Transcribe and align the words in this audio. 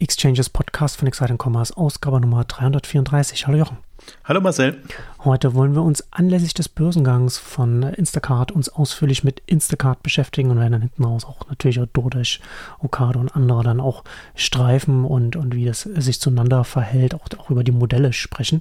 Exchanges 0.00 0.48
Podcast 0.48 0.96
von 0.96 1.08
Exciting 1.08 1.38
Commerce, 1.42 1.76
Ausgabe 1.76 2.20
Nummer 2.20 2.44
334. 2.44 3.48
Hallo 3.48 3.58
Jochen. 3.58 3.78
Hallo 4.22 4.40
Marcel. 4.40 4.80
Heute 5.24 5.54
wollen 5.54 5.74
wir 5.74 5.82
uns 5.82 6.12
anlässlich 6.12 6.54
des 6.54 6.68
Börsengangs 6.68 7.38
von 7.38 7.82
Instacart 7.82 8.52
uns 8.52 8.68
ausführlich 8.68 9.24
mit 9.24 9.42
Instacart 9.46 10.04
beschäftigen 10.04 10.52
und 10.52 10.60
werden 10.60 10.72
dann 10.72 10.82
hinten 10.82 11.04
raus 11.04 11.24
auch 11.24 11.48
natürlich 11.48 11.80
auch 11.80 11.86
DoorDash, 11.92 12.40
Okado 12.78 13.18
und 13.18 13.34
andere 13.34 13.64
dann 13.64 13.80
auch 13.80 14.04
streifen 14.36 15.04
und, 15.04 15.34
und 15.34 15.56
wie 15.56 15.64
das 15.64 15.80
sich 15.80 16.20
zueinander 16.20 16.62
verhält, 16.62 17.16
auch, 17.16 17.26
auch 17.36 17.50
über 17.50 17.64
die 17.64 17.72
Modelle 17.72 18.12
sprechen. 18.12 18.60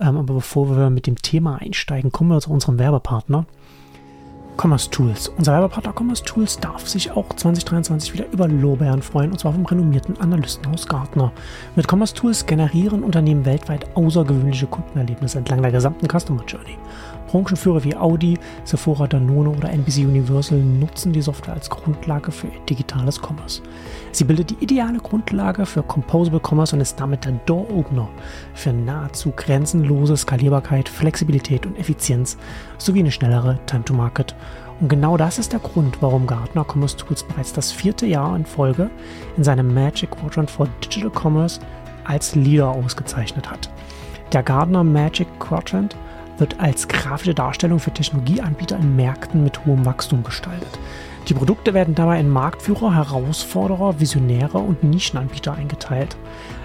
Ähm, 0.00 0.16
aber 0.16 0.34
bevor 0.34 0.76
wir 0.76 0.90
mit 0.90 1.06
dem 1.06 1.22
Thema 1.22 1.60
einsteigen, 1.60 2.10
kommen 2.10 2.30
wir 2.30 2.40
zu 2.40 2.50
unserem 2.50 2.80
Werbepartner. 2.80 3.46
Commerce 4.56 4.90
Tools. 4.90 5.28
Unser 5.36 5.52
Werbepartner 5.52 5.92
Commerce 5.98 6.22
Tools 6.24 6.58
darf 6.58 6.88
sich 6.88 7.10
auch 7.10 7.28
2023 7.34 8.12
wieder 8.12 8.26
über 8.30 8.48
Lorbeeren 8.48 9.02
freuen, 9.02 9.32
und 9.32 9.38
zwar 9.38 9.52
vom 9.52 9.66
renommierten 9.66 10.20
Analystenhaus 10.20 10.86
Gartner. 10.86 11.32
Mit 11.76 11.90
Commerce 11.90 12.14
Tools 12.14 12.46
generieren 12.46 13.02
Unternehmen 13.02 13.44
weltweit 13.44 13.86
außergewöhnliche 13.96 14.66
Kundenerlebnisse 14.66 15.38
entlang 15.38 15.62
der 15.62 15.72
gesamten 15.72 16.08
Customer 16.08 16.44
Journey. 16.46 16.78
Branchenführer 17.34 17.82
wie 17.82 17.96
Audi, 17.96 18.38
Sephora, 18.62 19.08
Danone 19.08 19.50
oder 19.50 19.68
NBC 19.68 20.04
Universal 20.04 20.56
nutzen 20.56 21.12
die 21.12 21.20
Software 21.20 21.54
als 21.54 21.68
Grundlage 21.68 22.30
für 22.30 22.46
digitales 22.68 23.20
Commerce. 23.20 23.60
Sie 24.12 24.22
bildet 24.22 24.50
die 24.50 24.62
ideale 24.62 24.98
Grundlage 24.98 25.66
für 25.66 25.82
Composable 25.82 26.40
Commerce 26.40 26.76
und 26.76 26.80
ist 26.80 27.00
damit 27.00 27.24
der 27.24 27.32
Door-Opener 27.44 28.08
für 28.54 28.72
nahezu 28.72 29.32
grenzenlose 29.34 30.16
Skalierbarkeit, 30.16 30.88
Flexibilität 30.88 31.66
und 31.66 31.76
Effizienz 31.76 32.38
sowie 32.78 33.00
eine 33.00 33.10
schnellere 33.10 33.58
Time-to-Market. 33.66 34.36
Und 34.78 34.88
genau 34.88 35.16
das 35.16 35.40
ist 35.40 35.52
der 35.52 35.58
Grund, 35.58 36.00
warum 36.02 36.28
Gartner 36.28 36.64
Commerce 36.64 36.96
Tools 36.96 37.24
bereits 37.24 37.52
das 37.52 37.72
vierte 37.72 38.06
Jahr 38.06 38.36
in 38.36 38.46
Folge 38.46 38.90
in 39.36 39.42
seinem 39.42 39.74
Magic 39.74 40.12
Quadrant 40.12 40.52
for 40.52 40.68
Digital 40.84 41.10
Commerce 41.10 41.58
als 42.04 42.36
Leader 42.36 42.68
ausgezeichnet 42.68 43.50
hat. 43.50 43.70
Der 44.32 44.44
Gartner 44.44 44.84
Magic 44.84 45.26
Quadrant 45.40 45.96
wird 46.38 46.60
als 46.60 46.88
grafische 46.88 47.34
Darstellung 47.34 47.78
für 47.78 47.92
Technologieanbieter 47.92 48.76
in 48.76 48.96
Märkten 48.96 49.44
mit 49.44 49.64
hohem 49.64 49.84
Wachstum 49.84 50.22
gestaltet. 50.22 50.78
Die 51.28 51.34
Produkte 51.34 51.72
werden 51.72 51.94
dabei 51.94 52.20
in 52.20 52.28
Marktführer, 52.28 52.94
Herausforderer, 52.94 53.98
Visionäre 53.98 54.58
und 54.58 54.84
Nischenanbieter 54.84 55.54
eingeteilt. 55.54 56.16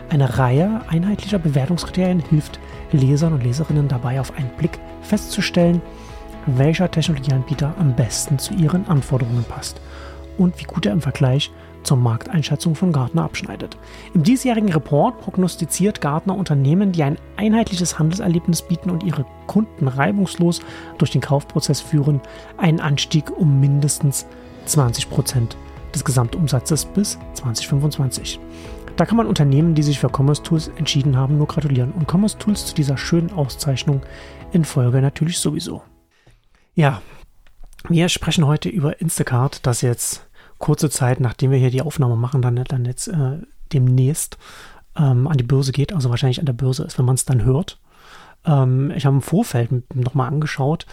Eine 0.10 0.38
Reihe 0.38 0.82
einheitlicher 0.90 1.40
Bewertungskriterien 1.40 2.20
hilft 2.20 2.60
Lesern 2.92 3.34
und 3.34 3.44
Leserinnen 3.44 3.88
dabei, 3.88 4.20
auf 4.20 4.36
einen 4.38 4.50
Blick 4.58 4.80
festzustellen, 5.02 5.82
welcher 6.46 6.90
Technologieanbieter 6.90 7.74
am 7.80 7.96
besten 7.96 8.40
zu 8.40 8.54
ihren 8.54 8.88
Anforderungen 8.88 9.44
passt 9.44 9.80
und 10.38 10.60
wie 10.60 10.66
gut 10.66 10.86
er 10.86 10.94
im 10.94 11.02
Vergleich 11.02 11.52
zur 11.84 11.98
Markteinschätzung 11.98 12.76
von 12.76 12.92
Gartner 12.92 13.24
abschneidet. 13.24 13.78
Im 14.14 14.24
diesjährigen 14.24 14.72
Report 14.72 15.20
prognostiziert 15.20 16.02
Gartner 16.02 16.36
Unternehmen, 16.36 16.92
die 16.92 17.04
ein 17.04 17.18
einheitliches 17.38 18.00
Handelserlebnis 18.00 18.62
bieten 18.62 18.90
und 18.90 19.04
ihre 19.04 19.26
Kunden 19.48 19.88
reibungslos 19.88 20.62
durch 20.98 21.12
den 21.12 21.22
Kaufprozess 21.22 21.82
führen, 21.82 22.22
einen 22.58 22.80
Anstieg 22.80 23.32
um 23.32 23.60
mindestens 23.60 24.26
20 24.66 25.10
Prozent 25.10 25.58
des 25.94 26.06
Gesamtumsatzes 26.06 26.86
bis 26.86 27.18
2025. 27.34 28.40
Da 28.96 29.06
kann 29.06 29.18
man 29.18 29.28
Unternehmen, 29.28 29.76
die 29.76 29.84
sich 29.84 30.00
für 30.00 30.10
Commerce 30.10 30.44
Tools 30.44 30.70
entschieden 30.76 31.16
haben, 31.16 31.38
nur 31.38 31.48
gratulieren 31.48 31.94
und 31.94 32.12
Commerce 32.12 32.38
Tools 32.38 32.66
zu 32.66 32.76
dieser 32.76 32.98
schönen 32.98 33.32
Auszeichnung 33.32 34.02
in 34.52 34.66
Folge 34.66 35.02
natürlich 35.02 35.40
sowieso. 35.40 35.82
Ja, 36.76 37.02
wir 37.88 38.10
sprechen 38.10 38.46
heute 38.46 38.68
über 38.68 39.00
Instacart, 39.00 39.66
das 39.66 39.82
jetzt 39.82 40.29
kurze 40.60 40.90
Zeit, 40.90 41.20
nachdem 41.20 41.52
wir 41.52 41.58
hier 41.58 41.72
die 41.72 41.82
Aufnahme 41.82 42.16
machen, 42.16 42.42
dann, 42.42 42.56
dann 42.56 42.86
jetzt 42.86 43.08
äh, 43.08 43.40
demnächst 43.74 44.38
ähm, 44.98 45.28
an 45.28 45.38
die 45.38 45.44
Börse 45.44 45.72
geht, 45.72 45.94
also 45.94 46.10
wahrscheinlich 46.10 46.40
an 46.40 46.46
der 46.46 46.54
Börse 46.54 46.84
ist, 46.84 46.98
wenn 46.98 47.06
man 47.06 47.16
es 47.16 47.26
dann 47.26 47.44
hört. 47.44 47.80
Ähm, 48.46 48.92
ich 48.96 49.06
habe 49.06 49.16
im 49.16 49.22
Vorfeld 49.22 49.70
nochmal 49.96 50.28
angeschaut. 50.28 50.86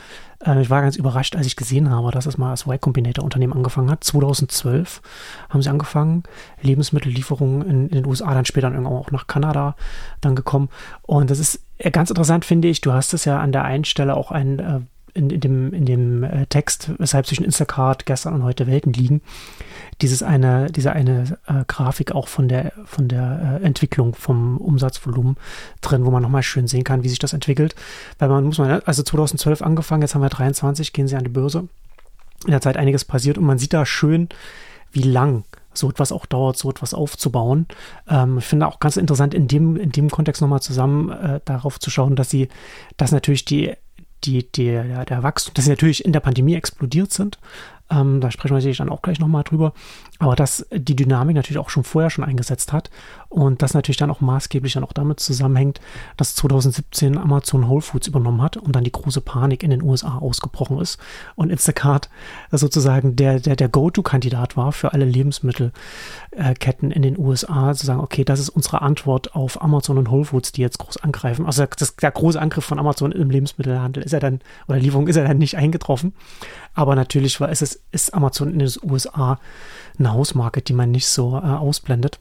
Äh, 0.44 0.60
ich 0.62 0.71
war 0.71 0.82
ganz 0.82 0.97
überrascht, 0.97 1.37
als 1.37 1.47
ich 1.47 1.56
gesehen 1.56 1.91
habe, 1.91 2.10
dass 2.10 2.26
es 2.26 2.38
mal 2.38 2.50
als 2.50 2.62
Y 2.62 2.81
Combinator 2.81 3.25
Unternehmen 3.25 3.53
angefangen 3.53 3.91
hat. 3.91 4.05
2012 4.05 5.03
haben 5.49 5.62
sie 5.62 5.71
angefangen, 5.71 6.25
Lebensmittellieferungen 6.62 7.62
in, 7.62 7.88
in 7.88 7.94
den 7.94 8.06
USA, 8.06 8.34
dann 8.34 8.44
später 8.44 8.71
dann 8.71 8.87
auch 8.87 9.10
nach 9.10 9.26
Kanada 9.26 9.76
dann 10.21 10.34
gekommen. 10.34 10.69
Und 11.03 11.31
das 11.31 11.38
ist 11.38 11.65
ganz 11.93 12.10
interessant, 12.10 12.44
finde 12.44 12.69
ich. 12.69 12.81
Du 12.81 12.93
hast 12.93 13.15
es 13.15 13.25
ja 13.25 13.41
an 13.41 13.53
der 13.53 13.65
einen 13.65 13.84
Stelle 13.84 14.16
auch 14.16 14.31
ein 14.31 14.59
äh, 14.59 14.81
in, 15.16 15.31
in 15.31 15.41
dem, 15.41 15.72
in 15.72 15.84
dem 15.87 16.22
äh, 16.22 16.47
Text, 16.47 16.91
weshalb 16.99 17.27
zwischen 17.27 17.44
Instacart 17.44 18.06
gestern 18.06 18.34
und 18.34 18.43
heute 18.43 18.66
Welten 18.66 18.93
liegen, 18.93 19.22
dieses 20.03 20.22
eine, 20.22 20.71
diese 20.71 20.93
eine 20.93 21.38
äh, 21.47 21.65
Grafik 21.66 22.12
auch 22.12 22.28
von 22.28 22.49
der, 22.49 22.72
von 22.84 23.09
der 23.09 23.60
äh, 23.62 23.65
Entwicklung 23.65 24.15
vom 24.15 24.59
Umsatzvolumen 24.59 25.37
drin, 25.81 26.05
wo 26.05 26.10
man 26.10 26.22
nochmal 26.22 26.43
schön 26.43 26.69
sehen 26.69 26.84
kann, 26.84 27.03
wie 27.03 27.09
sich 27.09 27.19
das 27.19 27.32
entwickelt. 27.32 27.75
Weil 28.19 28.28
man 28.28 28.44
muss 28.44 28.59
man, 28.59 28.82
also 28.84 29.03
2012 29.03 29.62
angefangen, 29.62 30.03
jetzt 30.03 30.15
haben 30.15 30.22
wir 30.22 30.28
23, 30.28 30.93
gehen 30.93 31.09
sie 31.09 31.16
an 31.16 31.25
die 31.25 31.31
Börse. 31.31 31.69
In 32.44 32.50
der 32.50 32.60
Zeit 32.60 32.76
einiges 32.76 33.05
passiert 33.05 33.38
und 33.38 33.44
man 33.44 33.59
sieht 33.59 33.72
da 33.72 33.87
schön, 33.87 34.28
wie 34.93 35.03
lang 35.03 35.44
so 35.72 35.91
etwas 35.91 36.12
auch 36.12 36.26
dauert, 36.26 36.56
so 36.56 36.71
etwas 36.71 36.94
aufzubauen. 36.94 37.66
Ähm, 38.09 38.38
ich 38.38 38.44
finde 38.44 38.66
auch 38.66 38.81
ganz 38.81 38.97
interessant, 38.97 39.34
in 39.34 39.49
dem, 39.49 39.76
in 39.76 39.93
dem 39.93 40.10
Kontext 40.10 40.41
nochmal 40.43 40.60
zusammen 40.60 41.10
äh, 41.10 41.41
darauf 41.44 41.78
zu 41.78 41.91
schauen, 41.91 42.16
dass 42.16 42.31
sie, 42.31 42.49
dass 42.97 43.12
natürlich 43.12 43.44
die 43.44 43.75
die, 44.25 44.50
die, 44.50 44.66
der, 44.66 45.04
der 45.04 45.22
Wachstum, 45.22 45.54
dass 45.54 45.65
sie 45.65 45.71
natürlich 45.71 46.04
in 46.04 46.12
der 46.12 46.21
Pandemie 46.21 46.54
explodiert 46.54 47.12
sind. 47.12 47.38
Ähm, 47.91 48.21
da 48.21 48.31
sprechen 48.31 48.53
wir 48.53 48.59
natürlich 48.59 48.78
dann 48.78 48.88
auch 48.88 49.03
gleich 49.03 49.21
nochmal 49.21 49.44
drüber. 49.44 49.72
Aber 50.19 50.34
dass 50.34 50.66
die 50.72 50.97
Dynamik 50.97 51.37
natürlich 51.37 51.59
auch 51.59 51.71
schon 51.71 51.84
vorher 51.84 52.10
schon 52.10 52.25
eingesetzt 52.25 52.72
hat 52.72 52.91
und 53.28 53.62
das 53.62 53.75
natürlich 53.75 53.97
dann 53.97 54.10
auch 54.10 54.20
maßgeblich 54.20 54.75
dann 54.75 54.84
auch 54.84 54.92
damit 54.92 55.20
zusammenhängt, 55.20 55.81
dass 56.16 56.34
2017 56.37 57.19
Amazon 57.19 57.69
Whole 57.69 57.82
Foods 57.82 58.06
übernommen 58.06 58.42
hat 58.42 58.56
und 58.56 58.75
dann 58.75 58.84
die 58.84 58.92
große 58.92 59.20
Panik 59.20 59.62
in 59.62 59.70
den 59.70 59.82
USA 59.82 60.19
ausgebrochen 60.19 60.78
ist 60.78 60.98
und 61.34 61.50
Instacart 61.50 62.09
sozusagen 62.50 63.16
der, 63.16 63.41
der, 63.41 63.56
der 63.56 63.69
Go-To-Kandidat 63.69 64.56
war 64.56 64.72
für 64.72 64.92
alle 64.92 65.04
Lebensmittelketten 65.04 66.91
in 66.91 67.03
den 67.03 67.19
USA, 67.19 67.75
zu 67.75 67.87
sagen, 67.87 68.00
okay, 68.00 68.25
das 68.25 68.41
ist 68.41 68.48
unsere 68.48 68.82
Antwort 68.82 69.34
auf 69.34 69.62
Amazon 69.62 69.98
und 69.98 70.10
Whole 70.10 70.25
Foods, 70.25 70.53
die 70.53 70.62
jetzt 70.62 70.78
groß 70.78 70.98
angreifen. 70.98 71.47
Also 71.47 71.66
das, 71.78 71.97
der 71.97 72.10
große 72.10 72.41
Angriff 72.41 72.64
von 72.64 72.78
Amazon 72.78 73.12
im 73.12 73.31
Lebensmittelhandel 73.31 74.03
ist 74.03 74.12
ja 74.12 74.20
dann, 74.20 74.41
oder 74.69 74.78
Lieferung 74.78 75.08
ist 75.08 75.16
ja 75.16 75.25
dann 75.25 75.38
nicht 75.38 75.56
eingetroffen. 75.56 76.14
Aber 76.75 76.94
natürlich 76.94 77.41
war, 77.41 77.50
ist, 77.50 77.62
es, 77.62 77.82
ist 77.91 78.14
Amazon 78.14 78.53
in 78.53 78.58
den 78.58 78.70
USA 78.82 79.38
eine 79.98 80.12
Hausmarke, 80.12 80.62
die 80.62 80.75
man 80.75 80.91
nicht 80.91 81.06
so 81.06 81.37
äh, 81.37 81.41
ausblendet. 81.41 82.19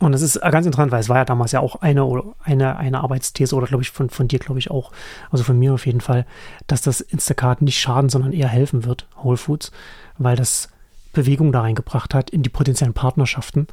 Und 0.00 0.12
es 0.12 0.22
ist 0.22 0.40
ganz 0.40 0.66
interessant, 0.66 0.92
weil 0.92 1.00
es 1.00 1.08
war 1.08 1.18
ja 1.18 1.24
damals 1.24 1.52
ja 1.52 1.60
auch 1.60 1.76
eine, 1.76 2.22
eine, 2.42 2.76
eine 2.76 3.00
Arbeitsthese 3.00 3.54
oder 3.54 3.66
glaube 3.66 3.82
ich 3.82 3.90
von, 3.90 4.10
von 4.10 4.28
dir, 4.28 4.38
glaube 4.38 4.58
ich 4.58 4.70
auch, 4.70 4.92
also 5.30 5.44
von 5.44 5.58
mir 5.58 5.74
auf 5.74 5.86
jeden 5.86 6.00
Fall, 6.00 6.26
dass 6.66 6.82
das 6.82 7.00
Instacart 7.00 7.62
nicht 7.62 7.78
schaden, 7.78 8.10
sondern 8.10 8.32
eher 8.32 8.48
helfen 8.48 8.84
wird, 8.84 9.06
Whole 9.22 9.36
Foods, 9.36 9.70
weil 10.18 10.36
das 10.36 10.68
Bewegung 11.12 11.52
da 11.52 11.60
reingebracht 11.60 12.12
hat 12.12 12.30
in 12.30 12.42
die 12.42 12.50
potenziellen 12.50 12.92
Partnerschaften 12.92 13.68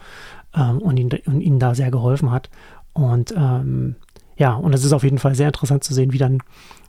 ähm, 0.56 0.78
und, 0.78 0.98
ihn, 0.98 1.10
und 1.26 1.42
ihnen 1.42 1.60
da 1.60 1.76
sehr 1.76 1.92
geholfen 1.92 2.32
hat. 2.32 2.50
Und 2.94 3.34
ähm, 3.36 3.96
ja, 4.38 4.54
und 4.54 4.74
es 4.74 4.84
ist 4.84 4.94
auf 4.94 5.04
jeden 5.04 5.18
Fall 5.18 5.36
sehr 5.36 5.48
interessant 5.48 5.84
zu 5.84 5.94
sehen, 5.94 6.14
wie 6.14 6.18
dann, 6.18 6.42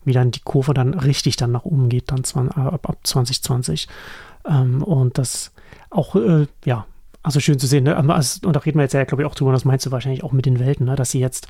wie 0.05 0.13
dann 0.13 0.31
die 0.31 0.41
Kurve 0.41 0.75
dann 0.75 0.95
richtig 0.95 1.37
dann 1.37 1.53
nach 1.53 1.65
oben 1.65 1.89
geht, 1.89 2.13
dann 2.13 2.49
ab, 2.51 2.89
ab 2.89 2.99
2020. 3.03 3.89
Ähm, 4.47 4.83
und 4.83 5.19
das 5.19 5.53
auch, 5.91 6.17
äh, 6.17 6.47
ja, 6.65 6.87
also 7.23 7.41
schön 7.41 7.59
zu 7.59 7.67
sehen, 7.67 7.85
ne? 7.85 7.97
und 7.97 8.09
da 8.09 8.61
reden 8.61 8.79
wir 8.79 8.83
jetzt 8.83 8.95
ja, 8.95 9.05
glaube 9.05 9.23
ich, 9.23 9.29
auch 9.29 9.35
drüber, 9.35 9.53
das 9.53 9.65
meinst 9.65 9.87
du 9.87 9.91
wahrscheinlich 9.91 10.25
auch 10.25 10.33
mit 10.33 10.47
den 10.47 10.59
Welten, 10.59 10.87
ne? 10.87 10.97
dass 10.97 11.11
sie 11.11 11.21
jetzt, 11.21 11.49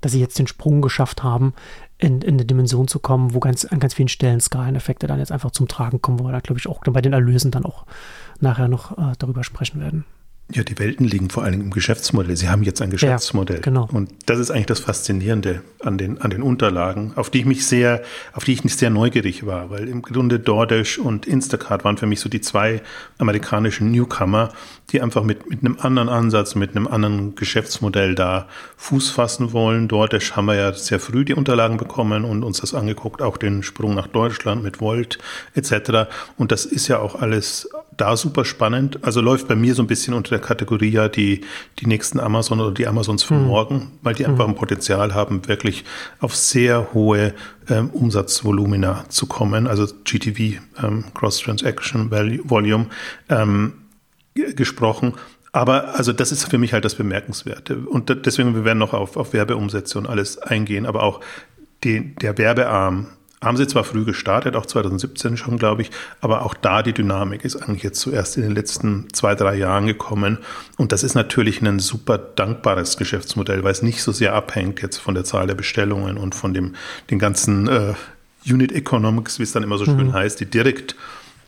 dass 0.00 0.12
sie 0.12 0.20
jetzt 0.20 0.38
den 0.38 0.46
Sprung 0.46 0.82
geschafft 0.82 1.22
haben, 1.22 1.54
in, 1.98 2.20
in 2.20 2.34
eine 2.34 2.44
Dimension 2.44 2.88
zu 2.88 2.98
kommen, 2.98 3.32
wo 3.32 3.40
ganz, 3.40 3.64
an 3.64 3.80
ganz 3.80 3.94
vielen 3.94 4.08
Stellen 4.08 4.40
Skaleneffekte 4.40 5.06
dann 5.06 5.18
jetzt 5.18 5.32
einfach 5.32 5.50
zum 5.50 5.68
Tragen 5.68 6.02
kommen, 6.02 6.18
wo 6.18 6.24
wir 6.24 6.32
da, 6.32 6.40
glaube 6.40 6.58
ich, 6.58 6.68
auch 6.68 6.80
bei 6.84 7.00
den 7.00 7.14
Erlösen 7.14 7.50
dann 7.50 7.64
auch 7.64 7.86
nachher 8.40 8.68
noch 8.68 8.98
äh, 8.98 9.14
darüber 9.18 9.42
sprechen 9.42 9.80
werden. 9.80 10.04
Ja, 10.52 10.62
die 10.62 10.78
Welten 10.78 11.04
liegen 11.04 11.28
vor 11.28 11.42
allem 11.42 11.60
im 11.60 11.70
Geschäftsmodell. 11.70 12.36
Sie 12.36 12.48
haben 12.48 12.62
jetzt 12.62 12.80
ein 12.80 12.90
Geschäftsmodell. 12.90 13.56
Ja, 13.56 13.62
genau. 13.62 13.88
Und 13.92 14.10
das 14.26 14.38
ist 14.38 14.52
eigentlich 14.52 14.66
das 14.66 14.78
Faszinierende 14.78 15.62
an 15.80 15.98
den, 15.98 16.20
an 16.20 16.30
den 16.30 16.40
Unterlagen, 16.40 17.12
auf 17.16 17.30
die 17.30 17.40
ich 17.40 17.46
mich 17.46 17.66
sehr, 17.66 18.02
auf 18.32 18.44
die 18.44 18.52
ich 18.52 18.62
nicht 18.62 18.78
sehr 18.78 18.90
neugierig 18.90 19.44
war, 19.44 19.70
weil 19.70 19.88
im 19.88 20.02
Grunde 20.02 20.38
DoorDash 20.38 20.98
und 20.98 21.26
Instacart 21.26 21.82
waren 21.82 21.96
für 21.96 22.06
mich 22.06 22.20
so 22.20 22.28
die 22.28 22.40
zwei 22.40 22.80
amerikanischen 23.18 23.90
Newcomer, 23.90 24.52
die 24.92 25.00
einfach 25.00 25.24
mit, 25.24 25.50
mit 25.50 25.64
einem 25.64 25.78
anderen 25.80 26.08
Ansatz, 26.08 26.54
mit 26.54 26.76
einem 26.76 26.86
anderen 26.86 27.34
Geschäftsmodell 27.34 28.14
da 28.14 28.46
Fuß 28.76 29.10
fassen 29.10 29.52
wollen. 29.52 29.88
DoorDash 29.88 30.36
haben 30.36 30.46
wir 30.46 30.54
ja 30.54 30.72
sehr 30.72 31.00
früh 31.00 31.24
die 31.24 31.34
Unterlagen 31.34 31.76
bekommen 31.76 32.24
und 32.24 32.44
uns 32.44 32.60
das 32.60 32.72
angeguckt, 32.72 33.20
auch 33.20 33.36
den 33.36 33.64
Sprung 33.64 33.96
nach 33.96 34.06
Deutschland 34.06 34.62
mit 34.62 34.80
Volt 34.80 35.18
etc. 35.54 36.08
Und 36.36 36.52
das 36.52 36.66
ist 36.66 36.86
ja 36.86 37.00
auch 37.00 37.20
alles 37.20 37.68
da 37.96 38.16
super 38.16 38.44
spannend. 38.44 38.98
Also 39.02 39.20
läuft 39.20 39.48
bei 39.48 39.54
mir 39.54 39.74
so 39.74 39.82
ein 39.82 39.86
bisschen 39.86 40.14
unter 40.14 40.30
der 40.30 40.40
Kategorie 40.40 40.90
ja 40.90 41.08
die, 41.08 41.42
die 41.78 41.86
nächsten 41.86 42.20
Amazon 42.20 42.60
oder 42.60 42.72
die 42.72 42.86
Amazons 42.86 43.22
von 43.22 43.42
mhm. 43.42 43.48
morgen, 43.48 43.92
weil 44.02 44.14
die 44.14 44.26
einfach 44.26 44.46
ein 44.46 44.54
Potenzial 44.54 45.14
haben, 45.14 45.46
wirklich 45.48 45.84
auf 46.20 46.34
sehr 46.34 46.92
hohe 46.94 47.34
ähm, 47.68 47.90
Umsatzvolumina 47.90 49.04
zu 49.08 49.26
kommen, 49.26 49.66
also 49.66 49.86
GTV, 50.04 50.60
ähm, 50.82 51.04
Cross 51.14 51.40
Transaction 51.40 52.10
Volume 52.10 52.86
ähm, 53.28 53.72
gesprochen. 54.34 55.14
Aber 55.52 55.94
also 55.94 56.12
das 56.12 56.32
ist 56.32 56.44
für 56.44 56.58
mich 56.58 56.74
halt 56.74 56.84
das 56.84 56.96
Bemerkenswerte. 56.96 57.78
Und 57.78 58.26
deswegen, 58.26 58.54
wir 58.54 58.66
werden 58.66 58.78
noch 58.78 58.92
auf, 58.92 59.16
auf 59.16 59.32
Werbeumsätze 59.32 59.96
und 59.98 60.06
alles 60.06 60.36
eingehen, 60.36 60.84
aber 60.84 61.02
auch 61.02 61.20
die, 61.82 62.14
der 62.16 62.36
Werbearm 62.36 63.06
haben 63.42 63.56
sie 63.56 63.66
zwar 63.66 63.84
früh 63.84 64.04
gestartet, 64.04 64.56
auch 64.56 64.66
2017 64.66 65.36
schon, 65.36 65.58
glaube 65.58 65.82
ich, 65.82 65.90
aber 66.20 66.44
auch 66.44 66.54
da 66.54 66.82
die 66.82 66.94
Dynamik 66.94 67.44
ist 67.44 67.56
eigentlich 67.56 67.82
jetzt 67.82 68.00
zuerst 68.00 68.36
in 68.36 68.42
den 68.42 68.54
letzten 68.54 69.12
zwei, 69.12 69.34
drei 69.34 69.56
Jahren 69.56 69.86
gekommen. 69.86 70.38
Und 70.78 70.92
das 70.92 71.02
ist 71.02 71.14
natürlich 71.14 71.60
ein 71.60 71.78
super 71.78 72.16
dankbares 72.16 72.96
Geschäftsmodell, 72.96 73.62
weil 73.62 73.72
es 73.72 73.82
nicht 73.82 74.02
so 74.02 74.10
sehr 74.10 74.34
abhängt 74.34 74.80
jetzt 74.80 74.96
von 74.96 75.14
der 75.14 75.24
Zahl 75.24 75.46
der 75.46 75.54
Bestellungen 75.54 76.16
und 76.16 76.34
von 76.34 76.54
dem, 76.54 76.74
den 77.10 77.18
ganzen 77.18 77.68
äh, 77.68 77.94
Unit 78.48 78.72
Economics, 78.72 79.38
wie 79.38 79.42
es 79.42 79.52
dann 79.52 79.62
immer 79.62 79.76
so 79.76 79.84
schön 79.84 80.08
mhm. 80.08 80.12
heißt, 80.14 80.40
die 80.40 80.46
direkt 80.46 80.96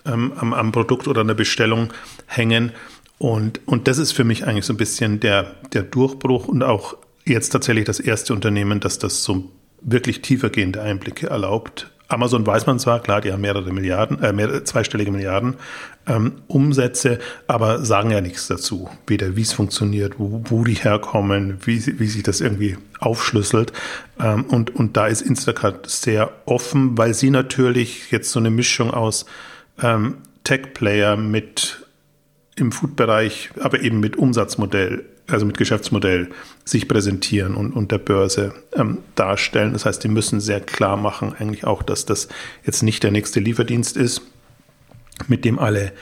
ähm, 0.05 0.33
am, 0.37 0.53
am 0.53 0.73
Produkt 0.73 1.09
oder 1.09 1.23
an 1.23 1.29
der 1.29 1.35
Bestellung 1.35 1.93
hängen. 2.27 2.73
Und, 3.17 3.61
und 3.67 3.89
das 3.89 3.99
ist 3.99 4.13
für 4.13 4.25
mich 4.25 4.47
eigentlich 4.47 4.67
so 4.67 4.75
ein 4.75 4.79
bisschen 4.79 5.21
der, 5.21 5.55
der 5.73 5.83
Durchbruch 5.83 6.49
und 6.49 6.63
auch 6.63 6.97
jetzt 7.25 7.51
tatsächlich 7.51 7.85
das 7.85 7.99
erste 8.01 8.35
Unternehmen, 8.35 8.81
das 8.81 8.99
das 8.99 9.25
so 9.25 9.51
wirklich 9.81 10.23
tiefergehende 10.23 10.83
Einblicke 10.83 11.29
erlaubt. 11.29 11.91
Amazon 12.09 12.47
weiß 12.47 12.67
man 12.67 12.79
zwar, 12.79 13.01
klar, 13.01 13.21
die 13.21 13.33
haben 13.33 13.43
mehrere 13.43 13.71
Milliarden, 13.71 14.23
äh, 14.23 14.33
mehrere, 14.33 14.65
zweistellige 14.65 15.11
Milliarden 15.11 15.57
ähm, 16.07 16.37
Umsätze, 16.47 17.19
aber 17.47 17.85
sagen 17.85 18.11
ja 18.11 18.23
nichts 18.23 18.49
dazu. 18.49 18.89
Weder 19.07 19.37
wie 19.37 19.43
es 19.43 19.53
funktioniert, 19.53 20.15
wo, 20.19 20.43
wo 20.45 20.65
die 20.65 20.73
herkommen, 20.73 21.59
wie, 21.67 22.01
wie 22.01 22.07
sich 22.07 22.23
das 22.23 22.41
irgendwie 22.41 22.79
aufschlüsselt. 22.99 23.75
Ähm, 24.19 24.45
und, 24.45 24.75
und 24.75 24.97
da 24.97 25.07
ist 25.07 25.21
Instacart 25.21 25.89
sehr 25.89 26.31
offen, 26.47 26.97
weil 26.97 27.13
sie 27.13 27.29
natürlich 27.31 28.11
jetzt 28.11 28.31
so 28.31 28.41
eine 28.41 28.51
Mischung 28.51 28.91
aus 28.91 29.27
ähm, 29.83 30.17
Tech-Player 30.45 31.17
mit 31.17 31.85
im 32.57 32.73
Food-Bereich, 32.73 33.51
aber 33.61 33.81
eben 33.83 34.01
mit 34.01 34.17
Umsatzmodell 34.17 35.05
also 35.29 35.47
mit 35.47 35.59
Geschäftsmodell 35.59 36.31
sich 36.65 36.89
präsentieren 36.89 37.55
und, 37.55 37.73
und 37.73 37.93
der 37.93 37.99
Börse 37.99 38.55
ähm, 38.75 38.99
darstellen. 39.15 39.73
Das 39.73 39.85
heißt, 39.85 40.03
die 40.03 40.09
müssen 40.09 40.41
sehr 40.41 40.61
klar 40.61 40.97
machen, 40.97 41.35
eigentlich 41.39 41.65
auch, 41.65 41.83
dass 41.83 42.07
das 42.07 42.29
jetzt 42.65 42.83
nicht 42.83 43.03
der 43.03 43.11
nächste 43.11 43.41
Lieferdienst 43.41 43.97
ist, 43.97 44.23
mit 45.27 45.45
dem 45.45 45.59
alle 45.59 45.93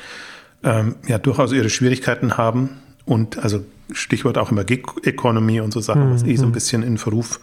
ähm, 0.62 0.96
ja 1.06 1.19
durchaus 1.19 1.52
ihre 1.52 1.70
Schwierigkeiten 1.70 2.37
haben. 2.37 2.78
Und 3.05 3.38
also 3.38 3.64
Stichwort 3.93 4.38
auch 4.38 4.50
immer 4.50 4.64
Gig 4.64 4.84
Economy 5.05 5.61
und 5.61 5.73
so 5.73 5.81
Sachen, 5.81 6.12
was 6.12 6.23
eh 6.25 6.37
so 6.37 6.44
ein 6.44 6.49
mhm. 6.49 6.52
bisschen 6.52 6.82
in 6.82 6.99
Verruf 6.99 7.40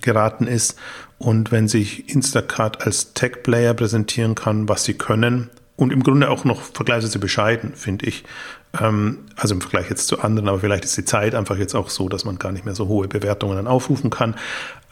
geraten 0.00 0.46
ist. 0.46 0.76
Und 1.18 1.52
wenn 1.52 1.68
sich 1.68 2.08
Instacart 2.12 2.84
als 2.84 3.14
Tech-Player 3.14 3.74
präsentieren 3.74 4.34
kann, 4.34 4.68
was 4.68 4.84
sie 4.84 4.94
können, 4.94 5.50
und 5.82 5.92
im 5.92 6.04
Grunde 6.04 6.30
auch 6.30 6.44
noch 6.44 6.62
vergleichsweise 6.62 7.18
bescheiden, 7.18 7.74
finde 7.74 8.06
ich, 8.06 8.22
ähm, 8.80 9.18
also 9.34 9.54
im 9.54 9.60
Vergleich 9.60 9.90
jetzt 9.90 10.06
zu 10.06 10.20
anderen, 10.20 10.48
aber 10.48 10.60
vielleicht 10.60 10.84
ist 10.84 10.96
die 10.96 11.04
Zeit 11.04 11.34
einfach 11.34 11.56
jetzt 11.56 11.74
auch 11.74 11.90
so, 11.90 12.08
dass 12.08 12.24
man 12.24 12.38
gar 12.38 12.52
nicht 12.52 12.64
mehr 12.64 12.76
so 12.76 12.86
hohe 12.86 13.08
Bewertungen 13.08 13.56
dann 13.56 13.66
aufrufen 13.66 14.08
kann. 14.08 14.36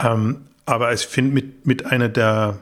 Ähm, 0.01 0.39
aber 0.67 0.93
ich 0.93 1.03
finde 1.03 1.33
mit, 1.33 1.65
mit 1.65 1.87
einer 1.87 2.09
der 2.09 2.59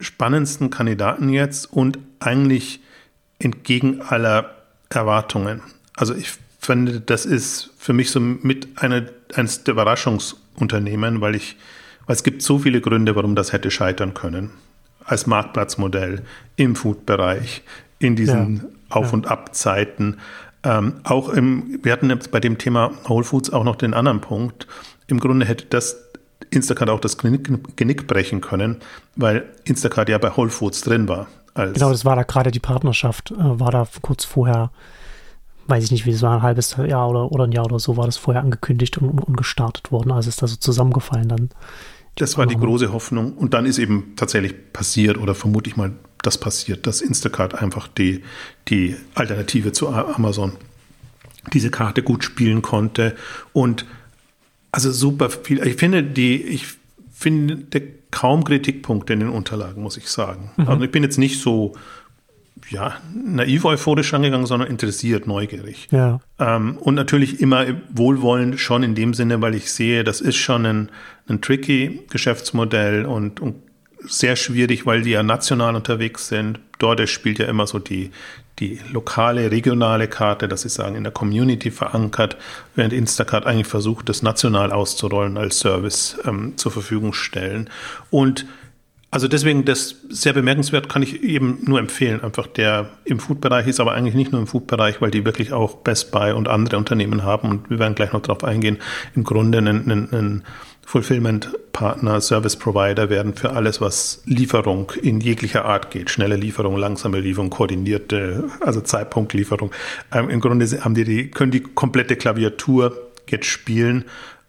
spannendsten 0.00 0.68
Kandidaten 0.68 1.30
jetzt 1.30 1.72
und 1.72 1.98
eigentlich 2.20 2.80
entgegen 3.38 4.02
aller 4.02 4.54
Erwartungen. 4.90 5.62
Also 5.96 6.14
ich 6.14 6.34
finde, 6.60 7.00
das 7.00 7.24
ist 7.24 7.70
für 7.78 7.94
mich 7.94 8.10
so 8.10 8.20
mit 8.20 8.68
einer, 8.76 9.06
eines 9.34 9.64
der 9.64 9.72
Überraschungsunternehmen, 9.72 11.22
weil 11.22 11.36
ich, 11.36 11.56
weil 12.06 12.16
es 12.16 12.22
gibt 12.22 12.42
so 12.42 12.58
viele 12.58 12.82
Gründe, 12.82 13.16
warum 13.16 13.34
das 13.34 13.54
hätte 13.54 13.70
scheitern 13.70 14.12
können. 14.12 14.50
Als 15.04 15.26
Marktplatzmodell 15.26 16.22
im 16.56 16.76
Food-Bereich, 16.76 17.62
in 17.98 18.16
diesen 18.16 18.56
ja. 18.56 18.62
Auf- 18.96 19.08
ja. 19.08 19.12
und 19.12 19.28
Abzeiten. 19.28 20.18
Ähm, 20.64 20.94
auch 21.02 21.28
im, 21.28 21.80
wir 21.82 21.92
hatten 21.92 22.08
jetzt 22.10 22.30
bei 22.30 22.38
dem 22.40 22.58
Thema 22.58 22.92
Whole 23.08 23.24
Foods 23.24 23.50
auch 23.50 23.64
noch 23.64 23.76
den 23.76 23.94
anderen 23.94 24.20
Punkt. 24.20 24.66
Im 25.08 25.18
Grunde 25.18 25.44
hätte 25.46 25.66
das 25.66 25.96
Instacart 26.50 26.90
auch 26.90 27.00
das 27.00 27.18
Genick, 27.18 27.76
Genick 27.76 28.06
brechen 28.06 28.40
können, 28.40 28.76
weil 29.16 29.44
Instacart 29.64 30.08
ja 30.08 30.18
bei 30.18 30.36
Whole 30.36 30.50
Foods 30.50 30.82
drin 30.82 31.08
war. 31.08 31.26
genau, 31.54 31.90
das 31.90 32.04
war 32.04 32.16
da 32.16 32.22
gerade 32.22 32.50
die 32.50 32.60
Partnerschaft, 32.60 33.32
äh, 33.32 33.36
war 33.38 33.70
da 33.70 33.86
kurz 34.02 34.24
vorher, 34.24 34.70
weiß 35.66 35.84
ich 35.84 35.90
nicht, 35.90 36.06
wie 36.06 36.10
es 36.10 36.22
war, 36.22 36.36
ein 36.36 36.42
halbes 36.42 36.76
Jahr 36.76 37.08
oder, 37.08 37.32
oder 37.32 37.44
ein 37.44 37.52
Jahr 37.52 37.64
oder 37.64 37.78
so, 37.78 37.96
war 37.96 38.06
das 38.06 38.16
vorher 38.16 38.42
angekündigt 38.42 38.98
und, 38.98 39.20
und 39.20 39.36
gestartet 39.36 39.90
worden. 39.90 40.12
Also 40.12 40.28
ist 40.28 40.42
da 40.42 40.46
so 40.46 40.56
zusammengefallen 40.56 41.28
dann. 41.28 41.48
Das 42.16 42.36
war 42.36 42.46
die 42.46 42.56
große 42.56 42.92
Hoffnung. 42.92 43.32
Und 43.32 43.54
dann 43.54 43.66
ist 43.66 43.78
eben 43.78 44.12
tatsächlich 44.16 44.54
passiert, 44.72 45.18
oder 45.18 45.34
vermute 45.34 45.70
ich 45.70 45.76
mal, 45.76 45.92
das 46.22 46.38
passiert, 46.38 46.86
dass 46.86 47.00
Instacart 47.00 47.54
einfach 47.54 47.88
die, 47.88 48.22
die 48.68 48.96
Alternative 49.14 49.72
zu 49.72 49.88
Amazon 49.88 50.52
diese 51.52 51.70
Karte 51.70 52.02
gut 52.02 52.22
spielen 52.22 52.62
konnte. 52.62 53.16
Und 53.52 53.86
also 54.70 54.92
super 54.92 55.30
viel. 55.30 55.66
Ich 55.66 55.76
finde 55.76 56.02
die, 56.02 56.42
ich 56.42 56.66
finde 57.12 57.64
kaum 58.10 58.44
Kritikpunkte 58.44 59.12
in 59.12 59.20
den 59.20 59.28
Unterlagen, 59.30 59.82
muss 59.82 59.96
ich 59.96 60.08
sagen. 60.08 60.50
Mhm. 60.56 60.68
Also 60.68 60.84
ich 60.84 60.90
bin 60.90 61.02
jetzt 61.02 61.18
nicht 61.18 61.40
so 61.40 61.74
ja, 62.68 62.94
naiv 63.12 63.64
euphorisch 63.64 64.14
angegangen, 64.14 64.46
sondern 64.46 64.68
interessiert, 64.68 65.26
neugierig. 65.26 65.88
Ja. 65.90 66.20
Ähm, 66.38 66.76
und 66.78 66.94
natürlich 66.94 67.40
immer 67.40 67.66
wohlwollend 67.90 68.60
schon 68.60 68.82
in 68.82 68.94
dem 68.94 69.14
Sinne, 69.14 69.40
weil 69.40 69.54
ich 69.54 69.72
sehe, 69.72 70.04
das 70.04 70.20
ist 70.20 70.36
schon 70.36 70.66
ein, 70.66 70.88
ein 71.28 71.40
tricky 71.40 72.00
Geschäftsmodell 72.10 73.06
und, 73.06 73.40
und 73.40 73.56
sehr 74.04 74.36
schwierig, 74.36 74.86
weil 74.86 75.02
die 75.02 75.10
ja 75.10 75.22
national 75.22 75.76
unterwegs 75.76 76.28
sind. 76.28 76.58
Dort 76.78 77.08
spielt 77.08 77.38
ja 77.38 77.46
immer 77.46 77.66
so 77.66 77.78
die, 77.78 78.10
die 78.58 78.80
lokale, 78.90 79.50
regionale 79.50 80.08
Karte, 80.08 80.48
dass 80.48 80.62
sie 80.62 80.68
sagen, 80.68 80.96
in 80.96 81.04
der 81.04 81.12
Community 81.12 81.70
verankert, 81.70 82.36
während 82.74 82.92
Instacart 82.92 83.46
eigentlich 83.46 83.66
versucht, 83.66 84.08
das 84.08 84.22
national 84.22 84.72
auszurollen 84.72 85.36
als 85.36 85.58
Service 85.58 86.18
ähm, 86.24 86.54
zur 86.56 86.72
Verfügung 86.72 87.12
stellen. 87.12 87.70
Und 88.10 88.46
also 89.12 89.28
deswegen, 89.28 89.66
das 89.66 89.96
sehr 90.08 90.32
bemerkenswert, 90.32 90.88
kann 90.88 91.02
ich 91.02 91.22
eben 91.22 91.58
nur 91.64 91.78
empfehlen. 91.78 92.22
Einfach 92.22 92.46
der 92.46 92.88
im 93.04 93.20
Food-Bereich 93.20 93.66
ist, 93.66 93.78
aber 93.78 93.92
eigentlich 93.92 94.14
nicht 94.14 94.32
nur 94.32 94.40
im 94.40 94.46
Food-Bereich, 94.46 95.02
weil 95.02 95.10
die 95.10 95.26
wirklich 95.26 95.52
auch 95.52 95.76
Best 95.76 96.12
Buy 96.12 96.32
und 96.32 96.48
andere 96.48 96.78
Unternehmen 96.78 97.22
haben. 97.22 97.50
Und 97.50 97.68
wir 97.68 97.78
werden 97.78 97.94
gleich 97.94 98.14
noch 98.14 98.22
darauf 98.22 98.42
eingehen. 98.42 98.78
Im 99.14 99.22
Grunde 99.22 99.58
ein, 99.58 99.66
ein, 99.68 100.08
ein 100.12 100.44
Fulfillment-Partner, 100.84 102.20
Service-Provider 102.20 103.08
werden 103.08 103.34
für 103.34 103.52
alles, 103.52 103.80
was 103.80 104.22
Lieferung 104.26 104.92
in 105.00 105.20
jeglicher 105.20 105.64
Art 105.64 105.90
geht. 105.90 106.10
Schnelle 106.10 106.36
Lieferung, 106.36 106.76
langsame 106.76 107.20
Lieferung, 107.20 107.50
koordinierte, 107.50 108.50
also 108.60 108.80
Zeitpunktlieferung. 108.80 109.70
Ähm, 110.12 110.28
Im 110.28 110.40
Grunde 110.40 110.66
haben 110.82 110.94
die, 110.94 111.04
die, 111.04 111.30
können 111.30 111.52
die 111.52 111.60
komplette 111.60 112.16
Klaviatur 112.16 113.10
jetzt 113.28 113.46
spielen. 113.46 114.04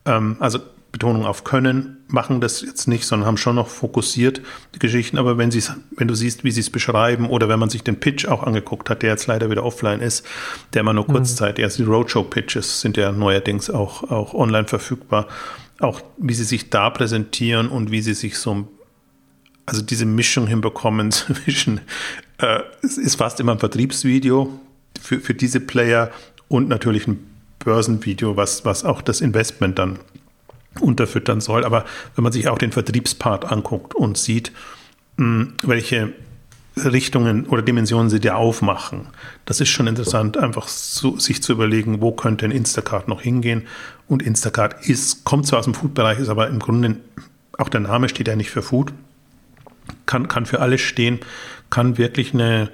Ähm, 0.05 0.37
also 0.39 0.59
Betonung 0.93 1.25
auf 1.25 1.43
Können, 1.43 1.97
machen 2.07 2.39
das 2.39 2.61
jetzt 2.61 2.87
nicht, 2.87 3.05
sondern 3.05 3.25
haben 3.25 3.37
schon 3.37 3.55
noch 3.55 3.67
fokussiert 3.67 4.41
die 4.75 4.79
Geschichten. 4.79 5.17
Aber 5.17 5.39
wenn, 5.39 5.51
wenn 5.51 6.07
du 6.07 6.13
siehst, 6.13 6.43
wie 6.43 6.51
sie 6.51 6.59
es 6.59 6.69
beschreiben 6.69 7.27
oder 7.27 7.49
wenn 7.49 7.57
man 7.57 7.69
sich 7.69 7.83
den 7.83 7.99
Pitch 7.99 8.27
auch 8.27 8.43
angeguckt 8.43 8.91
hat, 8.91 9.01
der 9.01 9.09
jetzt 9.09 9.25
leider 9.25 9.49
wieder 9.49 9.65
offline 9.65 10.01
ist, 10.01 10.23
der 10.73 10.81
immer 10.81 10.93
nur 10.93 11.07
kurzzeitig, 11.07 11.63
mhm. 11.63 11.65
also 11.65 11.83
die 11.83 11.89
Roadshow-Pitches 11.89 12.81
sind 12.81 12.95
ja 12.95 13.11
neuerdings 13.11 13.71
auch, 13.71 14.03
auch 14.11 14.35
online 14.35 14.67
verfügbar, 14.67 15.27
auch 15.83 16.01
wie 16.17 16.33
sie 16.33 16.43
sich 16.43 16.69
da 16.69 16.89
präsentieren 16.89 17.67
und 17.67 17.91
wie 17.91 18.01
sie 18.01 18.13
sich 18.13 18.37
so, 18.37 18.67
also 19.65 19.81
diese 19.81 20.05
Mischung 20.05 20.47
hinbekommen 20.47 21.11
zwischen, 21.11 21.81
äh, 22.39 22.59
es 22.81 22.97
ist 22.97 23.15
fast 23.15 23.39
immer 23.39 23.53
ein 23.53 23.59
Vertriebsvideo 23.59 24.59
für, 25.01 25.19
für 25.19 25.33
diese 25.33 25.59
Player 25.59 26.11
und 26.47 26.69
natürlich 26.69 27.07
ein 27.07 27.19
Börsenvideo, 27.59 28.35
was, 28.37 28.65
was 28.65 28.83
auch 28.83 29.01
das 29.01 29.21
Investment 29.21 29.79
dann 29.79 29.99
unterfüttern 30.79 31.41
soll. 31.41 31.65
Aber 31.65 31.85
wenn 32.15 32.23
man 32.23 32.33
sich 32.33 32.47
auch 32.47 32.57
den 32.57 32.71
Vertriebspart 32.71 33.45
anguckt 33.45 33.95
und 33.95 34.17
sieht, 34.17 34.51
hm, 35.17 35.53
welche 35.63 36.13
Richtungen 36.75 37.45
oder 37.45 37.61
Dimensionen 37.61 38.09
sie 38.09 38.19
dir 38.19 38.35
aufmachen, 38.35 39.07
das 39.45 39.61
ist 39.61 39.69
schon 39.69 39.87
interessant, 39.87 40.37
einfach 40.37 40.67
so, 40.67 41.19
sich 41.19 41.43
zu 41.43 41.51
überlegen, 41.51 42.01
wo 42.01 42.11
könnte 42.11 42.45
ein 42.45 42.51
Instacart 42.51 43.07
noch 43.07 43.21
hingehen. 43.21 43.67
Und 44.07 44.23
Instacart 44.23 44.87
ist, 44.87 45.23
kommt 45.23 45.45
zwar 45.45 45.59
aus 45.59 45.65
dem 45.65 45.75
Food-Bereich, 45.75 46.19
ist 46.19 46.29
aber 46.29 46.47
im 46.47 46.59
Grunde, 46.59 46.97
auch 47.57 47.69
der 47.69 47.81
Name 47.81 48.09
steht 48.09 48.27
ja 48.27 48.35
nicht 48.35 48.49
für 48.49 48.63
Food, 48.63 48.91
kann, 50.05 50.27
kann 50.27 50.45
für 50.45 50.61
alles 50.61 50.81
stehen, 50.81 51.19
kann 51.69 51.97
wirklich 51.97 52.33
eine 52.33 52.69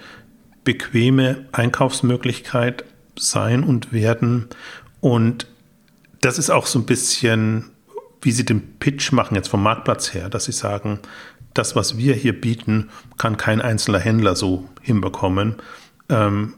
bequeme 0.63 1.45
Einkaufsmöglichkeit 1.51 2.85
sein 3.17 3.63
und 3.63 3.91
werden. 3.91 4.47
Und 5.01 5.47
das 6.21 6.37
ist 6.37 6.49
auch 6.49 6.65
so 6.65 6.79
ein 6.79 6.85
bisschen 6.85 7.71
wie 8.21 8.31
sie 8.31 8.45
den 8.45 8.77
Pitch 8.79 9.11
machen, 9.11 9.35
jetzt 9.35 9.47
vom 9.47 9.63
Marktplatz 9.63 10.13
her, 10.13 10.29
dass 10.29 10.45
sie 10.45 10.51
sagen, 10.51 10.99
das, 11.53 11.75
was 11.75 11.97
wir 11.97 12.13
hier 12.13 12.39
bieten, 12.39 12.89
kann 13.17 13.37
kein 13.37 13.61
einzelner 13.61 13.99
Händler 13.99 14.35
so 14.35 14.69
hinbekommen. 14.81 15.55
Ähm, 16.09 16.53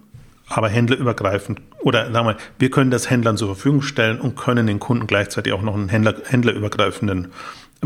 aber 0.47 0.69
händlerübergreifend 0.69 1.61
oder 1.81 2.11
sagen 2.11 2.27
wir, 2.27 2.37
wir 2.59 2.69
können 2.69 2.91
das 2.91 3.09
Händlern 3.09 3.37
zur 3.37 3.55
Verfügung 3.55 3.81
stellen 3.81 4.19
und 4.19 4.35
können 4.35 4.67
den 4.67 4.79
Kunden 4.79 5.07
gleichzeitig 5.07 5.53
auch 5.53 5.61
noch 5.61 5.75
einen 5.75 5.89
Händler, 5.89 6.15
händlerübergreifenden 6.25 7.29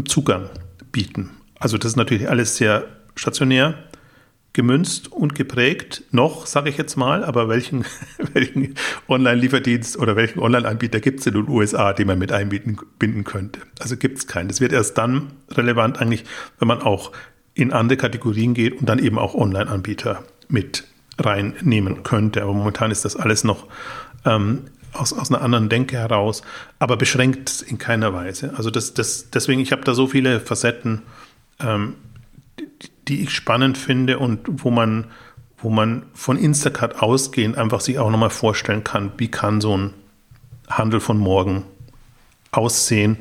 Zugang 0.06 0.50
bieten. 0.92 1.32
Also 1.60 1.78
das 1.78 1.92
ist 1.92 1.96
natürlich 1.96 2.30
alles 2.30 2.58
sehr 2.58 2.86
stationär, 3.16 3.76
gemünzt 4.56 5.12
und 5.12 5.36
geprägt, 5.36 6.04
noch, 6.12 6.48
sage 6.48 6.70
ich 6.70 6.78
jetzt 6.78 6.96
mal, 6.96 7.24
aber 7.24 7.50
welchen, 7.50 7.86
welchen 8.34 8.74
Online-Lieferdienst 9.08 10.00
oder 10.00 10.16
welchen 10.16 10.40
Online-Anbieter 10.40 11.00
gibt 11.00 11.20
es 11.20 11.28
in 11.28 11.34
den 11.34 11.50
USA, 11.50 11.94
den 11.94 12.08
man 12.08 12.18
mit 12.18 12.32
einbinden 12.32 13.24
könnte? 13.24 13.60
Also 13.80 13.98
gibt 13.98 14.18
es 14.18 14.28
keinen. 14.28 14.48
Das 14.48 14.62
wird 14.62 14.72
erst 14.72 14.98
dann 14.98 15.34
relevant 15.52 16.00
eigentlich, 16.00 16.24
wenn 16.58 16.68
man 16.68 16.82
auch 16.82 17.12
in 17.54 17.72
andere 17.72 17.98
Kategorien 17.98 18.54
geht 18.54 18.80
und 18.80 18.88
dann 18.88 19.00
eben 19.00 19.20
auch 19.20 19.36
Online-Anbieter 19.36 20.24
mit 20.48 20.86
reinnehmen 21.20 22.04
könnte. 22.04 22.42
Aber 22.42 22.54
momentan 22.54 22.92
ist 22.92 23.06
das 23.06 23.16
alles 23.16 23.44
noch 23.44 23.68
ähm, 24.26 24.64
aus, 24.94 25.12
aus 25.12 25.32
einer 25.32 25.42
anderen 25.42 25.68
Denke 25.68 25.98
heraus, 25.98 26.44
aber 26.80 26.96
beschränkt 26.96 27.62
in 27.62 27.78
keiner 27.78 28.14
Weise. 28.14 28.54
Also 28.56 28.72
das, 28.72 28.94
das, 28.94 29.30
deswegen, 29.32 29.60
ich 29.60 29.74
habe 29.74 29.84
da 29.84 29.94
so 29.94 30.08
viele 30.08 30.40
Facetten, 30.40 31.02
ähm, 31.60 31.96
die, 33.08 33.22
ich 33.22 33.32
spannend 33.32 33.78
finde 33.78 34.20
und 34.20 34.64
wo 34.64 34.72
man, 34.72 35.06
wo 35.58 35.70
man 35.70 36.04
von 36.14 36.38
Instacart 36.38 37.02
ausgehend 37.02 37.58
einfach 37.58 37.82
sich 37.82 38.00
auch 38.00 38.10
nochmal 38.10 38.30
vorstellen 38.30 38.84
kann, 38.84 39.12
wie 39.18 39.30
kann 39.30 39.62
so 39.62 39.78
ein 39.78 39.94
Handel 40.68 41.00
von 41.00 41.18
morgen 41.18 41.64
aussehen 42.52 43.18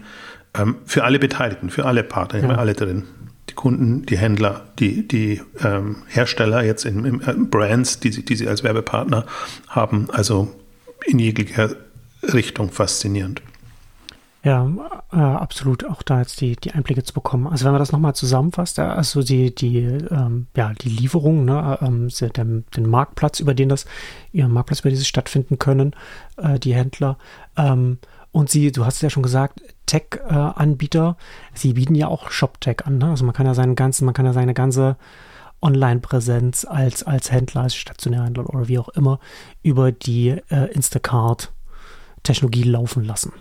ähm, 0.54 0.76
für 0.84 1.04
alle 1.04 1.18
Beteiligten, 1.18 1.70
für 1.70 1.84
alle 1.84 2.02
Partner, 2.02 2.40
ja. 2.40 2.54
alle 2.54 2.74
drin. 2.74 3.04
Die 3.50 3.54
Kunden, 3.54 4.06
die 4.06 4.16
Händler, 4.16 4.62
die, 4.78 5.06
die 5.06 5.42
ähm, 5.62 5.96
Hersteller 6.06 6.62
jetzt 6.64 6.84
in, 6.84 7.04
in, 7.04 7.20
in 7.20 7.50
Brands, 7.50 8.00
die, 8.00 8.24
die 8.24 8.36
sie 8.36 8.48
als 8.48 8.62
Werbepartner 8.64 9.26
haben. 9.68 10.08
Also 10.10 10.54
in 11.04 11.18
jeglicher 11.18 11.76
Richtung 12.22 12.70
faszinierend. 12.70 13.42
Ja, 14.44 14.68
äh, 15.10 15.16
absolut. 15.16 15.88
Auch 15.88 16.02
da 16.02 16.18
jetzt 16.18 16.38
die, 16.42 16.54
die 16.54 16.72
Einblicke 16.72 17.02
zu 17.02 17.14
bekommen. 17.14 17.46
Also 17.46 17.64
wenn 17.64 17.72
man 17.72 17.78
das 17.78 17.92
nochmal 17.92 18.14
zusammenfasst, 18.14 18.78
also 18.78 19.22
die, 19.22 19.54
die, 19.54 19.78
ähm, 19.78 20.48
ja, 20.54 20.74
die 20.74 20.90
Lieferung, 20.90 21.46
ne, 21.46 21.78
ähm, 21.80 22.08
den, 22.36 22.66
den 22.76 22.90
Marktplatz, 22.90 23.40
über 23.40 23.54
den 23.54 23.70
das, 23.70 23.86
ihren 24.32 24.52
Marktplatz, 24.52 24.80
über 24.80 24.90
den 24.90 24.98
sie 24.98 25.06
stattfinden 25.06 25.58
können, 25.58 25.96
äh, 26.36 26.58
die 26.58 26.74
Händler. 26.74 27.16
Ähm, 27.56 27.98
und 28.32 28.50
sie, 28.50 28.70
du 28.70 28.84
hast 28.84 28.96
es 28.96 29.00
ja 29.00 29.08
schon 29.08 29.22
gesagt, 29.22 29.62
Tech-Anbieter, 29.86 31.16
sie 31.54 31.72
bieten 31.72 31.94
ja 31.94 32.08
auch 32.08 32.30
ShopTech 32.30 32.84
an. 32.84 32.98
Ne? 32.98 33.08
Also 33.08 33.24
man 33.24 33.32
kann 33.34 33.46
ja 33.46 33.54
seinen 33.54 33.76
ganzen, 33.76 34.04
man 34.04 34.12
kann 34.12 34.26
ja 34.26 34.34
seine 34.34 34.52
ganze 34.52 34.96
Online-Präsenz 35.62 36.66
als, 36.66 37.02
als 37.02 37.32
Händler, 37.32 37.62
als 37.62 37.76
Stationärhändler 37.76 38.50
oder 38.50 38.68
wie 38.68 38.78
auch 38.78 38.90
immer 38.90 39.20
über 39.62 39.90
die 39.90 40.36
äh, 40.50 40.70
Instacart-Technologie 40.72 42.64
laufen 42.64 43.04
lassen. 43.04 43.32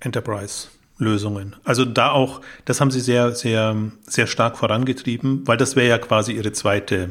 Enterprise-Lösungen. 0.00 1.56
Also 1.64 1.84
da 1.84 2.10
auch, 2.10 2.40
das 2.64 2.80
haben 2.80 2.90
sie 2.90 3.00
sehr, 3.00 3.34
sehr, 3.34 3.76
sehr 4.06 4.26
stark 4.26 4.58
vorangetrieben, 4.58 5.46
weil 5.46 5.56
das 5.56 5.76
wäre 5.76 5.88
ja 5.88 5.98
quasi 5.98 6.32
ihre 6.32 6.52
zweite 6.52 7.10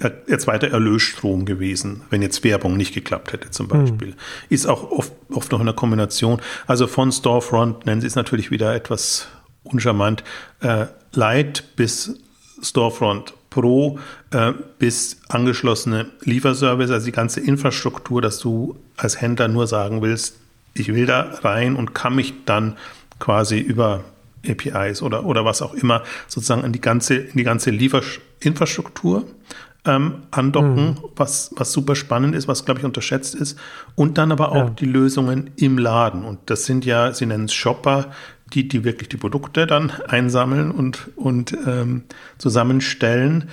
äh, 0.00 0.10
ihr 0.26 0.38
zweiter 0.38 0.68
Erlösstrom 0.68 1.44
gewesen, 1.44 2.02
wenn 2.10 2.22
jetzt 2.22 2.42
Werbung 2.44 2.76
nicht 2.76 2.94
geklappt 2.94 3.32
hätte 3.32 3.50
zum 3.50 3.68
Beispiel. 3.68 4.08
Mhm. 4.08 4.14
Ist 4.48 4.66
auch 4.66 4.90
oft, 4.90 5.12
oft 5.30 5.52
noch 5.52 5.60
in 5.60 5.66
der 5.66 5.74
Kombination. 5.74 6.40
Also 6.66 6.86
von 6.86 7.12
Storefront 7.12 7.86
nennen 7.86 8.00
sie 8.00 8.06
es 8.06 8.16
natürlich 8.16 8.50
wieder 8.50 8.74
etwas 8.74 9.28
uncharmant, 9.62 10.24
äh, 10.60 10.86
Light 11.12 11.64
bis 11.76 12.18
Storefront 12.62 13.34
Pro 13.50 13.98
äh, 14.32 14.52
bis 14.78 15.20
angeschlossene 15.28 16.10
Lieferservice, 16.22 16.90
also 16.90 17.06
die 17.06 17.12
ganze 17.12 17.40
Infrastruktur, 17.40 18.20
dass 18.20 18.38
du 18.38 18.76
als 18.96 19.20
Händler 19.20 19.48
nur 19.48 19.66
sagen 19.66 20.02
willst, 20.02 20.36
ich 20.78 20.94
will 20.94 21.06
da 21.06 21.38
rein 21.42 21.76
und 21.76 21.94
kann 21.94 22.14
mich 22.14 22.34
dann 22.44 22.76
quasi 23.18 23.58
über 23.58 24.04
APIs 24.46 25.02
oder, 25.02 25.24
oder 25.24 25.44
was 25.44 25.62
auch 25.62 25.74
immer 25.74 26.02
sozusagen 26.28 26.64
in 26.64 26.72
die 26.72 26.80
ganze, 26.80 27.16
in 27.16 27.36
die 27.36 27.44
ganze 27.44 27.70
Lieferinfrastruktur 27.70 29.24
ähm, 29.86 30.22
andocken, 30.30 30.90
mhm. 30.90 30.98
was, 31.14 31.52
was 31.56 31.72
super 31.72 31.94
spannend 31.94 32.34
ist, 32.34 32.48
was, 32.48 32.64
glaube 32.64 32.80
ich, 32.80 32.86
unterschätzt 32.86 33.34
ist. 33.34 33.58
Und 33.94 34.18
dann 34.18 34.32
aber 34.32 34.52
auch 34.52 34.56
ja. 34.56 34.70
die 34.70 34.86
Lösungen 34.86 35.50
im 35.56 35.78
Laden. 35.78 36.24
Und 36.24 36.38
das 36.46 36.64
sind 36.64 36.84
ja, 36.84 37.12
sie 37.12 37.26
nennen 37.26 37.44
es 37.44 37.54
Shopper, 37.54 38.10
die, 38.52 38.68
die 38.68 38.84
wirklich 38.84 39.08
die 39.08 39.16
Produkte 39.16 39.66
dann 39.66 39.90
einsammeln 40.08 40.70
und, 40.70 41.10
und 41.16 41.56
ähm, 41.66 42.04
zusammenstellen, 42.38 43.48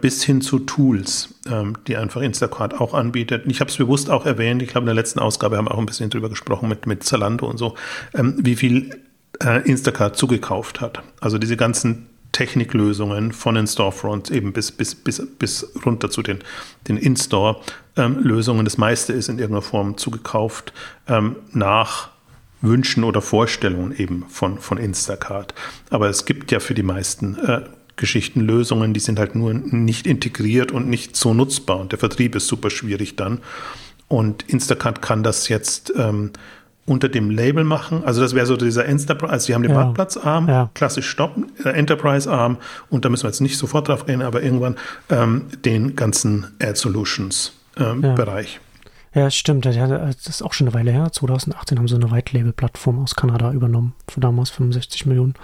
bis 0.00 0.24
hin 0.24 0.40
zu 0.40 0.60
Tools, 0.60 1.34
ähm, 1.46 1.76
die 1.86 1.96
einfach 1.96 2.22
Instacart 2.22 2.80
auch 2.80 2.94
anbietet. 2.94 3.44
Ich 3.46 3.60
habe 3.60 3.70
es 3.70 3.76
bewusst 3.76 4.08
auch 4.08 4.24
erwähnt, 4.24 4.62
ich 4.62 4.70
glaube, 4.70 4.84
in 4.84 4.86
der 4.86 4.94
letzten 4.94 5.18
Ausgabe 5.18 5.58
haben 5.58 5.66
wir 5.66 5.74
auch 5.74 5.78
ein 5.78 5.84
bisschen 5.84 6.08
drüber 6.08 6.30
gesprochen 6.30 6.70
mit, 6.70 6.86
mit 6.86 7.04
Zalando 7.04 7.46
und 7.46 7.58
so, 7.58 7.74
ähm, 8.14 8.36
wie 8.38 8.56
viel 8.56 8.98
äh, 9.44 9.68
Instacart 9.68 10.16
zugekauft 10.16 10.80
hat. 10.80 11.02
Also 11.20 11.36
diese 11.36 11.56
ganzen 11.56 12.06
Techniklösungen 12.32 13.32
von 13.32 13.56
den 13.56 13.66
Storefronts 13.66 14.30
eben 14.30 14.52
bis, 14.52 14.72
bis, 14.72 14.94
bis, 14.94 15.26
bis 15.38 15.70
runter 15.84 16.10
zu 16.10 16.22
den, 16.22 16.38
den 16.86 16.96
In-Store-Lösungen. 16.96 18.60
Ähm, 18.60 18.64
das 18.64 18.78
meiste 18.78 19.12
ist 19.12 19.28
in 19.28 19.38
irgendeiner 19.38 19.62
Form 19.62 19.96
zugekauft 19.96 20.72
ähm, 21.08 21.36
nach 21.52 22.10
Wünschen 22.60 23.04
oder 23.04 23.22
Vorstellungen 23.22 23.94
eben 23.96 24.24
von, 24.28 24.58
von 24.58 24.78
Instacart. 24.78 25.54
Aber 25.90 26.08
es 26.08 26.24
gibt 26.24 26.52
ja 26.52 26.60
für 26.60 26.74
die 26.74 26.82
meisten 26.82 27.36
äh, 27.36 27.62
Geschichten 27.98 28.40
Lösungen, 28.40 28.94
die 28.94 29.00
sind 29.00 29.18
halt 29.18 29.34
nur 29.34 29.52
nicht 29.52 30.06
integriert 30.06 30.72
und 30.72 30.88
nicht 30.88 31.16
so 31.16 31.34
nutzbar. 31.34 31.78
Und 31.78 31.92
der 31.92 31.98
Vertrieb 31.98 32.34
ist 32.34 32.46
super 32.46 32.70
schwierig 32.70 33.16
dann. 33.16 33.40
Und 34.08 34.44
Instacart 34.48 35.02
kann 35.02 35.22
das 35.22 35.48
jetzt 35.48 35.92
ähm, 35.96 36.30
unter 36.86 37.08
dem 37.08 37.30
Label 37.30 37.64
machen. 37.64 38.02
Also 38.04 38.22
das 38.22 38.34
wäre 38.34 38.46
so 38.46 38.56
dieser 38.56 38.86
Enterprise, 38.86 39.32
also 39.32 39.46
sie 39.46 39.54
haben 39.54 39.62
den 39.62 39.72
ja. 39.72 39.76
Marktplatzarm, 39.76 40.48
ja. 40.48 40.70
klassisch 40.74 41.08
Stop, 41.08 41.36
äh, 41.62 41.68
Enterprise-Arm 41.68 42.56
und 42.88 43.04
da 43.04 43.10
müssen 43.10 43.24
wir 43.24 43.28
jetzt 43.28 43.40
nicht 43.40 43.58
sofort 43.58 43.88
drauf 43.88 44.06
gehen, 44.06 44.22
aber 44.22 44.42
irgendwann 44.42 44.76
ähm, 45.10 45.46
den 45.64 45.94
ganzen 45.94 46.46
Ad 46.60 46.76
Solutions 46.76 47.52
ähm, 47.76 48.02
ja. 48.02 48.14
Ja, 49.14 49.30
stimmt. 49.30 49.64
Das 49.64 49.74
ist 49.76 50.42
auch 50.42 50.52
schon 50.52 50.68
eine 50.68 50.74
Weile 50.74 50.90
her. 50.90 51.10
2018 51.10 51.78
haben 51.78 51.88
sie 51.88 51.94
eine 51.94 52.10
White-Label-Plattform 52.10 53.02
aus 53.02 53.14
Kanada 53.14 53.52
übernommen. 53.52 53.94
Für 54.06 54.20
damals 54.20 54.50
65 54.50 55.06
Millionen 55.06 55.34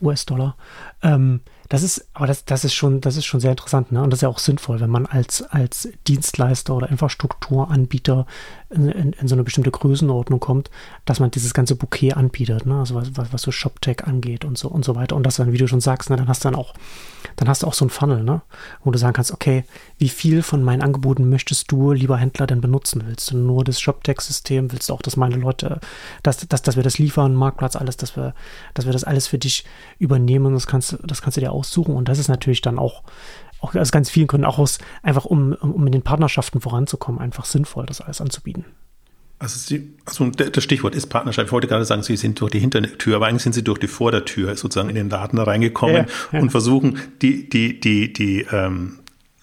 US-Dollar. 0.00 0.56
Ähm, 1.02 1.40
das 1.74 1.82
ist, 1.82 2.06
aber 2.12 2.28
das, 2.28 2.44
das 2.44 2.64
ist 2.64 2.72
schon, 2.72 3.00
das 3.00 3.16
ist 3.16 3.24
schon 3.24 3.40
sehr 3.40 3.50
interessant, 3.50 3.90
ne? 3.90 4.00
Und 4.00 4.10
das 4.10 4.18
ist 4.18 4.22
ja 4.22 4.28
auch 4.28 4.38
sinnvoll, 4.38 4.78
wenn 4.78 4.90
man 4.90 5.06
als, 5.06 5.42
als 5.42 5.88
Dienstleister 6.06 6.72
oder 6.72 6.88
Infrastrukturanbieter 6.88 8.26
in, 8.70 8.88
in, 8.88 9.12
in 9.12 9.26
so 9.26 9.34
eine 9.34 9.42
bestimmte 9.42 9.72
Größenordnung 9.72 10.38
kommt, 10.38 10.70
dass 11.04 11.18
man 11.18 11.32
dieses 11.32 11.52
ganze 11.52 11.74
Bouquet 11.74 12.12
anbietet, 12.12 12.64
ne? 12.64 12.78
Also 12.78 12.94
was, 12.94 13.16
was, 13.16 13.32
was 13.32 13.42
so 13.42 13.50
ShopTech 13.50 14.04
angeht 14.04 14.44
und 14.44 14.56
so 14.56 14.68
und 14.68 14.84
so 14.84 14.94
weiter. 14.94 15.16
Und 15.16 15.24
das 15.24 15.34
dann, 15.34 15.52
wie 15.52 15.58
du 15.58 15.66
schon 15.66 15.80
sagst, 15.80 16.10
ne, 16.10 16.16
dann 16.16 16.28
hast 16.28 16.44
du 16.44 16.48
dann 16.48 16.54
auch, 16.54 16.74
dann 17.34 17.48
hast 17.48 17.64
du 17.64 17.66
auch 17.66 17.74
so 17.74 17.84
ein 17.84 17.90
Funnel, 17.90 18.22
ne? 18.22 18.42
Wo 18.84 18.92
du 18.92 18.98
sagen 18.98 19.14
kannst, 19.14 19.32
okay, 19.32 19.64
wie 19.98 20.08
viel 20.08 20.42
von 20.42 20.62
meinen 20.62 20.82
Angeboten 20.82 21.28
möchtest 21.28 21.72
du, 21.72 21.90
lieber 21.90 22.18
Händler, 22.18 22.46
denn 22.46 22.60
benutzen? 22.60 23.02
Willst 23.04 23.32
du 23.32 23.36
nur 23.36 23.64
das 23.64 23.80
ShopTech-System? 23.80 24.70
Willst 24.70 24.90
du 24.90 24.92
auch, 24.92 25.02
dass 25.02 25.16
meine 25.16 25.34
Leute, 25.34 25.80
dass, 26.22 26.46
dass, 26.46 26.62
dass 26.62 26.76
wir 26.76 26.84
das 26.84 26.98
liefern, 26.98 27.34
Marktplatz, 27.34 27.74
alles, 27.74 27.96
dass 27.96 28.16
wir, 28.16 28.32
dass 28.74 28.86
wir 28.86 28.92
das 28.92 29.02
alles 29.02 29.26
für 29.26 29.38
dich 29.38 29.64
übernehmen? 29.98 30.54
Das 30.54 30.68
kannst, 30.68 30.98
das 31.02 31.20
kannst 31.20 31.36
du 31.36 31.40
dir 31.40 31.52
aussuchen. 31.64 31.94
Und 31.94 32.08
das 32.08 32.18
ist 32.18 32.28
natürlich 32.28 32.60
dann 32.60 32.78
auch, 32.78 33.02
auch 33.60 33.74
aus 33.74 33.92
ganz 33.92 34.10
vielen 34.10 34.26
Gründen, 34.26 34.46
auch 34.46 34.58
aus, 34.58 34.78
einfach 35.02 35.24
um, 35.24 35.52
um 35.54 35.86
in 35.86 35.92
den 35.92 36.02
Partnerschaften 36.02 36.60
voranzukommen, 36.60 37.20
einfach 37.20 37.44
sinnvoll, 37.44 37.86
das 37.86 38.00
alles 38.00 38.20
anzubieten. 38.20 38.64
Also, 39.38 39.58
Sie, 39.58 39.94
also 40.06 40.30
das 40.30 40.62
Stichwort 40.62 40.94
ist 40.94 41.06
Partnerschaft. 41.08 41.46
Ich 41.46 41.52
wollte 41.52 41.66
gerade 41.66 41.84
sagen, 41.84 42.02
Sie 42.02 42.16
sind 42.16 42.40
durch 42.40 42.52
die 42.52 42.60
Hintertür, 42.60 43.16
aber 43.16 43.26
eigentlich 43.26 43.42
sind 43.42 43.54
Sie 43.54 43.64
durch 43.64 43.78
die 43.78 43.88
Vordertür 43.88 44.56
sozusagen 44.56 44.88
in 44.88 44.94
den 44.94 45.10
Laden 45.10 45.38
reingekommen 45.38 45.96
ja, 45.96 46.06
ja. 46.32 46.40
und 46.40 46.50
versuchen 46.50 46.98
die, 47.20 47.48
die, 47.48 47.80
die, 47.80 48.12
die, 48.12 48.46
ähm, 48.52 49.00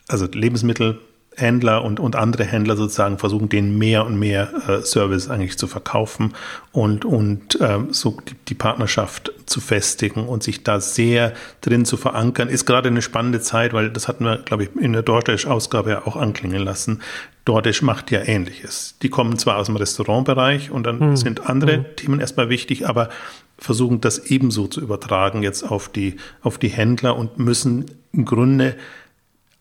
also 0.08 0.26
Lebensmittel 0.26 1.00
Händler 1.36 1.84
und, 1.84 2.00
und 2.00 2.16
andere 2.16 2.44
Händler 2.44 2.76
sozusagen 2.76 3.18
versuchen, 3.18 3.50
denen 3.50 3.78
mehr 3.78 4.06
und 4.06 4.20
mehr 4.20 4.52
äh, 4.68 4.82
Service 4.82 5.30
eigentlich 5.30 5.58
zu 5.58 5.68
verkaufen 5.68 6.34
und, 6.72 7.06
und 7.06 7.58
ähm, 7.62 7.94
so 7.94 8.18
die, 8.28 8.36
die, 8.50 8.54
Partnerschaft 8.54 9.32
zu 9.52 9.62
festigen 9.62 10.28
und 10.28 10.42
sich 10.42 10.64
da 10.64 10.80
sehr 10.80 11.34
drin 11.62 11.86
zu 11.86 11.98
verankern, 11.98 12.50
ist 12.50 12.66
gerade 12.66 12.90
eine 12.90 13.02
spannende 13.02 13.42
Zeit, 13.42 13.74
weil 13.74 13.92
das 13.92 14.08
hatten 14.08 14.24
wir, 14.24 14.38
glaube 14.38 14.64
ich, 14.64 14.70
in 14.76 14.94
der 14.94 15.04
DoorDash-Ausgabe 15.04 15.92
ja 15.92 16.08
auch 16.08 16.16
anklingen 16.16 16.64
lassen. 16.64 17.02
DoorDash 17.46 17.82
macht 17.82 18.12
ja 18.12 18.22
Ähnliches. 18.22 18.96
Die 19.02 19.10
kommen 19.10 19.38
zwar 19.38 19.58
aus 19.58 19.68
dem 19.68 19.76
Restaurantbereich 19.76 20.72
und 20.72 20.84
dann 20.84 21.00
mhm. 21.00 21.18
sind 21.18 21.50
andere 21.50 21.80
mhm. 21.80 21.86
Themen 21.96 22.20
erstmal 22.20 22.50
wichtig, 22.50 22.88
aber 22.88 23.10
versuchen 23.58 24.02
das 24.02 24.18
ebenso 24.18 24.68
zu 24.68 24.82
übertragen 24.82 25.44
jetzt 25.44 25.64
auf 25.64 25.90
die, 25.90 26.16
auf 26.42 26.58
die 26.58 26.70
Händler 26.70 27.16
und 27.16 27.38
müssen 27.38 27.86
im 28.12 28.26
Grunde 28.26 28.76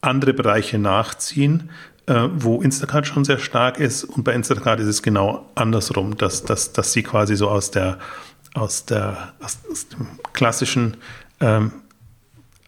andere 0.00 0.32
Bereiche 0.32 0.78
nachziehen, 0.78 1.70
äh, 2.06 2.28
wo 2.34 2.62
Instacart 2.62 3.06
schon 3.06 3.24
sehr 3.24 3.38
stark 3.38 3.78
ist. 3.78 4.04
Und 4.04 4.24
bei 4.24 4.32
Instacart 4.32 4.80
ist 4.80 4.86
es 4.86 5.02
genau 5.02 5.50
andersrum, 5.54 6.16
dass, 6.16 6.44
dass, 6.44 6.72
dass 6.72 6.92
sie 6.92 7.02
quasi 7.02 7.36
so 7.36 7.48
aus 7.48 7.70
der, 7.70 7.98
aus 8.54 8.86
der, 8.86 9.32
aus, 9.40 9.58
aus 9.70 9.88
dem 9.88 10.06
klassischen 10.32 10.96
ähm, 11.40 11.72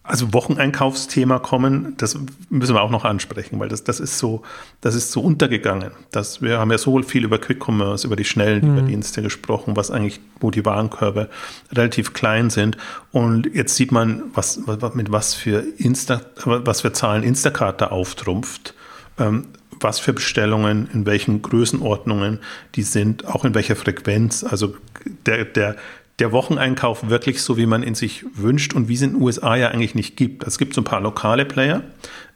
also 0.05 0.33
Wocheneinkaufsthema 0.33 1.39
kommen, 1.39 1.95
das 1.95 2.19
müssen 2.49 2.75
wir 2.75 2.81
auch 2.81 2.89
noch 2.89 3.05
ansprechen, 3.05 3.57
weil 3.61 3.69
das, 3.69 3.85
das 3.85 4.01
ist 4.01 4.17
so, 4.17 4.41
das 4.81 4.95
ist 4.95 5.13
so 5.13 5.21
untergegangen. 5.21 5.91
Das, 6.11 6.41
wir 6.41 6.59
haben 6.59 6.71
ja 6.71 6.77
so 6.77 7.01
viel 7.03 7.23
über 7.23 7.39
Quick 7.39 7.65
Commerce, 7.65 8.05
über 8.05 8.17
die 8.17 8.25
schnellen 8.25 8.67
mhm. 8.67 8.75
Lieferdienste 8.75 9.21
gesprochen, 9.21 9.77
was 9.77 9.91
eigentlich, 9.91 10.19
wo 10.41 10.51
die 10.51 10.65
Warenkörbe 10.65 11.29
relativ 11.71 12.11
klein 12.11 12.49
sind. 12.49 12.75
Und 13.13 13.49
jetzt 13.53 13.77
sieht 13.77 13.93
man, 13.93 14.23
was, 14.33 14.59
was 14.65 14.93
mit 14.93 15.09
was 15.13 15.35
für 15.35 15.63
Insta, 15.77 16.21
was 16.43 16.81
für 16.81 16.91
Zahlen 16.91 17.23
Instacart 17.23 17.79
da 17.79 17.87
auftrumpft. 17.87 18.73
Ähm, 19.17 19.47
was 19.79 19.99
für 19.99 20.13
Bestellungen, 20.13 20.89
in 20.93 21.05
welchen 21.05 21.41
Größenordnungen 21.41 22.39
die 22.75 22.83
sind, 22.83 23.25
auch 23.25 23.45
in 23.45 23.55
welcher 23.55 23.75
Frequenz. 23.75 24.43
Also 24.43 24.75
der, 25.25 25.45
der, 25.45 25.75
der 26.19 26.31
Wocheneinkauf 26.31 27.09
wirklich 27.09 27.41
so, 27.41 27.57
wie 27.57 27.65
man 27.65 27.83
ihn 27.83 27.95
sich 27.95 28.25
wünscht 28.35 28.73
und 28.73 28.87
wie 28.87 28.95
es 28.95 29.01
in 29.01 29.13
den 29.13 29.21
USA 29.21 29.55
ja 29.55 29.69
eigentlich 29.69 29.95
nicht 29.95 30.15
gibt. 30.15 30.43
Es 30.45 30.57
gibt 30.57 30.73
so 30.73 30.81
ein 30.81 30.85
paar 30.85 31.01
lokale 31.01 31.45
Player, 31.45 31.83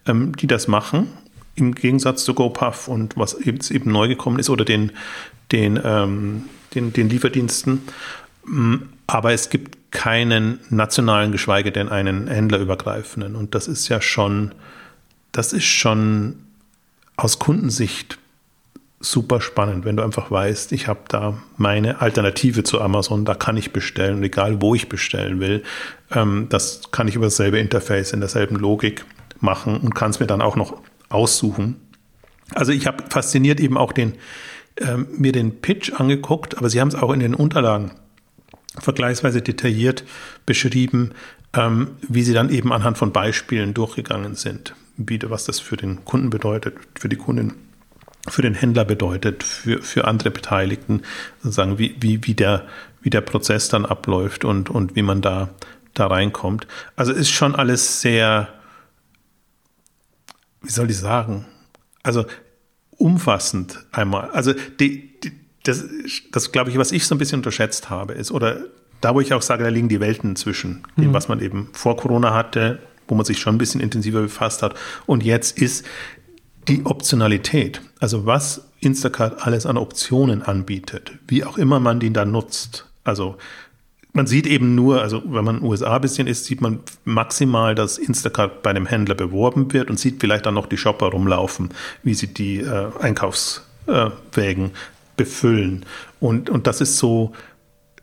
ähm, 0.06 0.36
die 0.36 0.48
das 0.48 0.67
machen, 0.67 1.08
im 1.56 1.74
Gegensatz 1.74 2.24
zu 2.24 2.34
GoPuff 2.34 2.88
und 2.88 3.17
was 3.17 3.34
eben 3.34 3.91
neu 3.91 4.08
gekommen 4.08 4.39
ist 4.39 4.50
oder 4.50 4.65
den, 4.65 4.91
den, 5.51 5.79
ähm, 5.84 6.44
den, 6.75 6.94
den 6.94 7.10
Lieferdiensten. 7.10 7.82
Mm, 8.46 8.75
aber 9.08 9.32
es 9.32 9.50
gibt 9.50 9.91
keinen 9.91 10.60
nationalen, 10.70 11.32
geschweige 11.32 11.72
denn 11.72 11.89
einen 11.89 12.27
händlerübergreifenden. 12.27 13.36
Und 13.36 13.56
das 13.56 13.67
ist 13.67 13.88
ja 13.88 14.01
schon, 14.01 14.53
das 15.32 15.53
ist 15.53 15.65
schon 15.65 16.36
aus 17.17 17.39
Kundensicht 17.39 18.19
super 19.00 19.41
spannend, 19.41 19.86
wenn 19.86 19.95
du 19.95 20.03
einfach 20.03 20.31
weißt, 20.31 20.71
ich 20.71 20.88
habe 20.88 21.01
da 21.07 21.38
meine 21.57 22.01
Alternative 22.01 22.63
zu 22.63 22.81
Amazon, 22.81 23.25
da 23.25 23.36
kann 23.36 23.57
ich 23.57 23.71
bestellen, 23.71 24.24
egal 24.24 24.62
wo 24.62 24.74
ich 24.74 24.89
bestellen 24.89 25.39
will. 25.39 25.63
Ähm, 26.12 26.47
das 26.50 26.91
kann 26.91 27.07
ich 27.07 27.15
über 27.15 27.25
dasselbe 27.25 27.59
Interface 27.59 28.13
in 28.13 28.21
derselben 28.21 28.55
Logik 28.55 29.05
machen 29.39 29.77
und 29.77 29.93
kann 29.93 30.12
es 30.12 30.19
mir 30.19 30.27
dann 30.27 30.41
auch 30.41 30.55
noch 30.55 30.81
aussuchen. 31.09 31.75
Also 32.55 32.71
ich 32.71 32.88
habe 32.88 33.03
fasziniert 33.09 33.59
eben 33.59 33.77
auch 33.77 33.91
den, 33.91 34.13
ähm, 34.77 35.07
mir 35.17 35.31
den 35.31 35.62
Pitch 35.62 35.93
angeguckt, 35.93 36.57
aber 36.57 36.69
sie 36.69 36.81
haben 36.81 36.88
es 36.88 36.95
auch 36.95 37.12
in 37.12 37.19
den 37.19 37.36
Unterlagen 37.36 37.91
vergleichsweise 38.79 39.41
detailliert 39.41 40.03
beschrieben, 40.45 41.12
ähm, 41.53 41.91
wie 42.07 42.24
sie 42.24 42.33
dann 42.33 42.50
eben 42.50 42.71
anhand 42.71 42.97
von 42.97 43.12
Beispielen 43.12 43.74
durchgegangen 43.74 44.36
sind, 44.36 44.75
wie, 44.98 45.20
was 45.24 45.46
das 45.46 45.60
für 45.60 45.77
den 45.77 46.04
Kunden 46.06 46.30
bedeutet, 46.30 46.75
für 47.00 47.10
die 47.10 47.16
Kundin 47.16 47.54
für 48.30 48.42
den 48.42 48.56
Händler 48.56 48.86
bedeutet, 48.86 49.44
für, 49.44 49.82
für 49.82 50.06
andere 50.06 50.32
Beteiligten, 50.32 51.04
sozusagen, 51.39 51.77
wie, 51.77 51.96
wie, 52.00 52.25
wie, 52.25 52.34
der, 52.34 52.68
wie 53.01 53.10
der 53.10 53.22
Prozess 53.22 53.70
dann 53.70 53.86
abläuft 53.86 54.44
und, 54.44 54.70
und 54.70 54.96
wie 54.96 55.01
man 55.01 55.22
da, 55.22 55.50
da 55.94 56.08
reinkommt. 56.08 56.68
Also 56.96 57.13
ist 57.13 57.30
schon 57.30 57.56
alles 57.56 58.01
sehr, 58.01 58.50
wie 60.62 60.72
soll 60.72 60.89
ich 60.89 60.98
sagen, 60.98 61.46
also 62.04 62.25
umfassend 62.92 63.86
einmal. 63.92 64.30
Also 64.32 64.54
die, 64.54 65.20
die, 65.22 65.32
das, 65.63 65.86
das 66.32 66.51
glaube 66.51 66.70
ich, 66.70 66.77
was 66.77 66.92
ich 66.92 67.06
so 67.06 67.16
ein 67.16 67.20
bisschen 67.20 67.39
unterschätzt 67.39 67.89
habe, 67.89 68.13
ist, 68.13 68.32
oder 68.32 68.66
da, 69.01 69.13
wo 69.13 69.22
ich 69.22 69.34
auch 69.34 69.42
sage, 69.42 69.63
da 69.63 69.70
liegen 69.70 69.89
die 69.89 70.00
Welten 70.00 70.36
zwischen 70.36 70.84
dem, 70.98 71.10
mhm. 71.10 71.13
was 71.13 71.27
man 71.27 71.39
eben 71.39 71.70
vor 71.74 71.98
Corona 71.98 72.34
hatte, 72.34 72.80
wo 73.07 73.15
man 73.15 73.25
sich 73.25 73.39
schon 73.39 73.55
ein 73.55 73.57
bisschen 73.57 73.81
intensiver 73.81 74.21
befasst 74.21 74.61
hat, 74.63 74.75
und 75.05 75.23
jetzt 75.23 75.57
ist, 75.57 75.85
die 76.67 76.85
Optionalität, 76.85 77.81
also 77.99 78.25
was 78.25 78.61
Instacart 78.79 79.45
alles 79.45 79.65
an 79.65 79.77
Optionen 79.77 80.41
anbietet, 80.41 81.13
wie 81.27 81.43
auch 81.43 81.57
immer 81.57 81.79
man 81.79 81.99
den 81.99 82.13
da 82.13 82.25
nutzt. 82.25 82.85
Also 83.03 83.37
man 84.13 84.27
sieht 84.27 84.47
eben 84.47 84.75
nur, 84.75 85.01
also 85.01 85.21
wenn 85.25 85.45
man 85.45 85.55
in 85.57 85.61
den 85.61 85.69
USA 85.69 85.95
ein 85.95 86.01
bisschen 86.01 86.27
ist, 86.27 86.45
sieht 86.45 86.61
man 86.61 86.79
maximal, 87.05 87.75
dass 87.75 87.97
Instacart 87.97 88.63
bei 88.63 88.71
einem 88.71 88.85
Händler 88.85 89.15
beworben 89.15 89.71
wird 89.73 89.89
und 89.89 89.99
sieht 89.99 90.19
vielleicht 90.19 90.45
dann 90.45 90.55
noch 90.55 90.65
die 90.65 90.77
Shopper 90.77 91.07
rumlaufen, 91.07 91.69
wie 92.03 92.13
sie 92.13 92.33
die 92.33 92.59
äh, 92.59 92.87
Einkaufswägen 92.99 94.71
befüllen. 95.15 95.85
Und, 96.19 96.49
und 96.49 96.67
das 96.67 96.81
ist 96.81 96.97
so, 96.97 97.33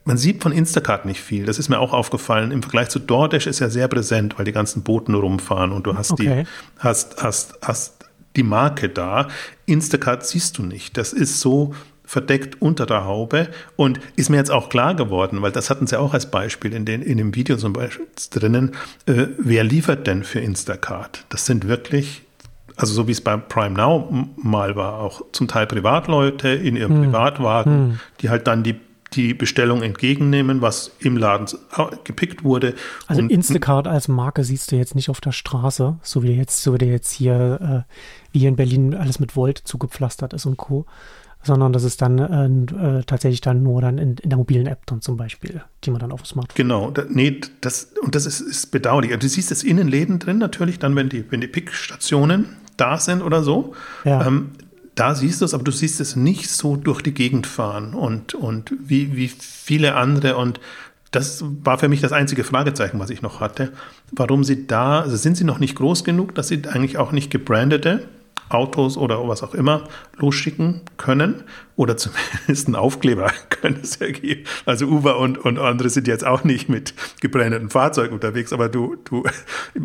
man 0.05 0.19
sieht 0.19 0.43
von 0.43 0.53
Instacart 0.53 1.07
nicht 1.07 1.21
viel. 1.21 1.47
Das 1.47 1.59
ist 1.59 1.69
mir 1.69 1.79
auch 1.79 1.93
aufgefallen. 1.93 2.51
Im 2.51 2.63
Vergleich 2.63 2.91
zu 2.91 2.99
DoorDash 2.99 3.47
ist 3.47 3.61
ja 3.61 3.71
sehr 3.71 3.89
präsent, 3.89 4.39
weil 4.39 4.45
die 4.45 4.53
ganzen 4.53 4.83
Booten 4.83 5.15
rumfahren 5.15 5.73
und 5.73 5.87
du 5.87 5.97
hast 5.97 6.13
okay. 6.13 6.45
die, 6.45 6.49
hast, 6.79 7.23
hast, 7.23 7.55
hast 7.63 8.05
die 8.37 8.43
Marke 8.43 8.89
da. 8.89 9.29
Instacart 9.67 10.27
siehst 10.27 10.59
du 10.59 10.63
nicht. 10.63 10.97
Das 10.97 11.13
ist 11.13 11.41
so 11.41 11.75
verdeckt 12.05 12.61
unter 12.61 12.85
der 12.85 13.07
Haube 13.07 13.49
und 13.77 13.99
ist 14.17 14.29
mir 14.29 14.37
jetzt 14.37 14.51
auch 14.51 14.69
klar 14.69 14.95
geworden, 14.95 15.41
weil 15.41 15.53
das 15.53 15.71
hatten 15.71 15.87
sie 15.87 15.99
auch 15.99 16.13
als 16.13 16.31
Beispiel 16.31 16.75
in, 16.75 16.85
den, 16.85 17.01
in 17.01 17.17
dem 17.17 17.35
Video 17.35 17.57
zum 17.57 17.73
Beispiel 17.73 18.07
drinnen, 18.31 18.73
äh, 19.07 19.29
wer 19.39 19.65
liefert 19.65 20.07
denn 20.07 20.23
für 20.23 20.41
Instacart? 20.41 21.25
Das 21.31 21.47
sind 21.47 21.67
wirklich, 21.67 22.23
also 22.77 22.93
so 22.93 23.09
wie 23.09 23.13
es 23.13 23.23
bei 23.23 23.37
Prime 23.39 23.75
Now 23.75 24.29
mal 24.37 24.77
war, 24.77 24.99
auch 24.99 25.23
zum 25.33 25.49
Teil 25.49 25.67
Privatleute 25.67 26.49
in 26.49 26.77
ihrem 26.77 26.95
hm. 26.95 27.05
Privatwagen, 27.05 27.73
hm. 27.73 28.01
die 28.21 28.29
halt 28.29 28.47
dann 28.47 28.63
die 28.63 28.79
die 29.17 29.35
Bestellung 29.35 29.83
entgegennehmen, 29.83 30.61
was 30.61 30.91
im 30.99 31.17
Laden 31.17 31.47
gepickt 32.05 32.45
wurde. 32.45 32.75
Also 33.07 33.23
und, 33.23 33.31
Instacart 33.31 33.87
als 33.87 34.09
Marke 34.09 34.45
siehst 34.45 34.73
du 34.73 34.77
jetzt 34.77 34.95
nicht 34.95 35.11
auf 35.11 35.21
der 35.21 35.33
Straße, 35.33 35.97
so 36.03 36.23
wie 36.23 36.33
jetzt, 36.33 36.63
so 36.63 36.79
wie 36.79 36.85
jetzt 36.85 37.11
hier, 37.11 37.85
äh, 37.87 37.93
wie 38.33 38.41
hier 38.41 38.49
in 38.49 38.57
Berlin 38.57 38.95
alles 38.95 39.21
mit 39.21 39.37
Volt 39.37 39.59
zugepflastert 39.59 40.33
ist 40.33 40.47
und 40.47 40.57
Co. 40.57 40.87
Sondern 41.43 41.75
das 41.75 41.85
ist 41.85 42.01
dann 42.01 42.19
äh, 42.19 42.99
äh, 42.99 43.03
tatsächlich 43.05 43.43
dann 43.43 43.63
nur 43.63 43.83
dann 43.83 43.99
in, 43.99 44.17
in, 44.17 44.31
der 44.31 44.39
mobilen 44.39 44.67
App 44.67 44.87
dann 44.87 45.03
zum 45.03 45.19
Beispiel, 45.19 45.63
die 45.85 45.91
man 45.91 46.01
dann 46.01 46.11
auf 46.11 46.23
dem 46.23 46.27
Smartphone. 46.27 46.57
Genau, 46.57 46.91
da, 46.91 47.05
nee, 47.07 47.39
das, 47.61 47.93
und 48.01 48.15
das 48.15 48.25
ist, 48.25 48.41
ist 48.41 48.71
bedauerlich. 48.71 49.11
Also 49.11 49.21
du 49.21 49.29
siehst 49.29 49.53
es 49.53 49.63
in 49.63 49.77
den 49.77 49.89
Läden 49.89 50.19
drin 50.19 50.39
natürlich, 50.39 50.79
dann, 50.79 50.97
wenn 50.97 51.11
die, 51.11 51.31
wenn 51.31 51.43
die 51.43 51.47
Pickstationen 51.47 52.57
da 52.79 52.99
sind 52.99 53.23
oder 53.23 53.43
so. 53.43 53.75
Ja. 54.05 54.27
Ähm, 54.27 54.53
da 54.95 55.15
siehst 55.15 55.41
du 55.41 55.45
es, 55.45 55.55
aber 55.55 55.65
du 55.65 55.73
siehst 55.73 56.01
es 56.01 56.17
nicht 56.17 56.51
so 56.51 56.77
durch 56.77 57.03
die 57.03 57.15
Gegend 57.15 57.47
fahren 57.47 57.95
und, 57.95 58.35
und 58.35 58.73
wie, 58.79 59.17
wie 59.17 59.29
viele 59.29 59.97
andere. 59.97 60.37
Und 60.37 60.61
das 61.11 61.45
war 61.63 61.79
für 61.79 61.89
mich 61.89 62.01
das 62.01 62.13
einzige 62.13 62.45
Fragezeichen, 62.45 62.99
was 62.99 63.11
ich 63.11 63.23
noch 63.23 63.41
hatte. 63.41 63.73
Warum 64.13 64.45
sie 64.45 64.67
da, 64.67 65.01
also 65.01 65.17
sind 65.17 65.37
sie 65.37 65.45
noch 65.45 65.59
nicht 65.59 65.77
groß 65.77 66.05
genug, 66.05 66.35
dass 66.35 66.49
sie 66.49 66.63
eigentlich 66.69 66.99
auch 66.99 67.13
nicht 67.13 67.31
gebrandete 67.31 68.09
Autos 68.49 68.97
oder 68.97 69.27
was 69.27 69.43
auch 69.43 69.55
immer 69.55 69.85
losschicken 70.17 70.83
können 70.97 71.45
oder 71.77 71.97
zumindest 71.99 72.67
einen 72.67 72.77
Aufkleber 72.77 73.33
können 73.51 73.81
es 73.83 73.99
ja 73.99 74.11
geben. 74.11 74.45
Also 74.67 74.87
Uber 74.87 75.19
und, 75.19 75.39
und 75.39 75.59
andere 75.59 75.89
sind 75.89 76.07
jetzt 76.07 76.27
auch 76.27 76.45
nicht 76.45 76.69
mit 76.69 76.95
gebrandeten 77.21 77.71
Fahrzeugen 77.71 78.15
unterwegs, 78.15 78.53
aber 78.53 78.69
du, 78.69 78.97
du 79.05 79.25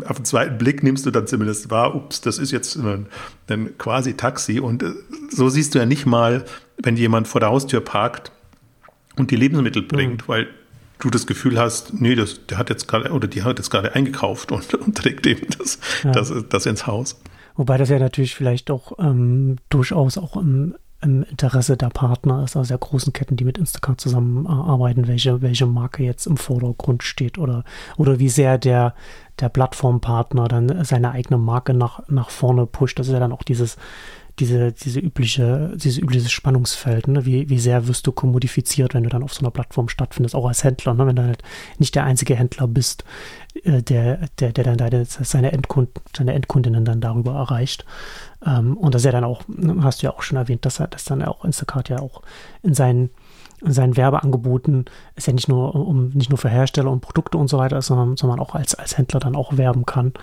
auf 0.05 0.17
den 0.17 0.25
zweiten 0.25 0.57
Blick 0.57 0.83
nimmst 0.83 1.05
du 1.05 1.11
dann 1.11 1.27
zumindest 1.27 1.69
wahr, 1.71 1.95
ups, 1.95 2.21
das 2.21 2.37
ist 2.37 2.51
jetzt 2.51 2.75
ein, 2.75 3.07
ein 3.47 3.77
quasi 3.77 4.13
Taxi 4.13 4.59
und 4.59 4.83
äh, 4.83 4.91
so 5.29 5.49
siehst 5.49 5.75
du 5.75 5.79
ja 5.79 5.85
nicht 5.85 6.05
mal, 6.05 6.45
wenn 6.77 6.97
jemand 6.97 7.27
vor 7.27 7.41
der 7.41 7.49
Haustür 7.49 7.81
parkt 7.81 8.31
und 9.17 9.31
die 9.31 9.35
Lebensmittel 9.35 9.81
bringt, 9.81 10.23
mhm. 10.23 10.31
weil 10.31 10.47
du 10.99 11.09
das 11.09 11.25
Gefühl 11.25 11.57
hast, 11.57 11.93
nee, 11.93 12.15
das, 12.15 12.45
der 12.47 12.57
hat 12.57 12.69
jetzt 12.69 12.87
gerade 12.87 13.11
oder 13.11 13.27
die 13.27 13.43
hat 13.43 13.57
jetzt 13.57 13.69
gerade 13.69 13.95
eingekauft 13.95 14.51
und, 14.51 14.73
und 14.75 14.97
trägt 14.97 15.25
eben 15.25 15.47
das, 15.57 15.79
ja. 16.03 16.11
das, 16.11 16.33
das 16.49 16.65
ins 16.65 16.85
Haus. 16.87 17.19
Wobei 17.59 17.77
das 17.77 17.89
ja 17.89 17.99
natürlich 17.99 18.35
vielleicht 18.35 18.71
auch 18.71 18.93
ähm, 18.99 19.57
durchaus 19.67 20.17
auch 20.17 20.37
im, 20.37 20.75
im, 21.01 21.23
Interesse 21.23 21.75
der 21.75 21.89
Partner 21.89 22.45
ist, 22.45 22.55
also 22.55 22.69
der 22.69 22.77
großen 22.77 23.11
Ketten, 23.11 23.35
die 23.35 23.43
mit 23.43 23.57
Instacart 23.57 23.99
zusammenarbeiten, 23.99 25.09
welche, 25.09 25.41
welche 25.41 25.65
Marke 25.65 26.03
jetzt 26.03 26.25
im 26.25 26.37
Vordergrund 26.37 27.03
steht 27.03 27.37
oder, 27.37 27.65
oder 27.97 28.17
wie 28.17 28.29
sehr 28.29 28.57
der, 28.57 28.95
der 29.41 29.49
Plattformpartner 29.49 30.47
dann 30.47 30.85
seine 30.85 31.11
eigene 31.11 31.37
Marke 31.37 31.73
nach, 31.73 32.07
nach 32.07 32.29
vorne 32.29 32.65
pusht. 32.65 32.97
Das 32.97 33.07
ist 33.07 33.13
ja 33.13 33.19
dann 33.19 33.33
auch 33.33 33.43
dieses, 33.43 33.75
diese, 34.39 34.71
diese 34.71 34.99
übliche, 34.99 35.73
dieses 35.75 35.97
übliche 35.97 36.29
Spannungsfeld, 36.29 37.07
ne? 37.07 37.25
wie, 37.25 37.49
wie 37.49 37.59
sehr 37.59 37.87
wirst 37.87 38.07
du 38.07 38.11
kommodifiziert, 38.11 38.93
wenn 38.93 39.03
du 39.03 39.09
dann 39.09 39.23
auf 39.23 39.33
so 39.33 39.41
einer 39.41 39.51
Plattform 39.51 39.89
stattfindest, 39.89 40.35
auch 40.35 40.47
als 40.47 40.63
Händler, 40.63 40.93
ne? 40.93 41.05
wenn 41.07 41.15
du 41.15 41.23
halt 41.23 41.43
nicht 41.77 41.95
der 41.95 42.05
einzige 42.05 42.35
Händler 42.35 42.67
bist, 42.67 43.03
äh, 43.63 43.81
der, 43.81 44.27
der, 44.39 44.53
der 44.53 44.63
dann 44.63 44.77
deine, 44.77 45.05
seine, 45.05 45.51
Endkunden, 45.51 45.93
seine 46.15 46.33
Endkundinnen 46.33 46.85
dann 46.85 47.01
darüber 47.01 47.35
erreicht. 47.35 47.85
Ähm, 48.45 48.77
und 48.77 48.95
das 48.95 49.01
ist 49.01 49.07
ja 49.07 49.11
dann 49.11 49.25
auch, 49.25 49.43
ne, 49.47 49.83
hast 49.83 50.01
du 50.01 50.07
ja 50.07 50.13
auch 50.13 50.21
schon 50.21 50.37
erwähnt, 50.37 50.65
dass, 50.65 50.77
dass 50.77 51.05
dann 51.05 51.21
auch 51.23 51.43
Instacart 51.43 51.89
ja 51.89 51.99
auch 51.99 52.21
in 52.63 52.73
seinen 52.73 53.09
in 53.61 53.73
seinen 53.73 53.97
Werbeangeboten 53.97 54.85
ist 55.17 55.27
ja 55.27 55.33
nicht 55.33 55.49
nur 55.49 55.75
um 55.75 56.11
nicht 56.11 56.29
nur 56.29 56.37
für 56.37 56.47
Hersteller 56.47 56.89
und 56.89 57.01
Produkte 57.01 57.37
und 57.37 57.49
so 57.49 57.57
weiter, 57.57 57.81
sondern, 57.81 58.15
sondern 58.15 58.39
auch 58.39 58.55
als, 58.55 58.73
als 58.73 58.97
Händler 58.97 59.19
dann 59.19 59.35
auch 59.35 59.57
werben 59.57 59.85
kann. 59.85 60.13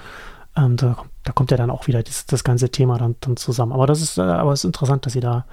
Ähm, 0.56 0.78
da, 0.78 1.04
da, 1.26 1.32
kommt 1.32 1.50
ja 1.50 1.56
dann 1.56 1.70
auch 1.70 1.86
wieder 1.86 2.02
das, 2.02 2.26
das 2.26 2.44
ganze 2.44 2.70
Thema 2.70 2.98
dann, 2.98 3.16
dann 3.20 3.36
zusammen. 3.36 3.72
Aber 3.72 3.86
das 3.86 4.00
ist, 4.00 4.18
äh, 4.18 4.22
aber 4.22 4.52
es 4.52 4.60
ist 4.60 4.64
interessant, 4.64 5.06
dass 5.06 5.12
sie 5.12 5.20
da, 5.20 5.44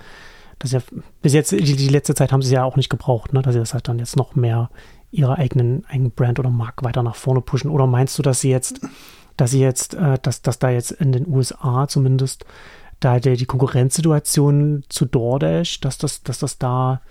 dass 0.60 0.72
ja, 0.72 0.80
bis 1.22 1.34
jetzt, 1.34 1.52
die, 1.52 1.76
die 1.76 1.90
letzte 1.90 2.16
Zeit 2.16 2.32
haben 2.32 2.42
sie 2.42 2.54
ja 2.54 2.64
auch 2.64 2.76
nicht 2.76 2.90
gebraucht, 2.90 3.34
ne, 3.34 3.42
dass 3.42 3.54
sie 3.54 3.60
das 3.60 3.74
halt 3.74 3.88
dann 3.88 4.00
jetzt 4.00 4.16
noch 4.16 4.36
mehr 4.36 4.70
ihre 5.12 5.38
eigenen, 5.38 5.86
eigenen 5.86 6.12
Brand 6.12 6.40
oder 6.40 6.50
Marke 6.50 6.86
weiter 6.86 7.04
nach 7.04 7.16
vorne 7.16 7.42
pushen. 7.42 7.70
Oder 7.70 7.88
meinst 7.88 8.18
du, 8.18 8.24
dass 8.24 8.42
sie 8.42 8.50
jetzt, 8.50 8.82
dass 9.38 9.52
sie 9.52 9.62
jetzt, 9.62 9.96
äh, 9.96 10.18
dass, 10.22 10.42
dass 10.42 10.60
da 10.60 10.70
jetzt 10.70 10.92
in 10.92 11.12
den 11.12 11.28
USA 11.28 11.88
zumindest 11.88 12.46
da 13.00 13.20
die 13.20 13.46
Konkurrenzsituation 13.46 14.84
zu 14.88 15.06
DoorDash, 15.06 15.82
dass 15.82 15.98
das, 15.98 16.24
dass 16.24 16.40
das 16.40 16.58
da 16.58 17.02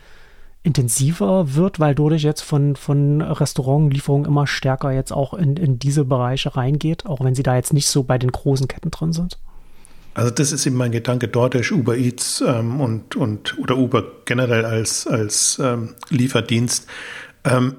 intensiver 0.63 1.55
wird, 1.55 1.81
weil 1.81 1.95
dadurch 1.95 2.23
jetzt 2.23 2.43
von, 2.43 2.77
von 2.77 3.21
Restaurantlieferungen 3.21 4.27
immer 4.27 4.47
stärker 4.47 4.93
jetzt 4.93 5.13
auch 5.13 5.35
in, 5.35 5.57
in 5.57 5.79
diese 5.79 6.05
Bereiche 6.05 6.57
reingeht, 6.57 7.07
auch 7.07 7.21
wenn 7.21 7.35
sie 7.35 7.43
da 7.43 7.57
jetzt 7.57 7.73
nicht 7.73 7.89
so 7.89 8.05
bei 8.05 8.19
den 8.19 8.31
großen 8.31 8.69
Ketten 8.69 8.91
drin 8.91 9.13
sind? 9.13 9.39
Also 10.15 10.31
das 10.31 10.53
ist 10.53 10.67
eben 10.67 10.77
mein 10.77 10.93
Gedanke, 10.93 11.27
DoorDash, 11.27 11.73
Uber 11.73 11.97
Eats 11.97 12.43
ähm, 12.47 12.81
und, 12.81 13.17
und 13.17 13.59
oder 13.59 13.77
Uber 13.77 14.05
generell 14.25 14.65
als, 14.65 15.07
als 15.07 15.59
ähm, 15.63 15.95
Lieferdienst. 16.11 16.87
Ähm, 17.45 17.77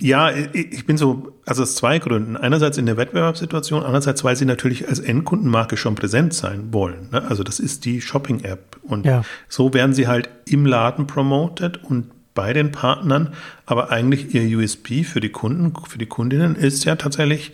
ja, 0.00 0.30
ich 0.30 0.86
bin 0.86 0.96
so, 0.96 1.32
also 1.44 1.62
aus 1.62 1.74
zwei 1.74 1.98
Gründen. 1.98 2.36
Einerseits 2.36 2.78
in 2.78 2.86
der 2.86 2.96
Wettbewerbssituation, 2.96 3.82
andererseits, 3.82 4.22
weil 4.22 4.36
sie 4.36 4.44
natürlich 4.44 4.88
als 4.88 5.00
Endkundenmarke 5.00 5.76
schon 5.76 5.94
präsent 5.94 6.34
sein 6.34 6.72
wollen. 6.72 7.08
Ne? 7.10 7.22
Also 7.28 7.42
das 7.42 7.58
ist 7.58 7.84
die 7.84 8.00
Shopping-App. 8.00 8.78
Und 8.82 9.06
ja. 9.06 9.22
so 9.48 9.74
werden 9.74 9.92
sie 9.92 10.06
halt 10.06 10.28
im 10.46 10.66
Laden 10.66 11.06
promoted 11.06 11.82
und 11.84 12.06
bei 12.34 12.52
den 12.52 12.70
Partnern. 12.70 13.34
Aber 13.66 13.90
eigentlich 13.90 14.34
ihr 14.34 14.58
USB 14.58 15.04
für 15.04 15.20
die 15.20 15.30
Kunden, 15.30 15.72
für 15.88 15.98
die 15.98 16.06
Kundinnen 16.06 16.54
ist 16.54 16.84
ja 16.84 16.96
tatsächlich, 16.96 17.52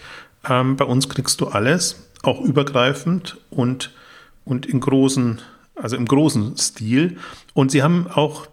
ähm, 0.49 0.77
bei 0.77 0.85
uns 0.85 1.09
kriegst 1.09 1.41
du 1.41 1.49
alles, 1.49 2.09
auch 2.23 2.41
übergreifend 2.41 3.39
und, 3.51 3.93
und 4.45 4.67
in 4.67 4.81
großen, 4.81 5.41
also 5.75 5.97
im 5.97 6.07
großen 6.07 6.57
Stil. 6.57 7.17
Und 7.55 7.71
sie 7.71 7.83
haben 7.83 8.07
auch 8.09 8.49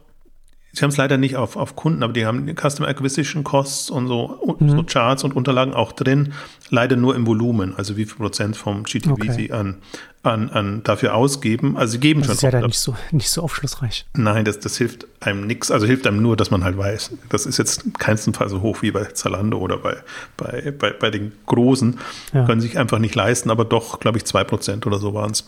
Sie 0.76 0.82
haben 0.82 0.90
es 0.90 0.98
leider 0.98 1.18
nicht 1.18 1.36
auf, 1.36 1.56
auf 1.56 1.76
Kunden, 1.76 2.02
aber 2.02 2.14
die 2.14 2.26
haben 2.26 2.52
Customer 2.56 2.88
Acquisition 2.88 3.44
Costs 3.44 3.92
und 3.92 4.08
so, 4.08 4.58
mhm. 4.60 4.70
so, 4.70 4.84
Charts 4.84 5.24
und 5.24 5.36
Unterlagen 5.36 5.76
auch 5.76 5.92
drin, 5.92 6.34
leider 6.72 6.96
nur 6.96 7.16
im 7.16 7.28
Volumen, 7.28 7.76
also 7.78 7.96
wie 7.96 8.06
viel 8.06 8.16
Prozent 8.16 8.58
vom 8.58 8.84
GTV 8.84 9.12
okay. 9.12 9.32
sie 9.32 9.52
an, 9.52 9.78
an, 10.24 10.50
an 10.50 10.82
dafür 10.84 11.14
ausgeben. 11.14 11.78
Also 11.78 11.92
sie 11.92 12.00
geben 12.00 12.22
das 12.22 12.28
schon. 12.28 12.34
Das 12.34 12.38
ist 12.38 12.44
ja 12.44 12.52
dann 12.52 12.66
nicht 12.66 12.80
so, 12.80 12.96
nicht 13.12 13.30
so 13.30 13.44
aufschlussreich. 13.44 14.08
Nein, 14.16 14.46
das, 14.46 14.60
das 14.60 14.76
hilft 14.78 15.06
einem 15.20 15.46
nichts. 15.46 15.70
Also 15.70 15.86
hilft 15.86 16.08
einem 16.08 16.24
nur, 16.24 16.36
dass 16.36 16.50
man 16.50 16.64
halt 16.64 16.76
weiß, 16.76 17.12
das 17.30 17.46
ist 17.46 17.60
jetzt 17.60 18.00
keinstenfalls 18.00 18.50
so 18.50 18.62
hoch 18.62 18.82
wie 18.82 18.90
bei 18.90 19.04
Zalando 19.06 19.60
oder 19.60 19.78
bei, 19.78 19.98
bei, 20.38 20.72
bei, 20.72 20.92
bei 20.92 21.12
den 21.12 21.34
Großen. 21.46 22.00
Ja. 22.34 22.48
Können 22.48 22.62
sich 22.62 22.80
einfach 22.80 22.98
nicht 22.98 23.14
leisten, 23.14 23.52
aber 23.52 23.64
doch, 23.64 24.00
glaube 24.00 24.18
ich, 24.18 24.26
zwei 24.26 24.44
Prozent 24.44 24.88
oder 24.88 24.98
so 24.98 25.14
waren 25.14 25.30
es 25.30 25.46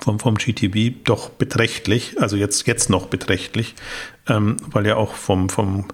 vom, 0.00 0.18
vom 0.18 0.36
GTV 0.36 0.94
doch 1.04 1.28
beträchtlich, 1.28 2.20
also 2.20 2.36
jetzt, 2.36 2.66
jetzt 2.66 2.90
noch 2.90 3.06
beträchtlich, 3.06 3.74
ähm, 4.28 4.56
weil 4.70 4.86
ja 4.86 4.96
auch 4.96 5.14
vom, 5.14 5.48
vom 5.48 5.86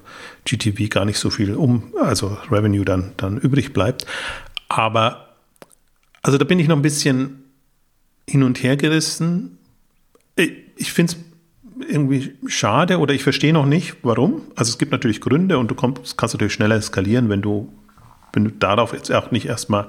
GTV 0.44 0.88
gar 0.90 1.04
nicht 1.04 1.18
so 1.18 1.30
viel 1.30 1.54
um, 1.54 1.94
also 2.00 2.36
Revenue 2.50 2.84
dann, 2.84 3.12
dann 3.16 3.38
übrig 3.38 3.72
bleibt. 3.72 4.06
Aber, 4.68 5.28
also 6.22 6.38
da 6.38 6.44
bin 6.44 6.58
ich 6.58 6.68
noch 6.68 6.76
ein 6.76 6.82
bisschen 6.82 7.44
hin 8.28 8.42
und 8.42 8.62
her 8.62 8.76
gerissen. 8.76 9.58
Ich, 10.36 10.52
ich 10.76 10.92
finde 10.92 11.14
es 11.14 11.18
irgendwie 11.88 12.34
schade 12.46 12.98
oder 12.98 13.14
ich 13.14 13.22
verstehe 13.22 13.52
noch 13.52 13.66
nicht, 13.66 13.96
warum. 14.02 14.42
Also 14.56 14.70
es 14.70 14.78
gibt 14.78 14.92
natürlich 14.92 15.20
Gründe 15.20 15.58
und 15.58 15.70
du 15.70 15.74
kommst, 15.74 16.18
kannst 16.18 16.34
natürlich 16.34 16.52
schneller 16.52 16.76
eskalieren, 16.76 17.28
wenn 17.28 17.40
du, 17.40 17.72
wenn 18.32 18.44
du 18.44 18.50
darauf 18.50 18.92
jetzt 18.92 19.10
auch 19.12 19.30
nicht 19.30 19.46
erstmal 19.46 19.88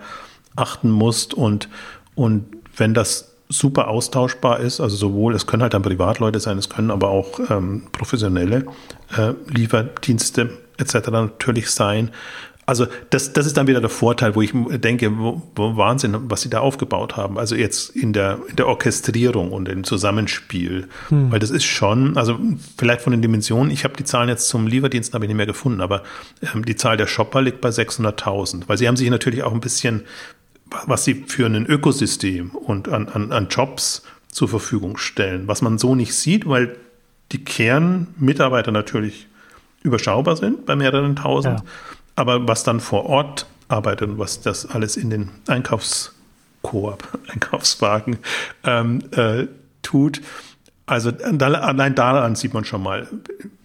achten 0.55 0.89
musst 0.89 1.33
und, 1.33 1.69
und 2.15 2.45
wenn 2.77 2.93
das 2.93 3.28
super 3.49 3.87
austauschbar 3.87 4.59
ist. 4.59 4.79
Also 4.79 4.95
sowohl, 4.95 5.35
es 5.35 5.47
können 5.47 5.63
halt 5.63 5.73
dann 5.73 5.81
Privatleute 5.81 6.39
sein, 6.39 6.57
es 6.57 6.69
können 6.69 6.91
aber 6.91 7.09
auch 7.09 7.39
ähm, 7.49 7.87
professionelle 7.91 8.65
äh, 9.17 9.33
Lieferdienste 9.47 10.51
etc. 10.77 11.09
natürlich 11.09 11.69
sein. 11.71 12.11
Also 12.67 12.85
das, 13.09 13.33
das 13.33 13.47
ist 13.47 13.57
dann 13.57 13.65
wieder 13.65 13.81
der 13.81 13.89
Vorteil, 13.89 14.35
wo 14.35 14.43
ich 14.43 14.53
denke, 14.53 15.17
wo, 15.17 15.41
wo 15.55 15.75
Wahnsinn, 15.75 16.15
was 16.29 16.41
sie 16.41 16.51
da 16.51 16.59
aufgebaut 16.59 17.17
haben. 17.17 17.39
Also 17.39 17.55
jetzt 17.55 17.95
in 17.95 18.13
der, 18.13 18.37
in 18.47 18.57
der 18.57 18.67
Orchestrierung 18.67 19.51
und 19.51 19.67
im 19.67 19.83
Zusammenspiel. 19.83 20.87
Hm. 21.07 21.31
Weil 21.31 21.39
das 21.39 21.49
ist 21.49 21.63
schon, 21.63 22.15
also 22.15 22.37
vielleicht 22.77 23.01
von 23.01 23.09
den 23.09 23.23
Dimensionen, 23.23 23.71
ich 23.71 23.85
habe 23.85 23.95
die 23.95 24.03
Zahlen 24.03 24.29
jetzt 24.29 24.47
zum 24.49 24.67
Lieferdienst 24.67 25.15
habe 25.15 25.25
ich 25.25 25.29
nicht 25.29 25.37
mehr 25.37 25.47
gefunden, 25.47 25.81
aber 25.81 26.03
ähm, 26.53 26.63
die 26.63 26.75
Zahl 26.75 26.95
der 26.95 27.07
Shopper 27.07 27.41
liegt 27.41 27.59
bei 27.59 27.69
600.000. 27.69 28.65
Weil 28.67 28.77
sie 28.77 28.87
haben 28.87 28.97
sich 28.97 29.09
natürlich 29.09 29.41
auch 29.41 29.51
ein 29.51 29.61
bisschen 29.61 30.03
was 30.85 31.03
sie 31.05 31.25
für 31.27 31.45
ein 31.45 31.65
Ökosystem 31.65 32.51
und 32.51 32.89
an, 32.89 33.09
an, 33.09 33.31
an 33.31 33.47
Jobs 33.49 34.03
zur 34.31 34.47
Verfügung 34.47 34.97
stellen, 34.97 35.47
was 35.47 35.61
man 35.61 35.77
so 35.77 35.95
nicht 35.95 36.13
sieht, 36.13 36.47
weil 36.47 36.77
die 37.31 37.43
Kernmitarbeiter 37.43 38.71
natürlich 38.71 39.27
überschaubar 39.81 40.35
sind 40.35 40.65
bei 40.65 40.75
mehreren 40.75 41.15
tausend, 41.15 41.59
ja. 41.59 41.65
aber 42.15 42.47
was 42.47 42.63
dann 42.63 42.79
vor 42.79 43.05
Ort 43.05 43.47
arbeitet 43.67 44.09
und 44.09 44.19
was 44.19 44.41
das 44.41 44.65
alles 44.65 44.97
in 44.97 45.09
den 45.09 45.29
Einkaufskoop, 45.47 47.03
Einkaufswagen 47.27 48.17
ähm, 48.63 49.01
äh, 49.11 49.47
tut, 49.81 50.21
also 50.85 51.11
allein 51.11 51.93
daran 51.93 52.35
sieht 52.35 52.55
man 52.55 52.65
schon 52.65 52.81
mal, 52.81 53.07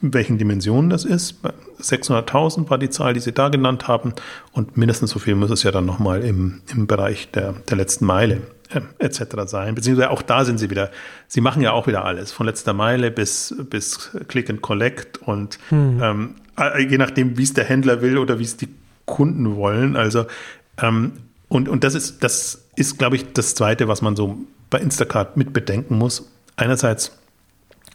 in 0.05 0.13
welchen 0.13 0.37
Dimensionen 0.37 0.91
das 0.91 1.05
ist. 1.07 1.37
600.000 1.81 2.69
war 2.69 2.77
die 2.77 2.91
Zahl, 2.91 3.15
die 3.15 3.21
Sie 3.21 3.33
da 3.33 3.49
genannt 3.49 3.89
haben. 3.89 4.13
Und 4.53 4.77
mindestens 4.77 5.11
so 5.11 5.19
viel 5.19 5.35
muss 5.35 5.51
es 5.51 5.63
ja 5.63 5.71
dann 5.71 5.87
nochmal 5.87 6.23
im, 6.23 6.61
im 6.71 6.87
Bereich 6.87 7.31
der, 7.31 7.55
der 7.71 7.79
letzten 7.79 8.05
Meile 8.05 8.43
äh, 8.71 8.81
etc. 8.99 9.23
sein. 9.47 9.75
Beziehungsweise 9.75 10.11
auch 10.11 10.21
da 10.21 10.45
sind 10.45 10.59
Sie 10.59 10.69
wieder, 10.69 10.91
Sie 11.27 11.41
machen 11.41 11.63
ja 11.63 11.73
auch 11.73 11.87
wieder 11.87 12.05
alles. 12.05 12.33
Von 12.33 12.45
letzter 12.47 12.75
Meile 12.75 13.11
bis, 13.11 13.55
bis 13.71 14.11
Click 14.29 14.51
and 14.51 14.61
Collect 14.61 15.19
und 15.19 15.59
hm. 15.71 16.01
ähm, 16.03 16.35
äh, 16.59 16.83
je 16.83 16.99
nachdem, 16.99 17.39
wie 17.39 17.45
es 17.45 17.55
der 17.55 17.65
Händler 17.65 18.03
will 18.03 18.19
oder 18.19 18.39
wie 18.39 18.45
es 18.45 18.59
die 18.59 18.69
Kunden 19.07 19.57
wollen. 19.57 19.97
Also 19.97 20.27
ähm, 20.83 21.13
und, 21.49 21.69
und 21.69 21.83
das 21.83 21.95
ist, 21.95 22.23
das 22.23 22.67
ist, 22.77 22.99
glaube 22.99 23.17
ich, 23.17 23.33
das 23.33 23.55
Zweite, 23.55 23.89
was 23.89 24.03
man 24.03 24.17
so 24.17 24.37
bei 24.69 24.81
Instacart 24.81 25.39
mit 25.39 25.55
bedenken 25.55 25.97
muss 25.97 26.29
einerseits 26.57 27.13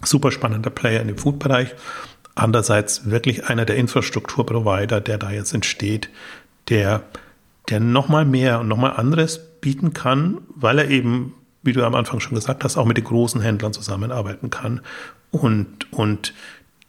super 0.03 0.31
spannender 0.31 0.69
Player 0.69 1.01
in 1.01 1.07
dem 1.07 1.17
Food-Bereich, 1.17 1.75
andererseits 2.35 3.09
wirklich 3.09 3.45
einer 3.45 3.65
der 3.65 3.75
Infrastrukturprovider, 3.77 5.01
der 5.01 5.17
da 5.17 5.31
jetzt 5.31 5.53
entsteht, 5.53 6.09
der, 6.69 7.03
der 7.69 7.79
nochmal 7.79 8.25
mehr 8.25 8.59
und 8.59 8.67
nochmal 8.67 8.93
anderes 8.93 9.39
bieten 9.62 9.93
kann, 9.93 10.39
weil 10.55 10.79
er 10.79 10.89
eben, 10.89 11.33
wie 11.63 11.73
du 11.73 11.83
am 11.83 11.95
Anfang 11.95 12.19
schon 12.19 12.35
gesagt 12.35 12.63
hast, 12.63 12.77
auch 12.77 12.85
mit 12.85 12.97
den 12.97 13.03
großen 13.03 13.41
Händlern 13.41 13.73
zusammenarbeiten 13.73 14.49
kann 14.49 14.81
und, 15.31 15.91
und 15.91 16.33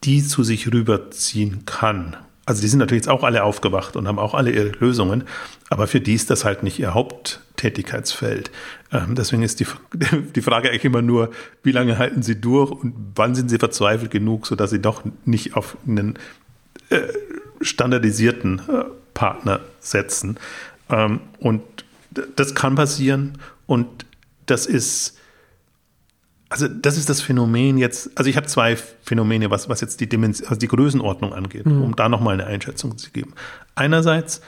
die 0.05 0.25
zu 0.25 0.44
sich 0.44 0.73
rüberziehen 0.73 1.64
kann. 1.66 2.16
Also 2.46 2.62
die 2.62 2.68
sind 2.68 2.79
natürlich 2.79 3.03
jetzt 3.03 3.11
auch 3.11 3.23
alle 3.23 3.44
aufgewacht 3.44 3.96
und 3.96 4.09
haben 4.09 4.18
auch 4.18 4.35
alle 4.35 4.51
ihre 4.51 4.70
Lösungen, 4.81 5.25
aber 5.68 5.87
für 5.87 6.01
die 6.01 6.14
ist 6.14 6.31
das 6.31 6.44
halt 6.44 6.62
nicht 6.62 6.79
ihr 6.79 6.94
Haupttätigkeitsfeld. 6.94 8.51
Ähm, 8.92 9.14
deswegen 9.14 9.42
ist 9.42 9.61
die, 9.61 9.66
die 10.35 10.42
Frage 10.42 10.70
eigentlich 10.70 10.85
immer 10.85 11.03
nur, 11.03 11.31
wie 11.62 11.72
lange 11.72 11.98
halten 11.98 12.22
sie 12.22 12.40
durch 12.40 12.70
und 12.70 12.94
wann 13.14 13.35
sind 13.35 13.48
sie 13.48 13.59
verzweifelt 13.59 14.11
genug, 14.11 14.46
sodass 14.46 14.70
sie 14.70 14.81
doch 14.81 15.05
nicht 15.24 15.55
auf 15.57 15.76
einen 15.87 16.18
äh, 16.90 17.00
standardisierten 17.61 18.61
äh, 18.68 18.85
Partner 19.14 19.61
setzen. 19.81 20.38
Ähm, 20.88 21.20
und 21.38 21.62
das 22.37 22.55
kann 22.55 22.74
passieren 22.74 23.38
und 23.66 23.87
das 24.46 24.66
ist 24.66 25.16
also 26.50 26.66
das 26.66 26.96
ist 26.96 27.09
das 27.09 27.20
Phänomen 27.20 27.79
jetzt, 27.79 28.11
also 28.16 28.29
ich 28.29 28.37
habe 28.37 28.48
zwei 28.48 28.76
Phänomene, 28.76 29.50
was, 29.50 29.68
was 29.68 29.81
jetzt 29.81 30.00
die 30.00 30.09
Dimension, 30.09 30.48
also 30.48 30.59
die 30.59 30.66
Größenordnung 30.66 31.33
angeht, 31.33 31.64
mhm. 31.64 31.83
um 31.83 31.96
da 31.96 32.09
nochmal 32.09 32.35
eine 32.35 32.46
Einschätzung 32.46 32.98
zu 32.98 33.12
geben. 33.12 33.35
Einerseits, 33.76 34.42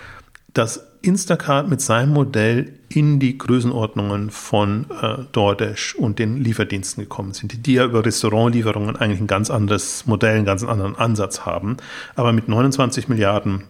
dass 0.53 0.85
Instacart 1.03 1.69
mit 1.69 1.81
seinem 1.81 2.13
Modell 2.13 2.73
in 2.97 3.19
die 3.19 3.39
Größenordnungen 3.39 4.31
von 4.31 4.87
äh, 5.03 5.25
DoorDash 5.33 5.95
und 5.95 6.19
den 6.19 6.37
Lieferdiensten 6.37 7.03
gekommen 7.03 7.33
sind, 7.35 7.67
die, 7.67 7.75
ja 7.75 7.85
über 7.85 8.05
Restaurantlieferungen 8.05 8.97
eigentlich 8.97 9.21
ein 9.21 9.27
ganz 9.27 9.51
anderes 9.51 10.07
Modell, 10.07 10.37
einen 10.37 10.45
ganz 10.45 10.65
anderen 10.65 10.97
Ansatz 10.97 11.47
haben, 11.47 11.77
aber 12.15 12.33
mit 12.33 12.49
29 12.49 13.09
Milliarden 13.09 13.65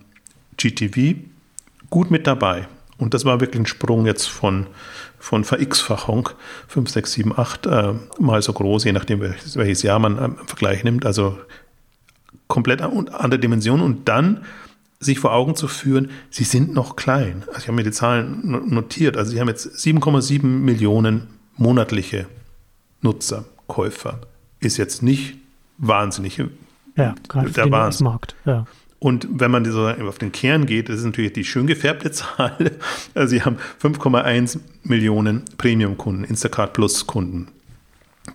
GTV 0.57 1.17
gut 1.91 2.11
mit 2.11 2.27
dabei. 2.27 2.69
Und 2.99 3.15
das 3.15 3.25
war 3.25 3.41
wirklich 3.41 3.63
ein 3.63 3.67
Sprung 3.67 4.07
jetzt 4.07 4.27
von 4.27 4.67
von 5.23 5.45
Ver-X-Fachung, 5.45 6.31
5, 6.67 6.91
6, 6.91 7.13
7, 7.13 7.39
8 7.39 7.67
äh, 7.67 7.93
mal 8.19 8.43
so 8.43 8.53
groß, 8.53 8.83
je 8.83 8.93
nachdem 8.93 9.21
welches, 9.21 9.57
welches 9.57 9.85
Jahr 9.85 10.01
man 10.01 10.19
im 10.19 10.37
Vergleich 10.49 10.83
nimmt. 10.83 11.07
Also 11.07 11.39
komplett 12.49 12.83
andere 12.83 13.39
Dimension 13.39 13.81
und 13.81 14.09
dann 14.09 14.45
sich 15.03 15.19
vor 15.19 15.33
Augen 15.33 15.57
zu 15.57 15.69
führen, 15.69 16.11
sie 16.31 16.45
sind 16.45 16.73
noch 16.73 16.97
klein. 16.97 17.45
Also 17.49 17.61
ich 17.61 17.69
habe 17.69 17.77
mir 17.77 17.85
die 17.85 17.91
Zahlen 17.91 18.41
notiert. 18.69 19.17
Also 19.17 19.33
sie 19.33 19.41
haben 19.41 19.49
jetzt 19.49 19.67
7,7 19.67 20.45
Millionen 20.45 21.29
monatliche 21.57 22.27
Nutzer, 23.01 23.45
Käufer. 23.67 24.21
Ist 24.61 24.77
jetzt 24.77 25.03
nicht 25.03 25.37
wahnsinnig. 25.79 26.43
Ja, 26.97 27.15
gerade 27.29 27.51
der 27.51 27.67
Markt. 27.67 28.37
Ja. 28.45 28.67
Und 28.99 29.27
wenn 29.33 29.51
man 29.51 29.65
so 29.65 29.89
auf 29.89 30.19
den 30.19 30.31
Kern 30.31 30.65
geht, 30.65 30.89
das 30.89 30.99
ist 31.01 31.05
natürlich 31.05 31.33
die 31.33 31.45
schön 31.45 31.67
gefärbte 31.67 32.11
Zahl. 32.13 32.71
Also 33.15 33.31
sie 33.31 33.43
haben 33.43 33.57
5,1 33.83 34.61
Millionen 34.85 35.45
Premium-Kunden, 35.59 36.23
Instacart 36.23 36.73
Plus-Kunden, 36.73 37.49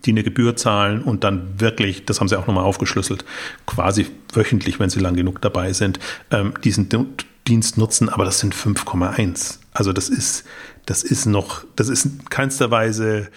die 0.06 0.12
eine 0.12 0.23
Gebühr 0.23 0.56
zahlen 0.56 1.02
und 1.02 1.23
dann 1.23 1.60
wirklich, 1.60 2.06
das 2.06 2.19
haben 2.19 2.28
sie 2.28 2.38
auch 2.38 2.47
nochmal 2.47 2.65
aufgeschlüsselt, 2.65 3.23
quasi 3.65 4.08
wöchentlich, 4.34 4.80
wenn 4.80 4.89
sie 4.89 5.00
lang 5.00 5.15
genug 5.15 5.41
dabei 5.41 5.73
sind, 5.73 6.00
ähm, 6.32 6.54
diesen 6.63 6.89
Dienst 7.47 7.78
nutzen. 7.78 8.10
Aber 8.10 8.26
das 8.26 8.39
sind 8.39 8.54
5,1. 8.54 9.60
Also 9.71 9.93
das 9.93 10.10
ist, 10.10 10.45
das 10.86 11.04
ist 11.04 11.26
noch, 11.26 11.63
das 11.76 11.89
ist 11.89 12.06
in 12.06 12.26
keinster 12.30 12.69
Weise 12.71 13.30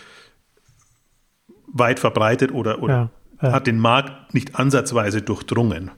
weit 1.72 2.00
verbreitet 2.00 2.52
oder, 2.52 2.82
oder 2.82 2.94
ja 2.94 3.10
ja. 3.42 3.52
hat 3.52 3.66
den 3.66 3.78
Markt 3.78 4.34
nicht 4.34 4.56
ansatzweise 4.56 5.22
durchdrungen. 5.22 5.90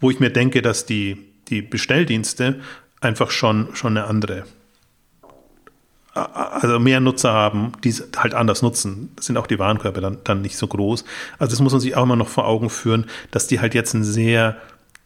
Wo 0.00 0.10
ich 0.10 0.20
mir 0.20 0.30
denke, 0.30 0.62
dass 0.62 0.86
die, 0.86 1.18
die 1.48 1.62
Bestelldienste 1.62 2.60
einfach 3.00 3.30
schon, 3.30 3.74
schon 3.74 3.96
eine 3.96 4.06
andere 4.06 4.44
also 6.14 6.78
mehr 6.78 7.00
Nutzer 7.00 7.32
haben, 7.32 7.72
die 7.84 7.88
es 7.88 8.08
halt 8.16 8.34
anders 8.34 8.62
nutzen, 8.62 9.10
sind 9.18 9.36
auch 9.38 9.46
die 9.46 9.58
Warenkörper 9.58 10.00
dann, 10.00 10.18
dann 10.24 10.42
nicht 10.42 10.56
so 10.56 10.66
groß. 10.66 11.04
Also 11.38 11.50
das 11.50 11.60
muss 11.60 11.72
man 11.72 11.80
sich 11.80 11.96
auch 11.96 12.02
immer 12.02 12.16
noch 12.16 12.28
vor 12.28 12.46
Augen 12.46 12.68
führen, 12.68 13.06
dass 13.30 13.46
die 13.46 13.60
halt 13.60 13.74
jetzt 13.74 13.94
ein 13.94 14.04
sehr 14.04 14.56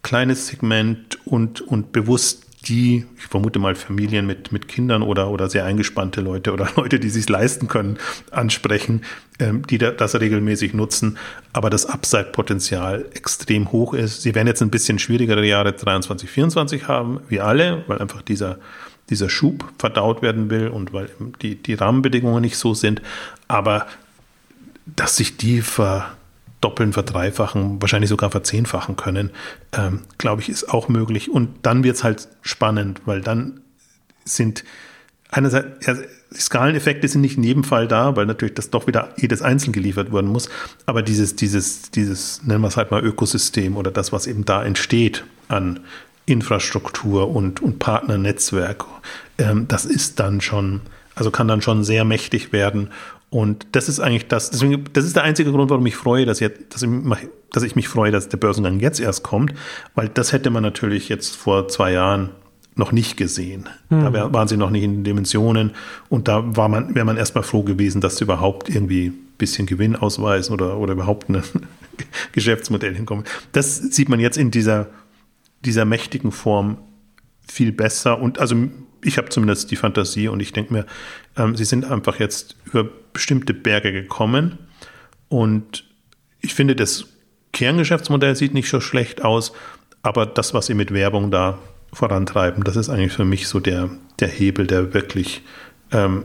kleines 0.03 0.49
Segment 0.49 1.19
und, 1.25 1.61
und 1.61 1.92
bewusst 1.92 2.47
die, 2.69 3.05
ich 3.16 3.27
vermute 3.27 3.59
mal 3.59 3.75
Familien 3.77 4.27
mit, 4.27 4.51
mit 4.51 4.66
Kindern 4.66 5.03
oder, 5.03 5.31
oder 5.31 5.49
sehr 5.49 5.64
eingespannte 5.64 6.21
Leute 6.21 6.53
oder 6.53 6.69
Leute, 6.77 6.99
die 6.99 7.11
sich 7.11 7.29
leisten 7.29 7.69
können, 7.69 7.99
ansprechen, 8.31 9.03
ähm, 9.38 9.64
die 9.66 9.79
da, 9.79 9.92
das 9.92 10.19
regelmäßig 10.19 10.75
nutzen, 10.75 11.19
aber 11.53 11.71
das 11.71 11.87
Upside-Potenzial 11.87 13.07
extrem 13.14 13.71
hoch 13.71 13.95
ist. 13.95 14.23
Sie 14.23 14.35
werden 14.35 14.49
jetzt 14.49 14.62
ein 14.62 14.71
bisschen 14.71 14.99
schwierigere 14.99 15.47
Jahre 15.47 15.73
23, 15.73 16.29
24 16.29 16.88
haben, 16.88 17.21
wie 17.29 17.40
alle, 17.40 17.85
weil 17.87 17.99
einfach 17.99 18.23
dieser, 18.23 18.59
dieser 19.11 19.29
Schub 19.29 19.73
verdaut 19.79 20.23
werden 20.23 20.51
will 20.51 20.69
und 20.69 20.92
weil 20.92 21.11
die, 21.42 21.55
die 21.57 21.75
Rahmenbedingungen 21.75 22.40
nicht 22.40 22.57
so 22.57 22.75
sind, 22.75 23.03
aber 23.49 23.87
dass 24.85 25.16
sich 25.16 25.37
die 25.37 25.62
verdoppeln, 25.62 26.92
verdreifachen, 26.92 27.81
wahrscheinlich 27.81 28.11
sogar 28.11 28.31
verzehnfachen 28.31 28.97
können, 28.97 29.31
ähm, 29.73 30.03
glaube 30.19 30.42
ich, 30.42 30.49
ist 30.49 30.71
auch 30.71 30.88
möglich. 30.88 31.31
Und 31.31 31.51
dann 31.62 31.85
wird 31.85 31.97
es 31.97 32.05
halt 32.05 32.29
spannend, 32.42 33.03
weil 33.05 33.21
dann 33.21 33.61
sind 34.25 34.64
einerseits, 35.31 35.87
ja, 35.87 35.95
die 36.35 36.40
Skaleneffekte 36.40 37.07
sind 37.09 37.21
nicht 37.21 37.37
in 37.37 37.45
jedem 37.45 37.64
Fall 37.64 37.88
da, 37.88 38.16
weil 38.16 38.27
natürlich 38.27 38.55
das 38.55 38.71
doch 38.71 38.87
wieder 38.87 39.12
jedes 39.16 39.42
einzeln 39.42 39.73
geliefert 39.73 40.12
werden 40.12 40.31
muss. 40.31 40.49
Aber 40.85 41.03
dieses, 41.03 41.37
dieses, 41.37 41.90
dieses, 41.90 42.42
nennen 42.42 42.61
wir 42.62 42.69
es 42.69 42.77
halt 42.77 42.90
mal 42.90 43.05
Ökosystem 43.05 43.77
oder 43.77 43.90
das, 43.90 44.12
was 44.12 44.27
eben 44.27 44.45
da 44.45 44.64
entsteht 44.64 45.25
an 45.49 45.81
Infrastruktur 46.26 47.30
und, 47.34 47.62
und 47.62 47.78
Partnernetzwerk, 47.78 48.84
ähm, 49.38 49.66
das 49.68 49.84
ist 49.84 50.20
dann 50.20 50.40
schon, 50.40 50.82
also 51.14 51.30
kann 51.30 51.48
dann 51.48 51.62
schon 51.62 51.84
sehr 51.84 52.04
mächtig 52.04 52.52
werden. 52.52 52.90
Und 53.30 53.66
das 53.72 53.88
ist 53.88 54.00
eigentlich 54.00 54.28
das, 54.28 54.50
deswegen, 54.50 54.84
das 54.92 55.04
ist 55.04 55.16
der 55.16 55.24
einzige 55.24 55.50
Grund, 55.52 55.70
warum 55.70 55.86
ich 55.86 55.96
freue, 55.96 56.26
dass, 56.26 56.40
jetzt, 56.40 56.74
dass, 56.74 56.82
ich, 56.82 56.90
dass 57.52 57.62
ich 57.62 57.76
mich 57.76 57.88
freue, 57.88 58.10
dass 58.10 58.28
der 58.28 58.38
Börsengang 58.38 58.80
jetzt 58.80 59.00
erst 59.00 59.22
kommt, 59.22 59.52
weil 59.94 60.08
das 60.08 60.32
hätte 60.32 60.50
man 60.50 60.62
natürlich 60.62 61.08
jetzt 61.08 61.36
vor 61.36 61.68
zwei 61.68 61.92
Jahren 61.92 62.30
noch 62.76 62.92
nicht 62.92 63.16
gesehen. 63.16 63.68
Mhm. 63.88 64.02
Da 64.02 64.12
wär, 64.12 64.32
waren 64.32 64.48
sie 64.48 64.56
noch 64.56 64.70
nicht 64.70 64.84
in 64.84 64.94
den 64.94 65.04
Dimensionen 65.04 65.72
und 66.08 66.28
da 66.28 66.56
war 66.56 66.68
man, 66.68 66.94
wäre 66.94 67.06
man 67.06 67.16
erstmal 67.16 67.42
froh 67.42 67.62
gewesen, 67.62 68.00
dass 68.00 68.18
sie 68.18 68.24
überhaupt 68.24 68.68
irgendwie 68.68 69.08
ein 69.08 69.34
bisschen 69.38 69.66
Gewinn 69.66 69.96
ausweisen 69.96 70.52
oder, 70.52 70.76
oder 70.76 70.92
überhaupt 70.92 71.28
ein 71.28 71.42
Geschäftsmodell 72.32 72.94
hinkommen. 72.94 73.24
Das 73.52 73.76
sieht 73.76 74.08
man 74.08 74.20
jetzt 74.20 74.36
in 74.36 74.50
dieser 74.50 74.88
dieser 75.66 75.85
mächtigen 75.85 76.33
Form 76.33 76.79
viel 77.46 77.72
besser. 77.72 78.20
Und 78.20 78.38
also 78.38 78.57
ich 79.02 79.18
habe 79.18 79.29
zumindest 79.29 79.70
die 79.70 79.76
Fantasie 79.76 80.29
und 80.29 80.40
ich 80.40 80.52
denke 80.52 80.72
mir, 80.72 80.87
ähm, 81.37 81.57
sie 81.57 81.64
sind 81.64 81.85
einfach 81.85 82.18
jetzt 82.18 82.57
über 82.64 82.88
bestimmte 83.12 83.55
Berge 83.55 83.92
gekommen. 83.92 84.59
Und 85.29 85.85
ich 86.40 86.55
finde, 86.55 86.76
das 86.76 87.07
Kerngeschäftsmodell 87.52 88.37
sieht 88.37 88.55
nicht 88.55 88.68
so 88.68 88.81
schlecht 88.81 89.24
aus, 89.24 89.52
aber 90.02 90.26
das, 90.26 90.55
was 90.55 90.66
sie 90.66 90.74
mit 90.74 90.92
Werbung 90.92 91.31
da 91.31 91.59
vorantreiben, 91.92 92.64
das 92.64 92.76
ist 92.76 92.88
eigentlich 92.88 93.12
für 93.12 93.24
mich 93.24 93.48
so 93.48 93.61
der, 93.61 93.90
der 94.20 94.29
Hebel, 94.29 94.66
der 94.66 94.92
wirklich 94.92 95.42
ähm, 95.92 96.24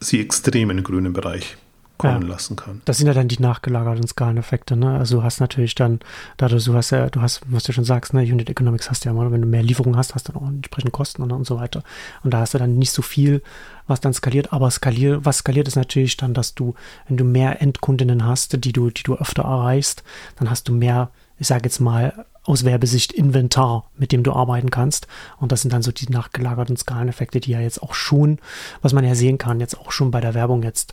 sie 0.00 0.20
extrem 0.20 0.70
in 0.70 0.78
den 0.78 0.84
grünen 0.84 1.12
Bereich 1.12 1.56
kommen 2.02 2.22
ja. 2.22 2.28
lassen 2.28 2.56
kann. 2.56 2.82
Das 2.84 2.98
sind 2.98 3.06
ja 3.06 3.14
dann 3.14 3.28
die 3.28 3.40
nachgelagerten 3.40 4.06
Skaleneffekte, 4.06 4.76
ne? 4.76 4.98
Also 4.98 5.18
du 5.18 5.22
hast 5.22 5.40
natürlich 5.40 5.74
dann, 5.74 6.00
dadurch, 6.36 6.64
du 6.64 6.74
hast 6.74 6.90
ja, 6.90 7.08
du 7.08 7.22
hast, 7.22 7.42
was 7.46 7.64
du 7.64 7.72
schon 7.72 7.84
sagst, 7.84 8.12
ne, 8.12 8.22
Unit 8.22 8.50
Economics 8.50 8.90
hast 8.90 9.04
du 9.04 9.08
ja 9.08 9.14
immer, 9.14 9.30
wenn 9.30 9.42
du 9.42 9.48
mehr 9.48 9.62
Lieferungen 9.62 9.96
hast, 9.96 10.14
hast 10.14 10.28
du 10.28 10.32
dann 10.32 10.42
auch 10.42 10.48
entsprechende 10.48 10.90
Kosten 10.90 11.22
und, 11.22 11.32
und 11.32 11.46
so 11.46 11.56
weiter. 11.58 11.82
Und 12.24 12.34
da 12.34 12.40
hast 12.40 12.54
du 12.54 12.58
dann 12.58 12.76
nicht 12.76 12.92
so 12.92 13.02
viel, 13.02 13.42
was 13.86 14.00
dann 14.00 14.12
skaliert, 14.12 14.52
aber 14.52 14.70
skaliert, 14.70 15.24
was 15.24 15.38
skaliert 15.38 15.68
ist 15.68 15.76
natürlich 15.76 16.16
dann, 16.16 16.34
dass 16.34 16.54
du, 16.54 16.74
wenn 17.08 17.16
du 17.16 17.24
mehr 17.24 17.62
Endkundinnen 17.62 18.26
hast, 18.26 18.64
die 18.64 18.72
du, 18.72 18.90
die 18.90 19.02
du 19.02 19.14
öfter 19.14 19.42
erreichst, 19.42 20.02
dann 20.36 20.50
hast 20.50 20.68
du 20.68 20.72
mehr, 20.72 21.10
ich 21.38 21.46
sage 21.46 21.64
jetzt 21.64 21.80
mal, 21.80 22.26
aus 22.44 22.64
Werbesicht 22.64 23.12
Inventar, 23.12 23.88
mit 23.96 24.10
dem 24.10 24.24
du 24.24 24.32
arbeiten 24.32 24.70
kannst. 24.70 25.06
Und 25.38 25.52
das 25.52 25.62
sind 25.62 25.72
dann 25.72 25.82
so 25.82 25.92
die 25.92 26.10
nachgelagerten 26.10 26.76
Skaleneffekte, 26.76 27.40
die 27.40 27.52
ja 27.52 27.60
jetzt 27.60 27.82
auch 27.82 27.94
schon, 27.94 28.38
was 28.80 28.92
man 28.92 29.04
ja 29.04 29.14
sehen 29.14 29.38
kann, 29.38 29.60
jetzt 29.60 29.78
auch 29.78 29.92
schon 29.92 30.10
bei 30.10 30.20
der 30.20 30.34
Werbung 30.34 30.62
jetzt 30.62 30.92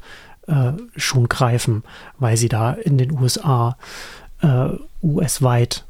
äh, 0.50 0.74
schon 0.96 1.30
greifen, 1.30 1.84
weil 2.18 2.38
sie 2.38 2.50
da 2.50 2.74
in 2.74 2.98
den 2.98 3.12
USA 3.12 3.78
äh, 4.42 4.70
US-weit 5.02 5.86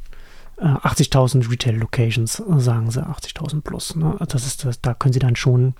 80.000 0.58 1.46
äh, 1.46 1.48
Retail-Locations, 1.48 2.44
sagen 2.58 2.92
sie 2.92 3.02
80.000 3.02 3.62
plus. 3.62 3.96
Ne? 3.96 4.18
Das 4.28 4.46
ist 4.46 4.66
das, 4.66 4.82
da 4.82 4.94
können 4.94 5.14
sie 5.14 5.20
dann 5.20 5.38
schon 5.38 5.74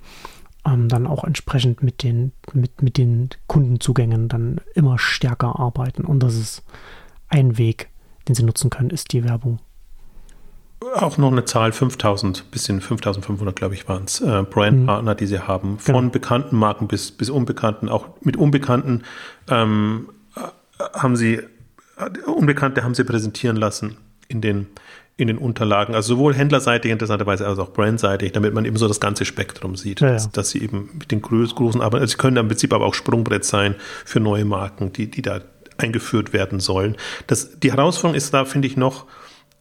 ähm, 0.64 0.88
dann 0.88 1.06
auch 1.06 1.24
entsprechend 1.24 1.82
mit 1.82 2.02
den, 2.02 2.32
mit, 2.52 2.82
mit 2.82 2.96
den 2.96 3.30
Kundenzugängen 3.46 4.28
dann 4.28 4.60
immer 4.74 4.98
stärker 4.98 5.58
arbeiten. 5.58 6.04
Und 6.04 6.20
das 6.22 6.34
ist 6.34 6.62
ein 7.28 7.58
Weg, 7.58 7.90
den 8.28 8.34
sie 8.34 8.42
nutzen 8.42 8.70
können, 8.70 8.90
ist 8.90 9.12
die 9.12 9.24
Werbung 9.24 9.58
auch 10.94 11.18
noch 11.18 11.30
eine 11.30 11.44
Zahl, 11.44 11.72
5000, 11.72 12.50
bisschen 12.50 12.80
5500, 12.80 13.54
glaube 13.54 13.74
ich, 13.74 13.88
waren 13.88 14.04
es, 14.04 14.20
äh, 14.20 14.42
Brandpartner, 14.42 15.12
mhm. 15.12 15.16
die 15.16 15.26
sie 15.26 15.40
haben, 15.40 15.78
von 15.78 15.94
genau. 15.94 16.10
bekannten 16.10 16.56
Marken 16.56 16.88
bis, 16.88 17.10
bis 17.10 17.30
unbekannten, 17.30 17.88
auch 17.88 18.08
mit 18.22 18.36
Unbekannten 18.36 19.02
ähm, 19.48 20.08
haben 20.94 21.16
sie, 21.16 21.34
äh, 21.34 22.20
Unbekannte 22.26 22.82
haben 22.82 22.94
sie 22.94 23.04
präsentieren 23.04 23.56
lassen 23.56 23.98
in 24.28 24.40
den, 24.40 24.68
in 25.16 25.26
den 25.26 25.36
Unterlagen, 25.36 25.94
also 25.94 26.14
sowohl 26.14 26.34
händlerseitig 26.34 26.90
interessanterweise 26.90 27.46
als 27.46 27.58
auch 27.58 27.72
brandseitig, 27.72 28.32
damit 28.32 28.54
man 28.54 28.64
eben 28.64 28.76
so 28.76 28.88
das 28.88 29.00
ganze 29.00 29.26
Spektrum 29.26 29.76
sieht, 29.76 30.00
ja, 30.00 30.08
ja. 30.08 30.12
Dass, 30.14 30.30
dass, 30.30 30.50
sie 30.50 30.62
eben 30.62 30.88
mit 30.98 31.10
den 31.10 31.20
großen, 31.20 31.82
aber 31.82 31.98
also 31.98 32.12
sie 32.12 32.16
können 32.16 32.38
im 32.38 32.48
Prinzip 32.48 32.72
aber 32.72 32.86
auch 32.86 32.94
Sprungbrett 32.94 33.44
sein 33.44 33.74
für 34.06 34.20
neue 34.20 34.46
Marken, 34.46 34.92
die, 34.94 35.10
die 35.10 35.20
da 35.20 35.40
eingeführt 35.76 36.32
werden 36.32 36.60
sollen. 36.60 36.96
Das, 37.26 37.58
die 37.60 37.72
Herausforderung 37.72 38.16
ist 38.16 38.32
da, 38.32 38.44
finde 38.44 38.68
ich, 38.68 38.76
noch, 38.76 39.06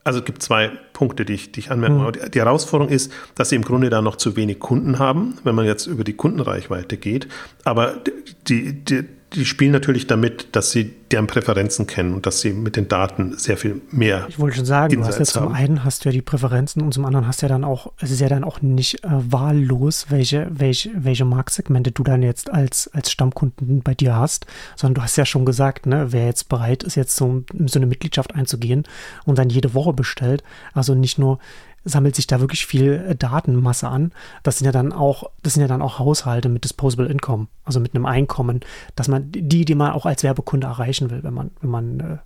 also 0.04 0.20
es 0.20 0.26
gibt 0.26 0.42
zwei 0.42 0.72
Punkte, 0.94 1.26
die 1.26 1.34
ich, 1.34 1.52
die 1.52 1.60
ich 1.60 1.72
anmerken 1.72 2.04
mhm. 2.04 2.12
Die, 2.14 2.32
die 2.32 2.40
Herausforderung 2.40 2.92
ist, 2.92 3.12
dass 3.36 3.50
sie 3.50 3.56
im 3.56 3.64
Grunde 3.64 3.90
da 3.90 4.02
noch 4.02 4.16
zu 4.16 4.36
wenig 4.36 4.60
Kunden 4.60 5.00
haben, 5.00 5.38
wenn 5.44 5.56
man 5.56 5.66
jetzt 5.66 5.88
über 5.88 6.04
die 6.04 6.14
Kundenreichweite 6.14 6.98
geht. 6.98 7.28
Aber 7.64 8.02
die, 8.48 8.74
die, 8.74 9.06
die 9.34 9.46
spielen 9.46 9.72
natürlich 9.72 10.08
damit, 10.08 10.56
dass 10.56 10.72
sie 10.72 10.94
deren 11.12 11.28
Präferenzen 11.28 11.88
kennen 11.88 12.14
und 12.14 12.26
dass 12.26 12.42
sie 12.42 12.52
mit 12.52 12.76
den 12.76 12.88
Daten 12.88 13.38
sehr 13.38 13.58
viel 13.58 13.82
mehr. 13.92 14.26
Ich 14.28 14.40
wollte 14.40 14.58
schon 14.58 14.66
sagen, 14.66 14.94
Insights 14.94 15.16
du 15.16 15.22
hast 15.22 15.36
ja 15.36 15.42
zum 15.42 15.52
einen 15.54 15.84
hast 15.84 16.04
du 16.04 16.10
ja 16.10 16.14
die 16.14 16.22
Präferenzen 16.22 16.82
und 16.82 16.94
zum 16.94 17.06
anderen 17.06 17.28
hast 17.28 17.42
du 17.42 17.46
ja 17.46 17.50
dann 17.50 17.64
auch, 17.64 17.92
es 18.00 18.12
ist 18.12 18.22
ja 18.22 18.30
dann 18.30 18.44
auch 18.44 18.62
nicht 18.62 19.04
äh, 19.04 19.08
wahllos, 19.10 20.08
welche, 20.10 20.48
welche, 20.52 20.92
welche 20.96 21.26
Marktsegmente 21.26 21.92
du 21.92 22.04
dann 22.04 22.24
jetzt 22.24 22.52
als, 22.52 22.90
als 22.94 23.12
Stammkunden 23.12 23.82
bei 23.82 23.94
dir 23.94 24.16
hast, 24.16 24.46
sondern 24.76 24.96
du 24.96 25.02
hast 25.04 25.16
ja 25.16 25.26
schon 25.26 25.46
gesagt, 25.46 25.86
ne, 25.86 26.08
wer 26.12 26.26
jetzt 26.26 26.50
bereit 26.50 26.84
ist, 26.84 26.96
jetzt 26.96 27.16
so, 27.16 27.44
so 27.66 27.80
eine 27.80 27.86
Mitgliedschaft 27.86 28.34
einzugehen 28.36 28.84
und 29.26 29.38
dann 29.38 29.50
jede 29.50 29.74
Woche 29.74 29.94
bestellt, 29.94 30.44
also 30.74 30.96
nicht 30.96 31.20
nur 31.20 31.40
sammelt 31.86 32.16
sich 32.16 32.28
da 32.28 32.40
wirklich 32.40 32.66
viel 32.66 33.06
äh, 33.08 33.16
Datenmasse 33.16 33.88
an. 33.88 34.12
Das 34.44 34.58
sind 34.58 34.66
ja 34.66 34.72
dann 34.72 34.92
auch, 34.92 35.32
das 35.44 35.54
sind 35.54 35.62
ja 35.62 35.68
dann 35.68 35.82
auch 35.82 36.00
Haushalte 36.00 36.50
mit 36.50 36.64
Disposable 36.64 37.08
Income, 37.08 37.48
also 37.64 37.80
mit 37.80 37.96
einem 37.96 38.06
Einkommen, 38.06 38.62
dass 38.96 39.08
man 39.08 39.32
die, 39.32 39.66
die 39.66 39.76
man 39.76 39.92
auch 39.92 40.06
als 40.06 40.24
Werbekunde 40.24 40.68
erreichen 40.68 41.10
will, 41.10 41.24
wenn 41.24 41.34
man, 41.34 41.52
wenn 41.62 41.70
man 41.70 42.00
äh, 42.00 42.18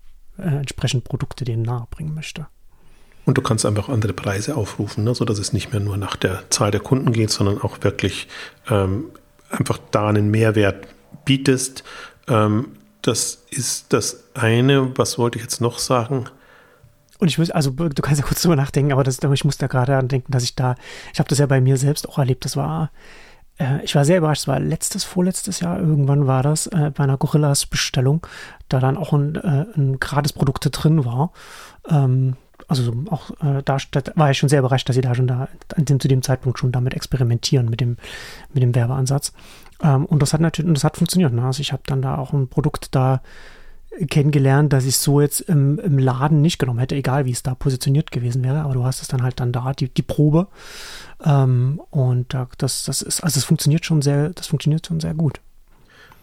äh, 0.42 0.58
entsprechend 0.58 1.04
Produkte 1.04 1.46
denen 1.46 1.64
nahebringen 1.64 2.14
möchte. 2.14 2.48
Und 3.26 3.38
du 3.38 3.42
kannst 3.42 3.66
einfach 3.66 3.88
andere 3.88 4.14
Preise 4.14 4.58
aufrufen, 4.58 5.04
ne, 5.04 5.16
sodass 5.16 5.40
es 5.40 5.54
nicht 5.54 5.72
mehr 5.72 5.80
nur 5.80 5.96
nach 5.96 6.16
der 6.16 6.44
Zahl 6.50 6.72
der 6.72 6.82
Kunden 6.82 7.14
geht, 7.14 7.30
sondern 7.30 7.62
auch 7.62 7.78
wirklich 7.82 8.28
ähm, 8.70 9.06
einfach 9.50 9.80
da 9.92 10.10
einen 10.10 10.30
Mehrwert 10.30 10.88
bietest. 11.24 11.84
Ähm, 12.28 12.74
das 13.02 13.44
ist 13.50 13.94
das 13.94 14.24
eine. 14.34 14.98
Was 14.98 15.18
wollte 15.18 15.38
ich 15.38 15.44
jetzt 15.44 15.62
noch 15.62 15.80
sagen? 15.80 16.26
Und 17.20 17.28
ich 17.28 17.38
muss, 17.38 17.52
also 17.52 17.72
du 17.72 18.02
kannst 18.02 18.20
ja 18.20 18.28
kurz 18.28 18.42
drüber 18.42 18.56
nachdenken, 18.56 18.92
aber 18.92 19.04
das, 19.04 19.20
ich 19.22 19.46
muss 19.46 19.58
da 19.58 19.68
gerade 19.68 19.98
an 19.98 20.08
denken, 20.08 20.32
dass 20.32 20.44
ich 20.44 20.56
da, 20.56 20.76
ich 21.14 21.20
habe 21.20 21.30
das 21.30 21.40
ja 21.40 21.46
bei 21.46 21.62
mir 21.62 21.78
selbst 21.78 22.10
auch 22.10 22.18
erlebt. 22.18 22.46
Das 22.46 22.58
war, 22.58 22.92
äh, 23.60 23.84
ich 23.84 23.96
war 23.96 24.06
sehr 24.06 24.18
überrascht, 24.18 24.44
es 24.44 24.48
war 24.48 24.60
letztes, 24.60 25.04
vorletztes 25.04 25.60
Jahr, 25.60 25.80
irgendwann 25.80 26.28
war 26.28 26.44
das, 26.44 26.68
äh, 26.68 26.92
bei 26.94 27.04
einer 27.04 27.18
Gorillas-Bestellung, 27.18 28.26
da 28.70 28.80
dann 28.80 28.98
auch 28.98 29.14
ein, 29.14 29.36
äh, 29.36 29.66
ein 29.76 30.00
Gratis-Produkte 30.00 30.70
drin 30.70 31.06
war. 31.06 31.32
Ähm, 31.90 32.36
also 32.68 32.94
auch 33.10 33.32
äh, 33.42 33.62
da, 33.64 33.78
da, 33.92 34.02
war 34.16 34.32
ich 34.32 34.38
schon 34.38 34.50
sehr 34.50 34.60
überrascht, 34.60 34.88
dass 34.88 34.96
sie 34.96 35.02
da 35.02 35.14
schon 35.14 35.28
da 35.28 35.50
dem, 35.78 36.00
zu 36.00 36.08
dem 36.08 36.22
Zeitpunkt 36.22 36.60
schon 36.60 36.72
damit 36.72 36.94
experimentieren 36.94 37.70
mit 37.70 37.82
dem, 37.82 37.98
mit 38.54 38.64
dem 38.64 38.74
Werbeansatz. 38.74 39.34
Ähm, 39.82 40.06
und 40.06 40.22
das 40.22 40.34
hat 40.34 40.42
natürlich, 40.42 40.68
und 40.68 40.76
das 40.76 40.84
hat 40.84 40.98
funktioniert. 40.98 41.34
Ne? 41.34 41.44
Also 41.44 41.62
ich 41.62 41.72
habe 41.72 41.84
dann 41.86 42.02
da 42.02 42.18
auch 42.18 42.34
ein 42.34 42.48
Produkt 42.48 42.96
da 42.96 43.22
kennengelernt, 44.10 44.74
dass 44.74 44.86
ich 44.86 44.98
so 44.98 45.22
jetzt 45.22 45.42
im, 45.42 45.80
im 45.80 45.98
Laden 45.98 46.42
nicht 46.42 46.60
genommen 46.60 46.80
hätte, 46.80 46.96
egal 46.96 47.26
wie 47.26 47.32
es 47.32 47.44
da 47.44 47.56
positioniert 47.56 48.12
gewesen 48.12 48.44
wäre. 48.44 48.62
Aber 48.62 48.74
du 48.74 48.84
hast 48.84 49.02
es 49.02 49.08
dann 49.08 49.24
halt 49.24 49.40
dann 49.40 49.52
da, 49.52 49.74
die, 49.74 49.90
die 49.90 50.02
Probe. 50.02 50.48
Ähm, 51.24 51.82
und 51.90 52.34
das, 52.58 52.84
das 52.84 53.02
ist, 53.02 53.22
also 53.22 53.38
es 53.38 53.46
funktioniert 53.46 53.86
schon 53.86 54.02
sehr, 54.02 54.30
das 54.30 54.48
funktioniert 54.48 54.88
schon 54.88 55.00
sehr 55.00 55.14
gut. 55.14 55.40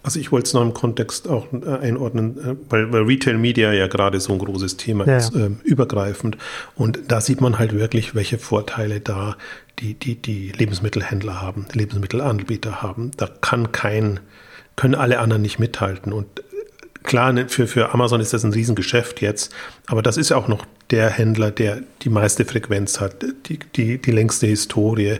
Also 0.02 0.18
ich 0.18 0.32
wollte 0.32 0.46
es 0.46 0.54
noch 0.54 0.62
im 0.62 0.72
Kontext 0.72 1.28
auch 1.28 1.46
äh, 1.52 1.78
einordnen, 1.78 2.38
äh, 2.38 2.56
weil, 2.70 2.90
weil 2.92 3.02
Retail 3.02 3.36
Media 3.36 3.72
ja 3.72 3.86
gerade 3.86 4.18
so 4.18 4.32
ein 4.32 4.38
großes 4.38 4.78
Thema 4.78 5.06
ja, 5.06 5.18
ist, 5.18 5.34
äh, 5.34 5.50
übergreifend. 5.62 6.38
Und 6.74 6.98
da 7.08 7.20
sieht 7.20 7.40
man 7.40 7.58
halt 7.58 7.74
wirklich, 7.74 8.14
welche 8.14 8.38
Vorteile 8.38 9.00
da 9.00 9.36
die, 9.78 9.94
die, 9.94 10.14
die 10.16 10.52
Lebensmittelhändler 10.52 11.42
haben, 11.42 11.66
die 11.72 11.78
Lebensmittelanbieter 11.78 12.82
haben. 12.82 13.10
Da 13.16 13.26
kann 13.26 13.72
kein, 13.72 14.20
können 14.76 14.94
alle 14.94 15.18
anderen 15.18 15.42
nicht 15.42 15.58
mithalten. 15.58 16.12
Und 16.12 16.42
klar, 17.02 17.32
ne, 17.32 17.48
für, 17.48 17.66
für 17.66 17.92
Amazon 17.94 18.20
ist 18.20 18.32
das 18.32 18.44
ein 18.44 18.52
Riesengeschäft 18.52 19.20
jetzt, 19.20 19.52
aber 19.86 20.02
das 20.02 20.16
ist 20.16 20.32
auch 20.32 20.48
noch 20.48 20.66
der 20.90 21.10
Händler, 21.10 21.50
der 21.50 21.82
die 22.02 22.08
meiste 22.08 22.44
Frequenz 22.44 23.00
hat, 23.00 23.24
die, 23.46 23.58
die, 23.76 23.98
die 23.98 24.10
längste 24.10 24.46
Historie, 24.46 25.18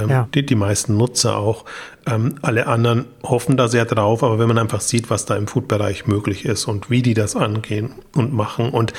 ähm, 0.00 0.10
ja. 0.10 0.28
die, 0.34 0.44
die 0.44 0.54
meisten 0.54 0.96
Nutzer 0.96 1.36
auch. 1.36 1.64
Ähm, 2.06 2.34
alle 2.42 2.66
anderen 2.66 3.06
hoffen 3.22 3.56
da 3.56 3.68
sehr 3.68 3.84
drauf, 3.84 4.22
aber 4.24 4.38
wenn 4.38 4.48
man 4.48 4.58
einfach 4.58 4.80
sieht, 4.80 5.10
was 5.10 5.24
da 5.24 5.36
im 5.36 5.46
Food-Bereich 5.46 6.06
möglich 6.06 6.44
ist 6.44 6.66
und 6.66 6.90
wie 6.90 7.02
die 7.02 7.14
das 7.14 7.36
angehen 7.36 7.94
und 8.14 8.32
machen 8.32 8.70
und 8.70 8.92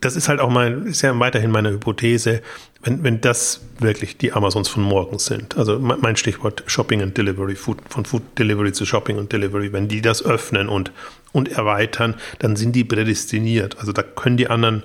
das 0.00 0.16
ist 0.16 0.28
halt 0.28 0.40
auch 0.40 0.50
mal, 0.50 0.86
ist 0.86 1.02
ja 1.02 1.18
weiterhin 1.18 1.50
meine 1.50 1.70
Hypothese, 1.70 2.42
wenn, 2.82 3.02
wenn 3.02 3.20
das 3.20 3.60
wirklich 3.80 4.16
die 4.16 4.32
Amazons 4.32 4.68
von 4.68 4.82
morgen 4.82 5.18
sind, 5.18 5.56
also 5.56 5.78
mein 5.78 6.16
Stichwort 6.16 6.62
Shopping 6.66 7.02
and 7.02 7.16
Delivery, 7.16 7.56
Food, 7.56 7.78
von 7.88 8.04
Food 8.04 8.22
Delivery 8.38 8.72
zu 8.72 8.86
Shopping 8.86 9.18
und 9.18 9.32
Delivery, 9.32 9.72
wenn 9.72 9.88
die 9.88 10.00
das 10.00 10.24
öffnen 10.24 10.68
und, 10.68 10.92
und 11.32 11.50
erweitern, 11.50 12.14
dann 12.38 12.56
sind 12.56 12.72
die 12.72 12.84
prädestiniert. 12.84 13.78
Also 13.78 13.92
da 13.92 14.02
können 14.02 14.36
die 14.36 14.48
anderen 14.48 14.84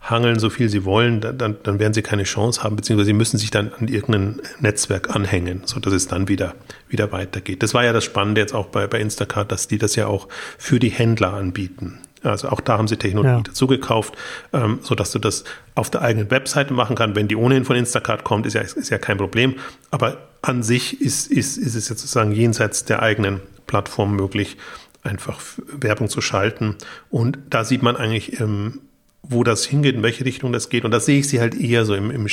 hangeln, 0.00 0.38
so 0.38 0.50
viel 0.50 0.68
sie 0.68 0.84
wollen, 0.84 1.20
dann, 1.20 1.56
dann 1.62 1.78
werden 1.78 1.92
sie 1.92 2.02
keine 2.02 2.22
Chance 2.22 2.62
haben, 2.62 2.76
beziehungsweise 2.76 3.06
sie 3.06 3.12
müssen 3.12 3.38
sich 3.38 3.50
dann 3.50 3.72
an 3.78 3.88
irgendein 3.88 4.40
Netzwerk 4.60 5.14
anhängen, 5.14 5.62
sodass 5.64 5.92
es 5.92 6.06
dann 6.06 6.28
wieder, 6.28 6.54
wieder 6.88 7.12
weitergeht. 7.12 7.62
Das 7.62 7.74
war 7.74 7.84
ja 7.84 7.92
das 7.92 8.04
Spannende 8.04 8.40
jetzt 8.40 8.54
auch 8.54 8.66
bei, 8.66 8.86
bei 8.86 9.00
Instacart, 9.00 9.50
dass 9.50 9.68
die 9.68 9.78
das 9.78 9.96
ja 9.96 10.06
auch 10.06 10.28
für 10.58 10.78
die 10.78 10.90
Händler 10.90 11.34
anbieten. 11.34 11.98
Also 12.30 12.48
auch 12.48 12.60
da 12.60 12.78
haben 12.78 12.88
sie 12.88 12.96
Technologie 12.96 13.28
ja. 13.28 13.40
dazu 13.40 13.66
gekauft, 13.66 14.16
ähm, 14.52 14.78
sodass 14.82 15.12
du 15.12 15.18
das 15.18 15.44
auf 15.74 15.90
der 15.90 16.02
eigenen 16.02 16.30
Webseite 16.30 16.72
machen 16.72 16.96
kannst. 16.96 17.16
Wenn 17.16 17.28
die 17.28 17.36
ohnehin 17.36 17.64
von 17.64 17.76
Instacart 17.76 18.24
kommt, 18.24 18.46
ist 18.46 18.54
ja, 18.54 18.60
ist 18.60 18.90
ja 18.90 18.98
kein 18.98 19.18
Problem. 19.18 19.54
Aber 19.90 20.18
an 20.42 20.62
sich 20.62 21.00
ist, 21.00 21.30
ist, 21.30 21.56
ist 21.56 21.74
es 21.74 21.88
jetzt 21.88 22.00
sozusagen 22.00 22.32
jenseits 22.32 22.84
der 22.84 23.02
eigenen 23.02 23.40
Plattform 23.66 24.14
möglich, 24.14 24.56
einfach 25.02 25.40
Werbung 25.66 26.08
zu 26.08 26.20
schalten. 26.20 26.76
Und 27.10 27.38
da 27.50 27.64
sieht 27.64 27.82
man 27.82 27.96
eigentlich, 27.96 28.40
ähm, 28.40 28.80
wo 29.28 29.42
das 29.42 29.64
hingeht, 29.64 29.96
in 29.96 30.02
welche 30.02 30.24
Richtung 30.24 30.52
das 30.52 30.68
geht. 30.68 30.84
Und 30.84 30.90
da 30.90 31.00
sehe 31.00 31.18
ich 31.18 31.28
sie 31.28 31.40
halt 31.40 31.54
eher 31.54 31.84
so 31.84 31.94
im, 31.94 32.10
im, 32.10 32.26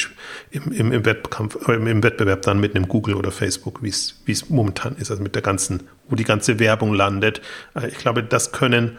im, 0.51 0.91
im 0.91 1.06
Wettkampf, 1.06 1.67
äh, 1.67 1.73
im 1.73 2.03
Wettbewerb 2.03 2.41
dann 2.43 2.60
mit 2.60 2.75
einem 2.75 2.88
Google 2.88 3.15
oder 3.15 3.32
Facebook, 3.32 3.82
wie 3.82 3.89
es, 3.89 4.21
wie 4.25 4.32
es 4.32 4.49
momentan 4.49 4.95
ist, 4.97 5.10
also 5.12 5.23
mit 5.23 5.36
der 5.36 5.41
ganzen, 5.41 5.84
wo 6.10 6.15
die 6.15 6.23
ganze 6.23 6.60
Werbung 6.60 6.93
landet. 6.93 7.41
Äh, 7.75 7.88
ich 7.88 7.97
glaube, 7.97 8.23
das 8.23 8.51
können 8.51 8.97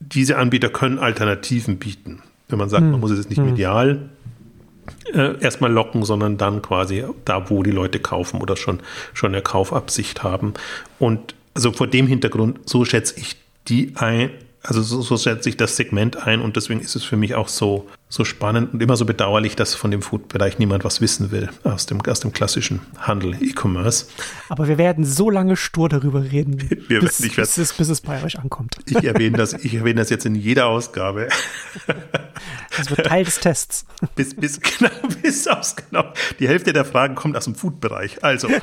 diese 0.00 0.38
Anbieter 0.38 0.68
können 0.68 0.98
Alternativen 0.98 1.78
bieten. 1.78 2.22
Wenn 2.48 2.58
man 2.58 2.68
sagt, 2.68 2.82
hm. 2.82 2.92
man 2.92 3.00
muss 3.00 3.10
es 3.10 3.28
nicht 3.28 3.38
hm. 3.38 3.46
medial 3.46 4.08
äh, 5.12 5.38
erstmal 5.40 5.72
locken, 5.72 6.04
sondern 6.04 6.38
dann 6.38 6.62
quasi 6.62 7.04
da, 7.24 7.50
wo 7.50 7.62
die 7.62 7.70
Leute 7.70 7.98
kaufen 7.98 8.40
oder 8.40 8.56
schon, 8.56 8.80
schon 9.12 9.32
eine 9.32 9.42
Kaufabsicht 9.42 10.22
haben. 10.22 10.54
Und 10.98 11.34
also 11.54 11.72
vor 11.72 11.86
dem 11.86 12.06
Hintergrund, 12.06 12.60
so 12.68 12.84
schätze 12.84 13.18
ich 13.18 13.36
die 13.68 13.92
ein, 13.96 14.30
also 14.62 14.82
so, 14.82 15.02
so 15.02 15.16
schätze 15.16 15.48
ich 15.48 15.56
das 15.56 15.76
Segment 15.76 16.16
ein 16.26 16.40
und 16.40 16.56
deswegen 16.56 16.80
ist 16.80 16.96
es 16.96 17.04
für 17.04 17.16
mich 17.16 17.34
auch 17.34 17.48
so, 17.48 17.88
so 18.10 18.24
spannend 18.24 18.72
und 18.72 18.82
immer 18.82 18.96
so 18.96 19.04
bedauerlich, 19.04 19.54
dass 19.54 19.74
von 19.74 19.90
dem 19.90 20.00
Food-Bereich 20.00 20.58
niemand 20.58 20.84
was 20.84 21.00
wissen 21.00 21.30
will 21.30 21.50
aus 21.62 21.86
dem, 21.86 22.00
aus 22.00 22.20
dem 22.20 22.32
klassischen 22.32 22.80
Handel, 22.96 23.34
E-Commerce. 23.42 24.06
Aber 24.48 24.66
wir 24.66 24.78
werden 24.78 25.04
so 25.04 25.28
lange 25.28 25.56
stur 25.56 25.90
darüber 25.90 26.22
reden, 26.22 26.70
wir, 26.88 27.00
bis, 27.00 27.20
ich 27.20 27.36
bis, 27.36 27.58
es, 27.58 27.74
bis 27.74 27.88
es 27.88 28.00
bei 28.00 28.22
euch 28.24 28.38
ankommt. 28.38 28.76
Ich 28.86 29.04
erwähne 29.04 29.36
das, 29.36 29.52
ich 29.52 29.74
erwähne 29.74 30.00
das 30.00 30.10
jetzt 30.10 30.24
in 30.24 30.34
jeder 30.34 30.66
Ausgabe. 30.66 31.28
Das 32.76 32.90
wird 32.90 33.06
Teil 33.06 33.24
des 33.24 33.40
Tests. 33.40 33.84
Bis, 34.14 34.34
bis, 34.34 34.60
genau, 34.60 34.90
bis 35.22 35.46
aus, 35.46 35.76
genau. 35.76 36.04
Die 36.38 36.48
Hälfte 36.48 36.72
der 36.72 36.84
Fragen 36.84 37.14
kommt 37.14 37.36
aus 37.36 37.44
dem 37.44 37.54
Food-Bereich. 37.54 38.24
Also. 38.24 38.48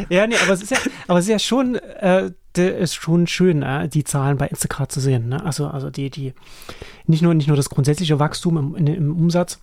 ja, 0.08 0.26
nee, 0.26 0.36
aber 0.42 0.52
es 0.52 0.62
ist 0.62 0.70
ja, 0.70 0.78
aber 1.08 1.18
es 1.18 1.26
ist 1.26 1.30
ja 1.30 1.38
schon, 1.38 1.76
äh, 1.76 2.30
ist 2.56 2.94
schon 2.94 3.26
schön, 3.26 3.62
äh, 3.62 3.88
die 3.88 4.04
Zahlen 4.04 4.38
bei 4.38 4.48
Instacart 4.48 4.90
zu 4.90 5.00
sehen. 5.00 5.28
Ne? 5.28 5.44
Also, 5.44 5.68
also 5.68 5.90
die, 5.90 6.10
die, 6.10 6.34
nicht 7.06 7.22
nur, 7.22 7.34
nicht 7.34 7.46
nur 7.46 7.56
das 7.56 7.70
grundsätzliche 7.70 8.18
Wachstum 8.18 8.74
im, 8.76 8.86
im 8.86 9.16
Umsatz, 9.16 9.60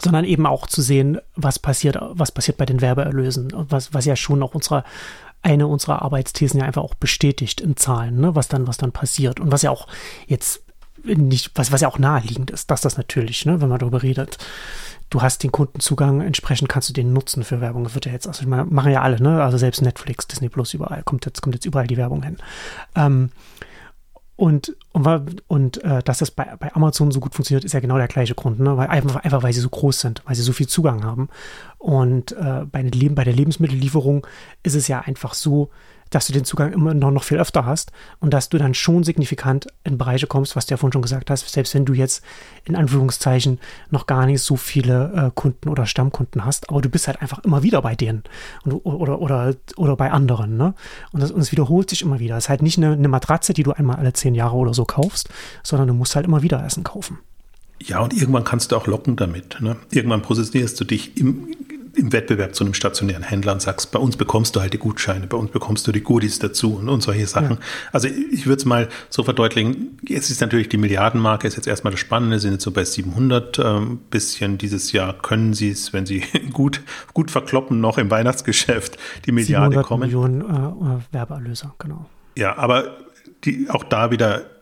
sondern 0.00 0.24
eben 0.24 0.46
auch 0.46 0.66
zu 0.66 0.82
sehen, 0.82 1.18
was 1.34 1.58
passiert, 1.58 1.98
was 2.00 2.32
passiert 2.32 2.58
bei 2.58 2.66
den 2.66 2.80
Werbeerlösen, 2.80 3.52
was, 3.54 3.94
was 3.94 4.04
ja 4.04 4.16
schon 4.16 4.42
auch 4.42 4.54
unsere, 4.54 4.84
eine 5.42 5.66
unserer 5.66 6.02
Arbeitsthesen 6.02 6.60
ja 6.60 6.66
einfach 6.66 6.82
auch 6.82 6.94
bestätigt 6.94 7.60
in 7.60 7.76
Zahlen, 7.76 8.20
ne? 8.20 8.34
was 8.34 8.48
dann, 8.48 8.66
was 8.66 8.76
dann 8.76 8.92
passiert 8.92 9.40
und 9.40 9.52
was 9.52 9.62
ja 9.62 9.70
auch 9.70 9.86
jetzt 10.26 10.62
nicht, 11.06 11.52
was, 11.54 11.72
was 11.72 11.80
ja 11.80 11.88
auch 11.88 11.98
naheliegend 11.98 12.50
ist, 12.50 12.70
dass 12.70 12.80
das 12.80 12.96
natürlich, 12.96 13.46
ne, 13.46 13.60
wenn 13.60 13.68
man 13.68 13.78
darüber 13.78 14.02
redet, 14.02 14.38
du 15.10 15.22
hast 15.22 15.42
den 15.42 15.52
Kundenzugang, 15.52 16.20
entsprechend 16.20 16.68
kannst 16.68 16.88
du 16.88 16.92
den 16.92 17.12
nutzen 17.12 17.44
für 17.44 17.60
Werbung. 17.60 17.84
Das 17.84 17.94
wird 17.94 18.06
ja 18.06 18.12
jetzt, 18.12 18.26
also 18.26 18.42
ich 18.42 18.48
meine, 18.48 18.64
machen 18.64 18.92
ja 18.92 19.02
alle, 19.02 19.22
ne? 19.22 19.42
Also 19.42 19.56
selbst 19.56 19.82
Netflix, 19.82 20.26
Disney 20.26 20.48
Plus, 20.48 20.74
überall, 20.74 21.02
kommt 21.04 21.26
jetzt, 21.26 21.42
kommt 21.42 21.54
jetzt 21.54 21.64
überall 21.64 21.86
die 21.86 21.96
Werbung 21.96 22.22
hin. 22.22 22.36
Ähm, 22.94 23.30
und, 24.36 24.76
und, 24.92 25.42
und 25.48 25.82
äh, 25.82 26.02
dass 26.02 26.18
das 26.18 26.30
bei, 26.30 26.44
bei 26.58 26.74
Amazon 26.74 27.10
so 27.10 27.20
gut 27.20 27.34
funktioniert, 27.34 27.64
ist 27.64 27.72
ja 27.72 27.80
genau 27.80 27.96
der 27.96 28.08
gleiche 28.08 28.34
Grund, 28.34 28.60
ne? 28.60 28.76
weil 28.76 28.88
einfach, 28.88 29.16
einfach 29.16 29.42
weil 29.42 29.54
sie 29.54 29.60
so 29.60 29.70
groß 29.70 30.00
sind, 30.00 30.22
weil 30.26 30.34
sie 30.34 30.42
so 30.42 30.52
viel 30.52 30.66
Zugang 30.66 31.04
haben. 31.04 31.28
Und 31.78 32.32
äh, 32.32 32.66
bei, 32.70 32.82
bei 32.82 33.24
der 33.24 33.32
Lebensmittellieferung 33.32 34.26
ist 34.62 34.74
es 34.74 34.88
ja 34.88 35.00
einfach 35.00 35.32
so, 35.32 35.70
dass 36.10 36.26
du 36.26 36.32
den 36.32 36.44
Zugang 36.44 36.72
immer 36.72 36.94
noch, 36.94 37.10
noch 37.10 37.24
viel 37.24 37.38
öfter 37.38 37.66
hast 37.66 37.92
und 38.20 38.32
dass 38.32 38.48
du 38.48 38.58
dann 38.58 38.74
schon 38.74 39.04
signifikant 39.04 39.66
in 39.84 39.98
Bereiche 39.98 40.26
kommst, 40.26 40.56
was 40.56 40.66
du 40.66 40.72
ja 40.72 40.76
vorhin 40.76 40.92
schon 40.92 41.02
gesagt 41.02 41.30
hast, 41.30 41.48
selbst 41.48 41.74
wenn 41.74 41.84
du 41.84 41.92
jetzt 41.92 42.24
in 42.64 42.76
Anführungszeichen 42.76 43.58
noch 43.90 44.06
gar 44.06 44.26
nicht 44.26 44.42
so 44.42 44.56
viele 44.56 45.12
äh, 45.14 45.30
Kunden 45.34 45.68
oder 45.68 45.86
Stammkunden 45.86 46.44
hast, 46.44 46.70
aber 46.70 46.80
du 46.80 46.88
bist 46.88 47.06
halt 47.06 47.20
einfach 47.22 47.40
immer 47.40 47.62
wieder 47.62 47.82
bei 47.82 47.94
denen 47.94 48.24
und, 48.64 48.72
oder, 48.84 49.20
oder, 49.20 49.54
oder 49.76 49.96
bei 49.96 50.10
anderen. 50.10 50.56
Ne? 50.56 50.74
Und, 51.12 51.22
das, 51.22 51.30
und 51.30 51.40
es 51.40 51.52
wiederholt 51.52 51.90
sich 51.90 52.02
immer 52.02 52.18
wieder. 52.18 52.36
Es 52.36 52.44
ist 52.44 52.48
halt 52.48 52.62
nicht 52.62 52.78
eine, 52.78 52.92
eine 52.92 53.08
Matratze, 53.08 53.52
die 53.52 53.62
du 53.62 53.72
einmal 53.72 53.96
alle 53.96 54.12
zehn 54.12 54.34
Jahre 54.34 54.56
oder 54.56 54.74
so 54.74 54.84
kaufst, 54.84 55.28
sondern 55.62 55.88
du 55.88 55.94
musst 55.94 56.16
halt 56.16 56.26
immer 56.26 56.42
wieder 56.42 56.64
Essen 56.64 56.84
kaufen. 56.84 57.18
Ja, 57.78 58.00
und 58.00 58.14
irgendwann 58.14 58.44
kannst 58.44 58.72
du 58.72 58.76
auch 58.76 58.86
locken 58.86 59.16
damit. 59.16 59.58
Ne? 59.60 59.76
Irgendwann 59.90 60.22
positionierst 60.22 60.80
du 60.80 60.84
dich 60.84 61.16
im, 61.18 61.48
im 61.96 62.12
Wettbewerb 62.12 62.54
zu 62.54 62.64
einem 62.64 62.74
stationären 62.74 63.22
Händler 63.22 63.52
und 63.52 63.62
sagst, 63.62 63.90
bei 63.90 63.98
uns 63.98 64.16
bekommst 64.16 64.54
du 64.54 64.60
halt 64.60 64.72
die 64.72 64.78
Gutscheine, 64.78 65.26
bei 65.26 65.36
uns 65.36 65.50
bekommst 65.50 65.86
du 65.86 65.92
die 65.92 66.02
Goodies 66.02 66.38
dazu 66.38 66.76
und, 66.76 66.88
und 66.88 67.02
solche 67.02 67.26
Sachen. 67.26 67.56
Ja. 67.56 67.58
Also 67.92 68.08
ich 68.08 68.46
würde 68.46 68.58
es 68.58 68.64
mal 68.64 68.88
so 69.08 69.22
verdeutlichen, 69.22 69.98
jetzt 70.06 70.30
ist 70.30 70.40
natürlich 70.40 70.68
die 70.68 70.76
Milliardenmarke, 70.76 71.46
ist 71.48 71.56
jetzt 71.56 71.66
erstmal 71.66 71.92
das 71.92 72.00
Spannende, 72.00 72.38
sind 72.38 72.52
jetzt 72.52 72.64
so 72.64 72.70
bei 72.70 72.84
700 72.84 73.58
ähm, 73.58 74.00
bisschen 74.10 74.58
dieses 74.58 74.92
Jahr 74.92 75.14
können 75.14 75.54
sie 75.54 75.70
es, 75.70 75.92
wenn 75.92 76.06
sie 76.06 76.22
gut, 76.52 76.82
gut 77.14 77.30
verkloppen, 77.30 77.80
noch 77.80 77.98
im 77.98 78.10
Weihnachtsgeschäft 78.10 78.98
die 79.24 79.32
Milliarde 79.32 79.82
kommen. 79.82 80.02
Millionen 80.02 80.42
äh, 80.42 81.14
Werbeerlöse, 81.14 81.72
genau. 81.78 82.06
Ja, 82.36 82.56
aber 82.58 82.98
die, 83.44 83.70
auch 83.70 83.84
da 83.84 84.10
wieder 84.10 84.55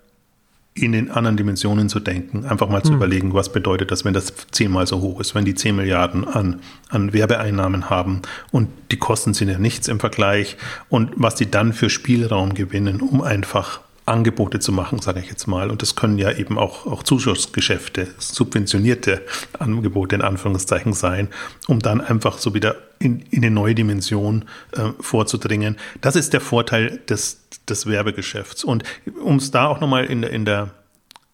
in 0.77 0.91
den 0.91 1.11
anderen 1.11 1.37
Dimensionen 1.37 1.89
zu 1.89 2.01
denken, 2.01 2.45
einfach 2.45 2.69
mal 2.69 2.83
zu 2.83 2.91
mhm. 2.91 2.97
überlegen, 2.97 3.35
was 3.35 3.53
bedeutet 3.53 3.93
das, 3.93 4.05
wenn 4.05 4.13
das 4.13 4.33
zehnmal 4.51 4.89
so 4.89 5.01
hoch 5.01 5.21
ist, 5.21 5.35
wenn 5.35 5.45
die 5.45 5.55
zehn 5.55 5.77
Milliarden 5.77 6.27
an, 6.27 6.61
an 6.89 7.13
Werbeeinnahmen 7.13 7.91
haben 7.91 8.23
und 8.51 8.69
die 8.91 8.99
Kosten 8.99 9.35
sind 9.35 9.49
ja 9.49 9.59
nichts 9.59 9.87
im 9.87 10.01
Vergleich 10.01 10.57
und 10.89 11.13
was 11.15 11.37
die 11.37 11.49
dann 11.49 11.73
für 11.73 11.91
Spielraum 11.91 12.55
gewinnen, 12.55 13.01
um 13.01 13.23
einfach 13.23 13.84
Angebote 14.07 14.59
zu 14.59 14.71
machen, 14.73 15.01
sage 15.01 15.21
ich 15.21 15.29
jetzt 15.31 15.47
mal. 15.47 15.71
Und 15.71 15.81
das 15.81 15.97
können 15.97 16.19
ja 16.19 16.31
eben 16.33 16.59
auch, 16.59 16.87
auch 16.87 17.03
Zuschussgeschäfte, 17.03 18.09
subventionierte 18.19 19.23
Angebote 19.59 20.17
in 20.17 20.23
Anführungszeichen 20.23 20.93
sein, 20.93 21.29
um 21.69 21.81
dann 21.81 22.01
einfach 22.01 22.39
so 22.39 22.55
wieder 22.55 22.77
in, 22.99 23.21
in 23.31 23.45
eine 23.45 23.51
neue 23.51 23.75
Dimension 23.75 24.45
äh, 24.73 24.91
vorzudringen. 25.01 25.77
Das 26.01 26.17
ist 26.17 26.33
der 26.33 26.41
Vorteil 26.41 27.01
des, 27.09 27.41
des 27.69 27.87
Werbegeschäfts. 27.87 28.63
Und 28.65 28.85
um 29.23 29.37
es 29.37 29.51
da 29.51 29.67
auch 29.67 29.81
nochmal 29.81 30.05
in 30.05 30.23
der, 30.23 30.31
in 30.31 30.45
der 30.45 30.71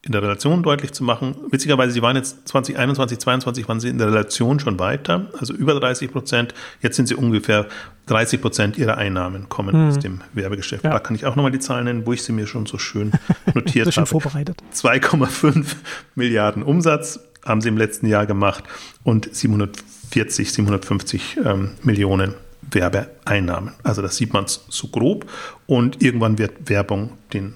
in 0.03 0.13
der 0.13 0.23
Relation 0.23 0.63
deutlich 0.63 0.93
zu 0.93 1.05
machen. 1.05 1.37
Witzigerweise, 1.51 1.93
sie 1.93 2.01
waren 2.01 2.17
jetzt 2.17 2.49
2021, 2.49 3.19
2022 3.19 3.69
waren 3.69 3.81
sie 3.81 3.89
in 3.89 3.99
der 3.99 4.07
Relation 4.07 4.59
schon 4.59 4.79
weiter, 4.79 5.29
also 5.39 5.53
über 5.53 5.79
30 5.79 6.11
Prozent. 6.11 6.55
Jetzt 6.81 6.97
sind 6.97 7.07
sie 7.07 7.15
ungefähr 7.15 7.67
30 8.07 8.41
Prozent 8.41 8.79
ihrer 8.79 8.97
Einnahmen 8.97 9.51
kommen 9.51 9.75
hm. 9.75 9.89
aus 9.89 9.99
dem 9.99 10.23
Werbegeschäft. 10.33 10.85
Ja. 10.85 10.91
Da 10.91 11.01
kann 11.01 11.15
ich 11.15 11.27
auch 11.27 11.37
nochmal 11.37 11.53
die 11.53 11.59
Zahlen 11.59 11.85
nennen, 11.85 12.07
wo 12.07 12.15
ich 12.15 12.23
sie 12.23 12.33
mir 12.33 12.47
schon 12.47 12.65
so 12.65 12.79
schön 12.79 13.13
notiert 13.55 13.87
so 13.87 13.93
schön 13.93 14.03
habe. 14.03 14.11
vorbereitet. 14.11 14.63
2,5 14.75 15.77
Milliarden 16.15 16.63
Umsatz 16.63 17.21
haben 17.45 17.61
sie 17.61 17.69
im 17.69 17.77
letzten 17.77 18.07
Jahr 18.07 18.25
gemacht 18.25 18.65
und 19.05 19.35
740, 19.35 20.51
750 20.53 21.39
ähm, 21.45 21.73
Millionen 21.83 22.35
Werbeeinnahmen. 22.71 23.75
Also 23.83 24.01
das 24.01 24.17
sieht 24.17 24.33
man 24.33 24.47
so 24.47 24.89
grob 24.89 25.27
und 25.67 26.03
irgendwann 26.03 26.39
wird 26.39 26.71
Werbung 26.71 27.19
den 27.33 27.55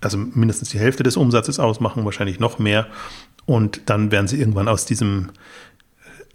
also 0.00 0.18
mindestens 0.18 0.70
die 0.70 0.78
Hälfte 0.78 1.02
des 1.02 1.16
Umsatzes 1.16 1.58
ausmachen, 1.58 2.04
wahrscheinlich 2.04 2.40
noch 2.40 2.58
mehr. 2.58 2.86
Und 3.46 3.82
dann 3.86 4.10
werden 4.10 4.28
sie 4.28 4.38
irgendwann 4.38 4.68
aus 4.68 4.84
diesem 4.84 5.30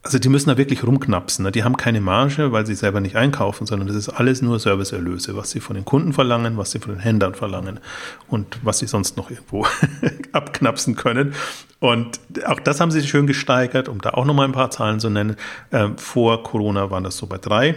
also 0.03 0.19
die 0.19 0.27
müssen 0.27 0.49
da 0.49 0.57
wirklich 0.57 0.83
rumknapsen. 0.83 1.45
Ne? 1.45 1.51
Die 1.51 1.63
haben 1.63 1.77
keine 1.77 2.01
Marge, 2.01 2.51
weil 2.51 2.65
sie 2.65 2.75
selber 2.75 2.99
nicht 2.99 3.15
einkaufen, 3.15 3.65
sondern 3.65 3.87
das 3.87 3.95
ist 3.95 4.09
alles 4.09 4.41
nur 4.41 4.59
Serviceerlöse, 4.59 5.35
was 5.37 5.51
sie 5.51 5.61
von 5.61 5.75
den 5.75 5.85
Kunden 5.85 6.11
verlangen, 6.11 6.57
was 6.57 6.71
sie 6.71 6.79
von 6.79 6.93
den 6.93 6.99
Händlern 6.99 7.35
verlangen 7.35 7.79
und 8.27 8.59
was 8.63 8.79
sie 8.79 8.87
sonst 8.87 9.15
noch 9.15 9.31
irgendwo 9.31 9.65
abknapsen 10.33 10.95
können. 10.95 11.33
Und 11.79 12.19
auch 12.45 12.59
das 12.59 12.81
haben 12.81 12.91
sie 12.91 13.01
schön 13.07 13.27
gesteigert, 13.27 13.87
um 13.87 14.01
da 14.01 14.11
auch 14.11 14.25
nochmal 14.25 14.45
ein 14.45 14.51
paar 14.51 14.71
Zahlen 14.71 14.99
zu 14.99 15.09
nennen. 15.09 15.37
Ähm, 15.71 15.97
vor 15.97 16.43
Corona 16.43 16.91
waren 16.91 17.05
das 17.05 17.15
so 17.15 17.25
bei 17.25 17.37
drei 17.37 17.75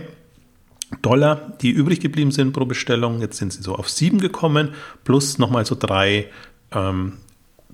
Dollar, 1.02 1.52
die 1.60 1.70
übrig 1.70 2.00
geblieben 2.00 2.30
sind 2.30 2.52
pro 2.52 2.64
Bestellung. 2.64 3.20
Jetzt 3.20 3.38
sind 3.38 3.52
sie 3.52 3.62
so 3.62 3.74
auf 3.74 3.88
sieben 3.88 4.20
gekommen, 4.20 4.70
plus 5.04 5.38
nochmal 5.38 5.66
so 5.66 5.74
drei 5.74 6.26
ähm, 6.72 7.14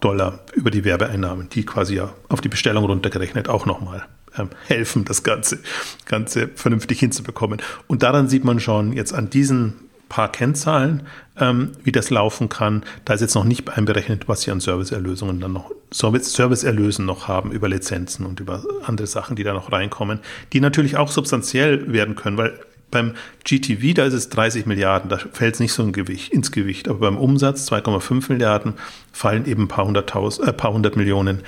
Dollar 0.00 0.40
über 0.54 0.70
die 0.70 0.84
Werbeeinnahmen, 0.84 1.48
die 1.50 1.64
quasi 1.64 1.96
ja 1.96 2.12
auf 2.28 2.40
die 2.40 2.48
Bestellung 2.48 2.84
runtergerechnet 2.84 3.48
auch 3.48 3.66
nochmal 3.66 4.04
ähm, 4.36 4.48
helfen, 4.66 5.04
das 5.04 5.22
Ganze, 5.22 5.58
Ganze 6.06 6.48
vernünftig 6.54 7.00
hinzubekommen. 7.00 7.60
Und 7.86 8.02
daran 8.02 8.28
sieht 8.28 8.44
man 8.44 8.60
schon 8.60 8.92
jetzt 8.92 9.12
an 9.12 9.30
diesen 9.30 9.74
paar 10.08 10.30
Kennzahlen, 10.30 11.04
ähm, 11.38 11.72
wie 11.84 11.92
das 11.92 12.10
laufen 12.10 12.50
kann. 12.50 12.84
Da 13.06 13.14
ist 13.14 13.22
jetzt 13.22 13.34
noch 13.34 13.44
nicht 13.44 13.70
einberechnet, 13.70 14.28
was 14.28 14.42
sie 14.42 14.50
an 14.50 14.60
Serviceerlösungen 14.60 15.40
dann 15.40 15.54
noch, 15.54 15.70
Serviceerlösen 15.90 17.06
noch 17.06 17.28
haben 17.28 17.50
über 17.50 17.68
Lizenzen 17.68 18.26
und 18.26 18.38
über 18.38 18.62
andere 18.84 19.06
Sachen, 19.06 19.36
die 19.36 19.42
da 19.42 19.54
noch 19.54 19.72
reinkommen, 19.72 20.20
die 20.52 20.60
natürlich 20.60 20.98
auch 20.98 21.10
substanziell 21.10 21.92
werden 21.92 22.14
können, 22.14 22.36
weil 22.36 22.58
beim 22.92 23.14
GTV, 23.44 23.94
da 23.94 24.04
ist 24.04 24.14
es 24.14 24.28
30 24.28 24.66
Milliarden, 24.66 25.10
da 25.10 25.18
fällt 25.18 25.54
es 25.54 25.60
nicht 25.60 25.72
so 25.72 25.82
ein 25.82 25.92
Gewicht, 25.92 26.32
ins 26.32 26.52
Gewicht. 26.52 26.88
Aber 26.88 27.00
beim 27.00 27.16
Umsatz 27.16 27.68
2,5 27.68 28.30
Milliarden 28.30 28.74
fallen 29.10 29.46
eben 29.46 29.64
ein 29.64 29.68
paar, 29.68 29.86
hunderttausend, 29.86 30.46
äh, 30.46 30.52
paar 30.52 30.72
hundert 30.72 30.96
Millionen 30.96 31.40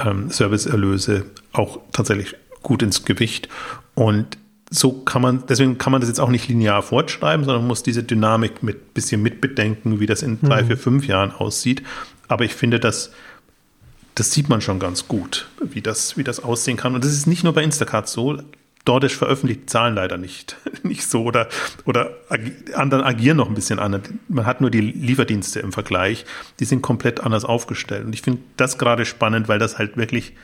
ähm, 0.00 0.30
Serviceerlöse 0.30 1.26
auch 1.52 1.78
tatsächlich 1.92 2.34
gut 2.62 2.82
ins 2.82 3.04
Gewicht. 3.04 3.48
Und 3.94 4.38
so 4.68 4.92
kann 4.92 5.22
man, 5.22 5.44
deswegen 5.48 5.78
kann 5.78 5.92
man 5.92 6.00
das 6.00 6.10
jetzt 6.10 6.18
auch 6.18 6.28
nicht 6.28 6.48
linear 6.48 6.82
fortschreiben, 6.82 7.44
sondern 7.44 7.66
muss 7.66 7.84
diese 7.84 8.02
Dynamik 8.02 8.64
mit 8.64 8.94
bisschen 8.94 9.22
mitbedenken, 9.22 10.00
wie 10.00 10.06
das 10.06 10.22
in 10.22 10.40
drei, 10.40 10.62
mhm. 10.62 10.66
vier, 10.66 10.78
fünf 10.78 11.06
Jahren 11.06 11.30
aussieht. 11.30 11.84
Aber 12.26 12.44
ich 12.44 12.54
finde, 12.54 12.80
dass 12.80 13.12
das 14.16 14.32
sieht 14.32 14.48
man 14.48 14.62
schon 14.62 14.80
ganz 14.80 15.08
gut, 15.08 15.46
wie 15.62 15.82
das, 15.82 16.16
wie 16.16 16.24
das 16.24 16.42
aussehen 16.42 16.78
kann. 16.78 16.94
Und 16.94 17.04
das 17.04 17.12
ist 17.12 17.26
nicht 17.26 17.44
nur 17.44 17.52
bei 17.52 17.62
Instacart 17.62 18.08
so. 18.08 18.38
DoorDash 18.86 19.16
veröffentlicht 19.16 19.68
Zahlen 19.68 19.94
leider 19.94 20.16
nicht, 20.16 20.56
nicht 20.82 21.06
so 21.06 21.24
oder, 21.24 21.48
oder 21.84 22.12
anderen 22.74 23.04
agieren 23.04 23.36
noch 23.36 23.48
ein 23.48 23.54
bisschen 23.54 23.78
anders. 23.78 24.02
Man 24.28 24.46
hat 24.46 24.62
nur 24.62 24.70
die 24.70 24.80
Lieferdienste 24.80 25.60
im 25.60 25.72
Vergleich, 25.72 26.24
die 26.60 26.64
sind 26.64 26.80
komplett 26.80 27.20
anders 27.20 27.44
aufgestellt. 27.44 28.06
Und 28.06 28.14
ich 28.14 28.22
finde 28.22 28.42
das 28.56 28.78
gerade 28.78 29.04
spannend, 29.04 29.48
weil 29.48 29.58
das 29.58 29.78
halt 29.78 29.96
wirklich, 29.96 30.34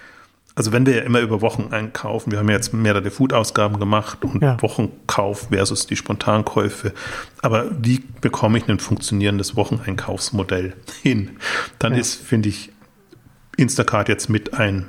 also 0.55 0.72
wenn 0.72 0.84
wir 0.84 0.97
ja 0.97 1.03
immer 1.03 1.20
über 1.20 1.40
Wochen 1.40 1.68
einkaufen, 1.70 2.32
wir 2.32 2.40
haben 2.40 2.49
ja 2.49 2.57
jetzt 2.57 2.74
mehrere 2.74 3.11
Food-Ausgaben 3.11 3.78
gemacht 3.78 4.24
und 4.24 4.43
ja. 4.43 4.61
Wochenkauf 4.61 5.49
versus 5.51 5.86
die 5.86 5.97
Spontankäufe, 5.97 6.93
aber 7.40 7.70
wie 7.80 8.03
bekomme 8.20 8.59
ich 8.59 8.68
ein 8.68 8.80
funktionierendes 8.80 9.57
Wocheneinkaufsmodell 9.57 10.74
hin? 11.03 11.30
Dann 11.78 11.93
ja. 11.93 12.01
ist, 12.01 12.20
finde 12.20 12.49
ich, 12.49 12.70
Instacart 13.57 14.09
jetzt 14.09 14.28
mit 14.28 14.55
ein, 14.55 14.86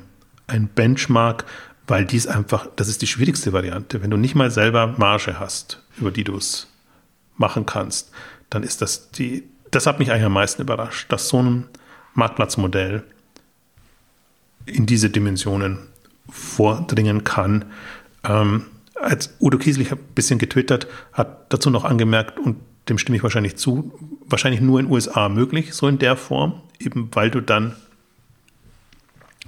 ein 0.48 0.68
Benchmark, 0.68 1.46
weil 1.88 2.06
dies 2.06 2.28
einfach, 2.28 2.68
das 2.76 2.88
ist 2.88 3.02
die 3.02 3.08
schwierigste 3.08 3.54
Variante. 3.54 4.02
Wenn 4.02 4.10
du 4.10 4.18
nicht 4.18 4.36
mal 4.36 4.52
selber 4.52 4.96
Marge 4.98 5.40
hast, 5.40 5.84
über 5.98 6.12
die 6.12 6.24
du 6.24 6.38
es 6.38 6.68
machen 7.38 7.66
kannst, 7.66 8.12
dann 8.50 8.64
ist 8.64 8.82
das 8.82 9.12
die, 9.12 9.44
das 9.72 9.88
hat 9.88 10.00
mich 10.00 10.12
eigentlich 10.12 10.26
am 10.26 10.34
meisten 10.34 10.62
überrascht, 10.62 11.12
dass 11.12 11.28
so 11.28 11.42
ein 11.42 11.66
Marktplatzmodell 12.14 13.04
in 14.66 14.86
diese 14.86 15.10
Dimensionen 15.10 15.80
vordringen 16.30 17.24
kann. 17.24 17.66
Ähm, 18.24 18.66
als 18.96 19.36
Udo 19.40 19.58
Kieslich 19.58 19.92
ein 19.92 19.98
bisschen 20.16 20.40
getwittert, 20.40 20.88
hat 21.12 21.52
dazu 21.52 21.70
noch 21.70 21.84
angemerkt, 21.84 22.40
und 22.40 22.58
dem 22.88 22.98
stimme 22.98 23.18
ich 23.18 23.24
wahrscheinlich 23.24 23.58
zu, 23.58 23.92
wahrscheinlich 24.26 24.62
nur 24.62 24.80
in 24.80 24.86
den 24.86 24.94
USA 24.94 25.28
möglich, 25.28 25.74
so 25.74 25.88
in 25.88 26.00
der 26.00 26.16
Form, 26.16 26.62
eben 26.80 27.10
weil 27.14 27.30
du 27.30 27.42
dann 27.42 27.76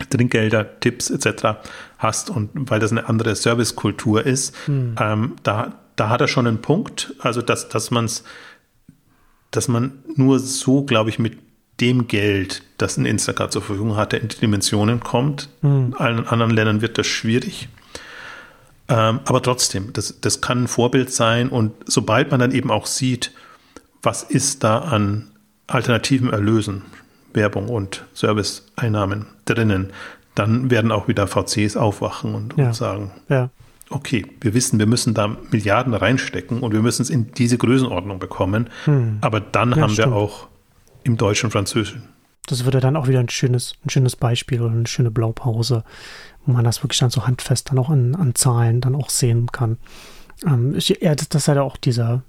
Trinkgelder, 0.10 0.80
Tipps 0.80 1.10
etc. 1.10 1.60
hast 1.98 2.30
und 2.30 2.50
weil 2.54 2.80
das 2.80 2.92
eine 2.92 3.08
andere 3.08 3.36
Servicekultur 3.36 4.26
ist, 4.26 4.56
hm. 4.66 4.96
ähm, 5.00 5.36
da, 5.44 5.76
da 5.96 6.10
hat 6.10 6.22
er 6.22 6.28
schon 6.28 6.48
einen 6.48 6.62
Punkt. 6.62 7.14
Also 7.20 7.42
dass, 7.42 7.70
dass 7.70 7.92
man 7.92 8.06
es, 8.06 8.24
dass 9.52 9.68
man 9.68 9.94
nur 10.16 10.40
so, 10.40 10.84
glaube 10.84 11.10
ich, 11.10 11.20
mit 11.20 11.38
dem 11.80 12.08
Geld, 12.08 12.64
das 12.78 12.98
ein 12.98 13.06
Instacart 13.06 13.52
zur 13.52 13.62
Verfügung 13.62 13.96
hatte, 13.96 14.18
in 14.18 14.28
die 14.28 14.38
Dimensionen 14.38 15.00
kommt. 15.00 15.50
Hm. 15.62 15.88
In 15.88 15.94
allen 15.94 16.28
anderen 16.28 16.52
Ländern 16.52 16.82
wird 16.82 16.98
das 16.98 17.08
schwierig. 17.08 17.70
Ähm, 18.88 19.20
aber 19.26 19.42
trotzdem, 19.42 19.94
das, 19.94 20.20
das 20.22 20.42
kann 20.42 20.64
ein 20.64 20.68
Vorbild 20.68 21.12
sein 21.12 21.50
und 21.50 21.72
sobald 21.86 22.32
man 22.32 22.40
dann 22.40 22.52
eben 22.52 22.70
auch 22.70 22.86
sieht, 22.86 23.32
was 24.04 24.22
ist 24.22 24.64
da 24.64 24.80
an 24.80 25.32
alternativen 25.68 26.32
Erlösen, 26.32 26.84
Werbung 27.36 27.70
und 27.70 28.06
Serviceeinnahmen 28.14 29.28
drinnen, 29.46 29.92
dann 30.36 30.70
werden 30.70 30.92
auch 30.92 31.08
wieder 31.08 31.28
VCs 31.28 31.78
aufwachen 31.78 32.36
und, 32.36 32.58
ja. 32.58 32.68
und 32.68 32.76
sagen, 32.76 33.12
ja. 33.30 33.50
okay, 33.90 34.26
wir 34.42 34.54
wissen, 34.54 34.80
wir 34.80 34.86
müssen 34.86 35.14
da 35.14 35.36
Milliarden 35.52 35.94
reinstecken 35.94 36.60
und 36.62 36.74
wir 36.74 36.82
müssen 36.82 37.02
es 37.02 37.10
in 37.10 37.32
diese 37.34 37.58
Größenordnung 37.58 38.20
bekommen, 38.20 38.70
hm. 38.86 39.20
aber 39.22 39.40
dann 39.40 39.72
ja, 39.72 39.78
haben 39.78 39.94
stimmt. 39.94 40.12
wir 40.12 40.16
auch 40.16 40.48
im 41.04 41.18
Deutschen 41.18 41.48
und 41.48 41.52
Französischen. 41.52 42.04
Das 42.48 42.66
würde 42.66 42.80
dann 42.80 42.96
auch 42.96 43.08
wieder 43.08 43.20
ein 43.20 43.30
schönes, 43.30 43.74
ein 43.86 43.90
schönes 43.90 44.16
Beispiel 44.16 44.62
oder 44.62 44.72
eine 44.72 44.88
schöne 44.88 45.10
Blaupause, 45.10 45.84
wo 46.46 46.52
man 46.52 46.64
das 46.64 46.84
wirklich 46.84 47.00
dann 47.00 47.10
so 47.10 47.26
handfest 47.26 47.72
dann 47.72 47.80
auch 47.80 47.90
an, 47.90 48.14
an 48.16 48.36
Zahlen 48.36 48.82
dann 48.82 48.96
auch 48.96 49.10
sehen 49.10 49.48
kann. 49.52 49.78
Ähm, 50.46 50.76
ich, 50.76 50.90
ja, 51.02 51.16
das, 51.16 51.30
das 51.30 51.44
ist 51.44 51.48
halt 51.48 51.58
auch 51.60 51.78
dieser, 51.78 52.24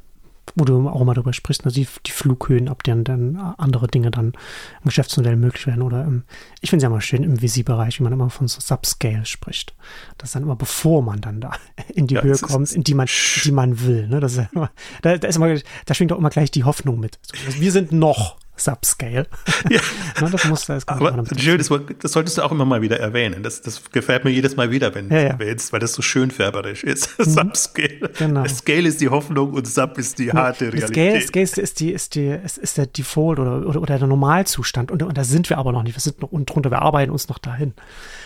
wo 0.55 0.64
du 0.64 0.88
auch 0.88 1.05
mal 1.05 1.14
darüber 1.14 1.32
sprichst, 1.32 1.64
also 1.64 1.74
die, 1.74 1.88
die 2.07 2.11
Flughöhen, 2.11 2.68
ab 2.68 2.82
denen 2.82 3.05
dann 3.05 3.36
andere 3.59 3.88
Dinge 3.88 4.11
dann 4.11 4.26
im 4.28 4.84
Geschäftsmodell 4.84 5.36
möglich 5.36 5.66
werden. 5.66 5.82
Oder 5.82 6.05
im, 6.05 6.24
ich 6.61 6.70
finde 6.70 6.78
es 6.78 6.82
ja 6.84 6.88
immer 6.88 7.01
schön 7.01 7.22
im 7.24 7.38
VC-Bereich, 7.38 7.99
wie 7.99 8.05
man 8.05 8.12
immer 8.12 8.30
von 8.30 8.49
so 8.49 8.61
Subscale 8.61 9.26
spricht. 9.26 9.74
Das 10.18 10.30
ist 10.30 10.34
dann 10.34 10.44
immer 10.44 10.57
bevor 10.57 11.03
man 11.03 11.20
dann 11.20 11.40
da 11.40 11.53
in 11.94 12.07
die 12.07 12.14
ja, 12.14 12.22
Höhe 12.22 12.38
kommt, 12.38 12.72
in 12.72 12.84
die 12.84 12.94
man, 12.94 13.09
die 13.44 13.53
man 13.53 13.80
will. 13.80 14.09
Ne? 14.09 14.20
Das 14.20 14.36
ist 14.36 14.49
immer, 14.53 14.70
da, 15.03 15.18
da, 15.18 15.28
ist 15.28 15.36
immer, 15.36 15.55
da 15.84 15.94
schwingt 15.94 16.12
auch 16.12 16.18
immer 16.18 16.30
gleich 16.30 16.51
die 16.51 16.64
Hoffnung 16.64 17.01
mit. 17.01 17.18
Also 17.47 17.61
wir 17.61 17.72
sind 17.72 17.92
noch 17.92 18.38
Subscale. 18.57 19.27
Ja. 19.69 19.81
Na, 20.21 20.29
das 20.29 20.45
muss 20.45 20.67
das 20.67 20.87
Aber 20.87 21.25
schön, 21.37 21.59
das, 21.59 21.71
das, 22.01 22.13
solltest 22.13 22.39
du 22.39 22.43
auch 22.43 22.53
immer 22.53 22.65
mal 22.65 22.83
wieder 22.83 23.01
erwähnen. 23.01 23.43
Das, 23.43 23.63
das 23.63 23.91
gefällt 23.91 24.25
mir 24.25 24.31
jedes 24.31 24.55
Mal 24.55 24.71
wieder, 24.71 24.95
wenn 24.95 25.09
du 25.09 25.15
ja, 25.17 25.23
ja. 25.23 25.29
erwähnst, 25.31 25.73
weil 25.73 25.81
das 25.81 25.93
so 25.93 26.03
schön 26.03 26.31
färberisch 26.31 26.85
ist. 26.85 27.17
Mhm. 27.27 27.31
Subscale. 27.31 28.11
Genau. 28.19 28.47
Scale 28.47 28.89
ist 28.89 29.01
die 29.01 29.09
Hoffnung 29.09 29.53
und 29.55 29.67
Sub 29.67 29.99
ist 29.99 30.19
die 30.19 30.31
harte 30.31 30.73
Realität. 30.73 30.89
Scale, 31.23 31.47
Scale 31.47 31.65
ist, 31.65 31.81
die, 31.81 31.93
ist, 31.93 32.15
die, 32.15 32.27
ist, 32.29 32.59
ist 32.59 32.79
der 32.79 32.87
Default 32.87 33.39
oder, 33.39 33.67
oder, 33.67 33.81
oder 33.81 33.99
der 33.99 34.07
Normalzustand. 34.07 34.91
Und, 34.91 35.03
und 35.03 35.17
da 35.17 35.25
sind 35.25 35.51
wir 35.51 35.59
aber 35.59 35.73
noch 35.73 35.83
nicht. 35.83 35.97
Wir 35.97 36.01
sind 36.01 36.21
noch 36.21 36.31
unten 36.31 36.47
drunter, 36.47 36.71
wir 36.71 36.83
arbeiten 36.83 37.11
uns 37.11 37.29
noch 37.29 37.39
dahin. 37.39 37.75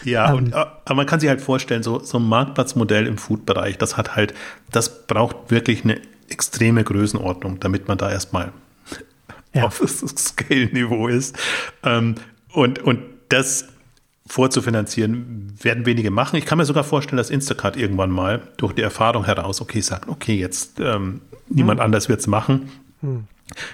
Ja, 0.05 0.31
ähm, 0.31 0.37
und, 0.37 0.55
aber 0.55 0.95
man 0.95 1.07
kann 1.07 1.21
sich 1.21 1.29
halt 1.29 1.41
vorstellen, 1.41 1.83
so, 1.83 2.01
so 2.01 2.19
ein 2.19 2.29
Marktplatzmodell 2.29 3.07
im 3.07 3.17
Food-Bereich, 3.17 3.79
das 3.79 3.97
hat 3.97 4.17
halt, 4.17 4.35
das 4.71 5.07
braucht 5.07 5.51
wirklich 5.51 5.85
eine 5.85 6.01
extreme 6.29 6.85
Größenordnung, 6.85 7.61
damit 7.61 7.89
man 7.89 7.99
da 7.99 8.11
erstmal 8.11 8.53
ja. 9.55 9.65
auf 9.65 9.83
Scale-Niveau 9.87 11.09
ist. 11.09 11.37
Ähm, 11.83 12.17
und, 12.53 12.81
und 12.81 13.03
das 13.29 13.69
vorzufinanzieren, 14.27 15.53
werden 15.61 15.87
wenige 15.87 16.11
machen. 16.11 16.37
Ich 16.37 16.47
kann 16.47 16.59
mir 16.59 16.65
sogar 16.65 16.85
vorstellen, 16.85 17.17
dass 17.17 17.31
Instacart 17.31 17.77
irgendwann 17.77 18.11
mal 18.11 18.43
durch 18.59 18.73
die 18.73 18.83
Erfahrung 18.83 19.25
heraus, 19.25 19.61
okay, 19.61 19.81
sagt, 19.81 20.09
okay, 20.09 20.37
jetzt 20.37 20.79
ähm, 20.79 21.21
niemand 21.49 21.81
hm. 21.81 21.87
anders 21.87 22.09
wird 22.09 22.21
es 22.21 22.27
machen. 22.27 22.71
Hm. 23.01 23.25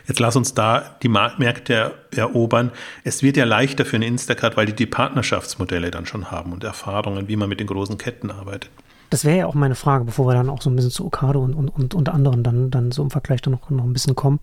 Jetzt 0.08 0.20
lass 0.20 0.36
uns 0.36 0.54
da 0.54 0.96
die 1.02 1.08
Märkte 1.10 1.92
erobern. 2.10 2.70
Es 3.04 3.22
wird 3.22 3.36
ja 3.36 3.44
leichter 3.44 3.84
für 3.84 3.96
eine 3.96 4.06
Instacart, 4.06 4.56
weil 4.56 4.64
die 4.64 4.72
die 4.72 4.86
Partnerschaftsmodelle 4.86 5.90
dann 5.90 6.06
schon 6.06 6.30
haben 6.30 6.52
und 6.52 6.64
Erfahrungen, 6.64 7.28
wie 7.28 7.36
man 7.36 7.50
mit 7.50 7.60
den 7.60 7.66
großen 7.66 7.98
Ketten 7.98 8.30
arbeitet. 8.30 8.70
Das 9.10 9.24
wäre 9.24 9.38
ja 9.38 9.46
auch 9.46 9.54
meine 9.54 9.74
Frage, 9.74 10.04
bevor 10.04 10.26
wir 10.26 10.34
dann 10.34 10.48
auch 10.48 10.62
so 10.62 10.70
ein 10.70 10.76
bisschen 10.76 10.90
zu 10.90 11.04
Okado 11.04 11.40
und, 11.40 11.54
und, 11.54 11.68
und 11.68 11.94
unter 11.94 12.14
anderem 12.14 12.42
dann, 12.42 12.70
dann 12.70 12.90
so 12.90 13.02
im 13.02 13.10
Vergleich 13.10 13.42
dann 13.42 13.52
noch, 13.52 13.68
noch 13.70 13.84
ein 13.84 13.92
bisschen 13.92 14.16
kommen 14.16 14.40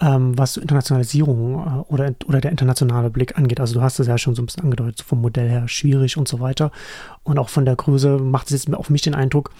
ähm, 0.00 0.36
was 0.36 0.56
Internationalisierung 0.56 1.54
äh, 1.88 1.92
oder, 1.92 2.14
oder 2.26 2.40
der 2.40 2.50
internationale 2.50 3.10
Blick 3.10 3.38
angeht. 3.38 3.60
Also 3.60 3.74
du 3.74 3.82
hast 3.82 3.98
es 3.98 4.06
ja 4.06 4.18
schon 4.18 4.34
so 4.34 4.42
ein 4.42 4.46
bisschen 4.46 4.64
angedeutet, 4.64 5.02
vom 5.02 5.20
Modell 5.20 5.48
her 5.48 5.68
schwierig 5.68 6.16
und 6.16 6.28
so 6.28 6.40
weiter. 6.40 6.72
Und 7.22 7.38
auch 7.38 7.48
von 7.48 7.64
der 7.64 7.76
Größe 7.76 8.18
macht 8.18 8.50
es 8.50 8.64
jetzt 8.64 8.74
auf 8.74 8.90
mich 8.90 9.02
den 9.02 9.14
Eindruck, 9.14 9.50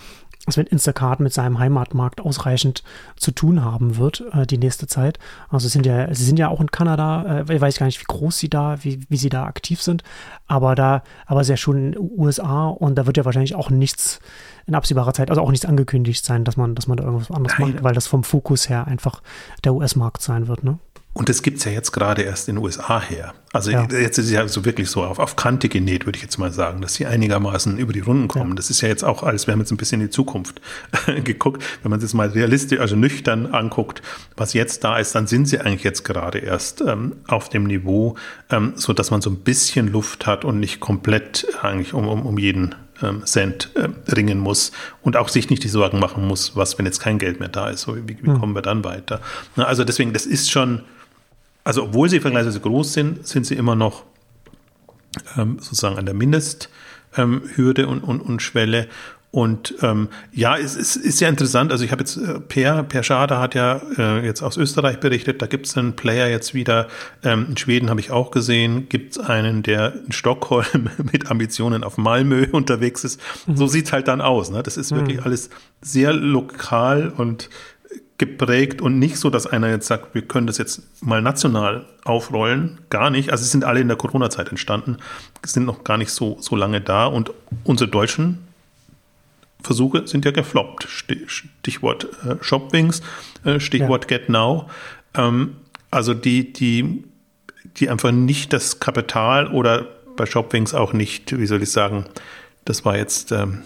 dass 0.46 0.56
wenn 0.56 0.66
Instacart 0.66 1.20
mit 1.20 1.32
seinem 1.32 1.58
Heimatmarkt 1.58 2.20
ausreichend 2.20 2.82
zu 3.16 3.30
tun 3.30 3.64
haben 3.64 3.96
wird 3.96 4.24
äh, 4.32 4.46
die 4.46 4.58
nächste 4.58 4.86
Zeit. 4.86 5.18
Also 5.48 5.68
sind 5.68 5.86
ja, 5.86 6.12
sie 6.12 6.24
sind 6.24 6.38
ja 6.38 6.48
auch 6.48 6.60
in 6.60 6.70
Kanada, 6.70 7.44
äh, 7.48 7.54
ich 7.54 7.60
weiß 7.60 7.78
gar 7.78 7.86
nicht, 7.86 8.00
wie 8.00 8.06
groß 8.06 8.38
sie 8.38 8.50
da, 8.50 8.82
wie, 8.82 9.00
wie 9.08 9.16
sie 9.16 9.28
da 9.28 9.44
aktiv 9.44 9.82
sind, 9.82 10.02
aber 10.46 10.74
da, 10.74 11.02
aber 11.26 11.44
sehr 11.44 11.56
schon 11.56 11.76
in 11.76 11.92
den 11.92 12.10
USA 12.16 12.68
und 12.68 12.96
da 12.96 13.06
wird 13.06 13.16
ja 13.16 13.24
wahrscheinlich 13.24 13.54
auch 13.54 13.70
nichts 13.70 14.20
in 14.66 14.74
absehbarer 14.74 15.12
Zeit, 15.12 15.30
also 15.30 15.42
auch 15.42 15.50
nichts 15.50 15.66
angekündigt 15.66 16.24
sein, 16.24 16.44
dass 16.44 16.56
man, 16.56 16.74
dass 16.74 16.86
man 16.86 16.96
da 16.96 17.04
irgendwas 17.04 17.30
anderes 17.30 17.58
Nein. 17.58 17.72
macht, 17.72 17.84
weil 17.84 17.94
das 17.94 18.06
vom 18.06 18.24
Fokus 18.24 18.68
her 18.68 18.86
einfach 18.86 19.22
der 19.64 19.74
US-Markt 19.74 20.22
sein 20.22 20.48
wird, 20.48 20.64
ne? 20.64 20.78
Und 21.14 21.28
das 21.28 21.42
gibt 21.42 21.58
es 21.58 21.64
ja 21.64 21.70
jetzt 21.70 21.92
gerade 21.92 22.22
erst 22.22 22.48
in 22.48 22.56
den 22.56 22.64
USA 22.64 23.00
her. 23.00 23.34
Also 23.52 23.70
ja. 23.70 23.86
jetzt 23.88 24.18
ist 24.18 24.26
es 24.26 24.32
ja 24.32 24.48
so 24.48 24.64
wirklich 24.64 24.90
so 24.90 25.04
auf, 25.04 25.20
auf 25.20 25.36
Kante 25.36 25.68
genäht, 25.68 26.06
würde 26.06 26.16
ich 26.16 26.22
jetzt 26.22 26.38
mal 26.38 26.50
sagen, 26.50 26.80
dass 26.80 26.94
sie 26.94 27.06
einigermaßen 27.06 27.78
über 27.78 27.92
die 27.92 28.00
Runden 28.00 28.26
kommen. 28.26 28.50
Ja. 28.50 28.56
Das 28.56 28.68
ist 28.68 28.80
ja 28.80 28.88
jetzt 28.88 29.04
auch 29.04 29.22
alles, 29.22 29.46
wir 29.46 29.52
haben 29.52 29.60
jetzt 29.60 29.70
ein 29.70 29.76
bisschen 29.76 30.00
in 30.00 30.08
die 30.08 30.10
Zukunft 30.10 30.60
geguckt. 31.24 31.62
Wenn 31.82 31.90
man 31.90 32.00
das 32.00 32.14
mal 32.14 32.28
realistisch, 32.28 32.80
also 32.80 32.96
nüchtern 32.96 33.46
anguckt, 33.46 34.02
was 34.36 34.54
jetzt 34.54 34.82
da 34.82 34.98
ist, 34.98 35.14
dann 35.14 35.28
sind 35.28 35.46
sie 35.46 35.60
eigentlich 35.60 35.84
jetzt 35.84 36.02
gerade 36.02 36.38
erst 36.38 36.80
ähm, 36.80 37.14
auf 37.28 37.48
dem 37.48 37.62
Niveau, 37.62 38.16
ähm, 38.50 38.72
so 38.74 38.92
dass 38.92 39.12
man 39.12 39.22
so 39.22 39.30
ein 39.30 39.36
bisschen 39.36 39.92
Luft 39.92 40.26
hat 40.26 40.44
und 40.44 40.58
nicht 40.58 40.80
komplett 40.80 41.46
eigentlich 41.62 41.94
um, 41.94 42.08
um, 42.08 42.26
um 42.26 42.38
jeden 42.38 42.74
ähm, 43.02 43.24
Cent 43.24 43.70
äh, 43.76 43.88
ringen 44.12 44.40
muss 44.40 44.72
und 45.02 45.16
auch 45.16 45.28
sich 45.28 45.48
nicht 45.48 45.62
die 45.62 45.68
Sorgen 45.68 46.00
machen 46.00 46.26
muss, 46.26 46.56
was, 46.56 46.76
wenn 46.76 46.86
jetzt 46.86 46.98
kein 46.98 47.20
Geld 47.20 47.38
mehr 47.38 47.48
da 47.48 47.68
ist, 47.68 47.82
so, 47.82 47.96
wie, 47.96 48.16
wie 48.20 48.26
hm. 48.26 48.40
kommen 48.40 48.54
wir 48.56 48.62
dann 48.62 48.82
weiter? 48.82 49.20
Na, 49.54 49.64
also 49.66 49.84
deswegen, 49.84 50.12
das 50.12 50.26
ist 50.26 50.50
schon, 50.50 50.80
also 51.64 51.84
obwohl 51.84 52.08
sie 52.08 52.20
vergleichsweise 52.20 52.60
groß 52.60 52.92
sind, 52.92 53.26
sind 53.26 53.46
sie 53.46 53.54
immer 53.54 53.74
noch 53.74 54.04
ähm, 55.36 55.58
sozusagen 55.58 55.98
an 55.98 56.06
der 56.06 56.14
Mindesthürde 56.14 57.82
ähm, 57.82 57.88
und, 57.88 58.04
und, 58.04 58.20
und 58.20 58.42
Schwelle. 58.42 58.88
Und 59.34 59.74
ähm, 59.82 60.10
ja, 60.30 60.56
es, 60.56 60.76
es 60.76 60.94
ist 60.94 61.18
ja 61.18 61.28
interessant. 61.28 61.72
Also 61.72 61.84
ich 61.84 61.90
habe 61.90 62.02
jetzt 62.02 62.16
äh, 62.18 62.38
Per, 62.38 62.84
Per 62.84 63.02
Schade 63.02 63.40
hat 63.40 63.56
ja 63.56 63.80
äh, 63.98 64.24
jetzt 64.24 64.42
aus 64.42 64.56
Österreich 64.56 65.00
berichtet, 65.00 65.42
da 65.42 65.46
gibt 65.46 65.66
es 65.66 65.76
einen 65.76 65.96
Player 65.96 66.28
jetzt 66.28 66.54
wieder. 66.54 66.86
Ähm, 67.24 67.46
in 67.48 67.56
Schweden 67.56 67.90
habe 67.90 67.98
ich 67.98 68.12
auch 68.12 68.30
gesehen, 68.30 68.88
gibt 68.88 69.16
es 69.16 69.18
einen, 69.18 69.64
der 69.64 69.92
in 70.06 70.12
Stockholm 70.12 70.88
mit 71.12 71.32
Ambitionen 71.32 71.82
auf 71.82 71.98
Malmö 71.98 72.46
unterwegs 72.52 73.02
ist. 73.02 73.20
Mhm. 73.48 73.56
So 73.56 73.66
sieht's 73.66 73.92
halt 73.92 74.06
dann 74.06 74.20
aus. 74.20 74.52
Ne? 74.52 74.62
Das 74.62 74.76
ist 74.76 74.92
mhm. 74.92 74.98
wirklich 74.98 75.24
alles 75.24 75.50
sehr 75.80 76.12
lokal 76.12 77.12
und 77.16 77.50
geprägt 78.18 78.80
und 78.80 78.98
nicht 78.98 79.18
so, 79.18 79.28
dass 79.28 79.46
einer 79.46 79.68
jetzt 79.68 79.86
sagt, 79.86 80.14
wir 80.14 80.22
können 80.22 80.46
das 80.46 80.58
jetzt 80.58 80.82
mal 81.02 81.20
national 81.20 81.86
aufrollen. 82.04 82.78
Gar 82.90 83.10
nicht. 83.10 83.30
Also 83.30 83.44
sie 83.44 83.50
sind 83.50 83.64
alle 83.64 83.80
in 83.80 83.88
der 83.88 83.96
Corona-Zeit 83.96 84.50
entstanden, 84.50 84.98
sind 85.44 85.66
noch 85.66 85.82
gar 85.82 85.98
nicht 85.98 86.10
so, 86.10 86.36
so 86.40 86.54
lange 86.54 86.80
da 86.80 87.06
und 87.06 87.32
unsere 87.64 87.90
deutschen 87.90 88.38
Versuche 89.62 90.06
sind 90.06 90.24
ja 90.24 90.30
gefloppt. 90.30 90.86
Stichwort 90.88 92.08
äh, 92.24 92.36
Shopwings, 92.40 93.02
äh, 93.44 93.58
Stichwort 93.58 94.10
ja. 94.10 94.18
Get 94.18 94.28
Now. 94.28 94.68
Ähm, 95.14 95.56
also 95.90 96.14
die, 96.14 96.52
die, 96.52 97.04
die 97.76 97.88
einfach 97.88 98.12
nicht 98.12 98.52
das 98.52 98.78
Kapital 98.78 99.48
oder 99.48 99.88
bei 100.16 100.26
Shopwings 100.26 100.74
auch 100.74 100.92
nicht, 100.92 101.36
wie 101.36 101.46
soll 101.46 101.62
ich 101.62 101.72
sagen, 101.72 102.04
das 102.64 102.84
war 102.84 102.96
jetzt, 102.96 103.32
ähm, 103.32 103.62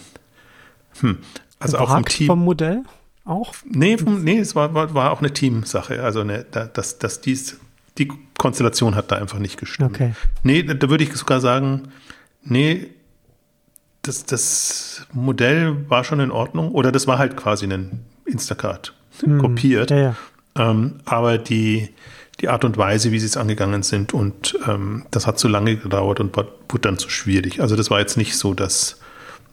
hm, 1.00 1.18
also 1.58 1.78
auch 1.78 1.90
vom 1.90 2.04
Team. 2.04 2.26
vom 2.28 2.44
Modell? 2.44 2.82
Auch? 3.28 3.54
Nee, 3.64 3.96
nee 4.04 4.38
es 4.38 4.54
war, 4.54 4.74
war, 4.74 4.94
war 4.94 5.10
auch 5.10 5.20
eine 5.20 5.32
Teamsache. 5.32 6.02
Also 6.02 6.20
eine, 6.20 6.44
dass, 6.44 6.98
dass 6.98 7.20
dies, 7.20 7.58
die 7.98 8.08
Konstellation 8.38 8.94
hat 8.94 9.10
da 9.10 9.16
einfach 9.16 9.38
nicht 9.38 9.58
gestimmt. 9.58 9.94
Okay. 9.94 10.14
Nee, 10.42 10.62
da 10.62 10.88
würde 10.88 11.04
ich 11.04 11.14
sogar 11.14 11.40
sagen, 11.40 11.88
nee, 12.42 12.88
das, 14.02 14.24
das 14.24 15.06
Modell 15.12 15.88
war 15.88 16.04
schon 16.04 16.20
in 16.20 16.30
Ordnung. 16.30 16.72
Oder 16.72 16.92
das 16.92 17.06
war 17.06 17.18
halt 17.18 17.36
quasi 17.36 17.66
ein 17.66 18.04
Instacart 18.24 18.94
hm, 19.20 19.38
kopiert. 19.38 19.90
Ja, 19.90 19.96
ja. 19.96 20.16
Ähm, 20.56 21.00
aber 21.04 21.38
die, 21.38 21.90
die 22.40 22.48
Art 22.48 22.64
und 22.64 22.76
Weise, 22.76 23.12
wie 23.12 23.18
sie 23.18 23.26
es 23.26 23.36
angegangen 23.36 23.82
sind, 23.82 24.14
und 24.14 24.58
ähm, 24.66 25.04
das 25.10 25.26
hat 25.26 25.38
zu 25.38 25.48
lange 25.48 25.76
gedauert 25.76 26.20
und 26.20 26.36
wurde 26.36 26.80
dann 26.80 26.98
zu 26.98 27.10
schwierig. 27.10 27.60
Also 27.60 27.76
das 27.76 27.90
war 27.90 28.00
jetzt 28.00 28.16
nicht 28.16 28.36
so 28.36 28.54
das, 28.54 29.00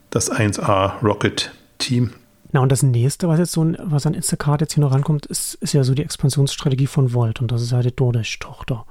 das 0.10 0.32
1A 0.32 1.02
Rocket 1.04 1.52
Team. 1.78 2.12
Na, 2.56 2.62
und 2.62 2.72
das 2.72 2.84
nächste, 2.84 3.28
was 3.28 3.38
jetzt 3.38 3.52
so 3.52 3.66
ein, 3.66 3.78
was 3.84 4.06
an 4.06 4.14
Instacart 4.14 4.62
jetzt 4.62 4.76
hier 4.76 4.82
noch 4.82 4.94
rankommt, 4.94 5.26
ist, 5.26 5.56
ist 5.56 5.74
ja 5.74 5.84
so 5.84 5.94
die 5.94 6.04
Expansionsstrategie 6.04 6.88
von 6.88 7.14
Volt 7.14 7.42
und 7.42 7.52
das 7.52 7.62
ist 7.62 7.74
ja 7.74 7.82
die 7.82 7.94
DoorDash-Tochter. 7.94 8.86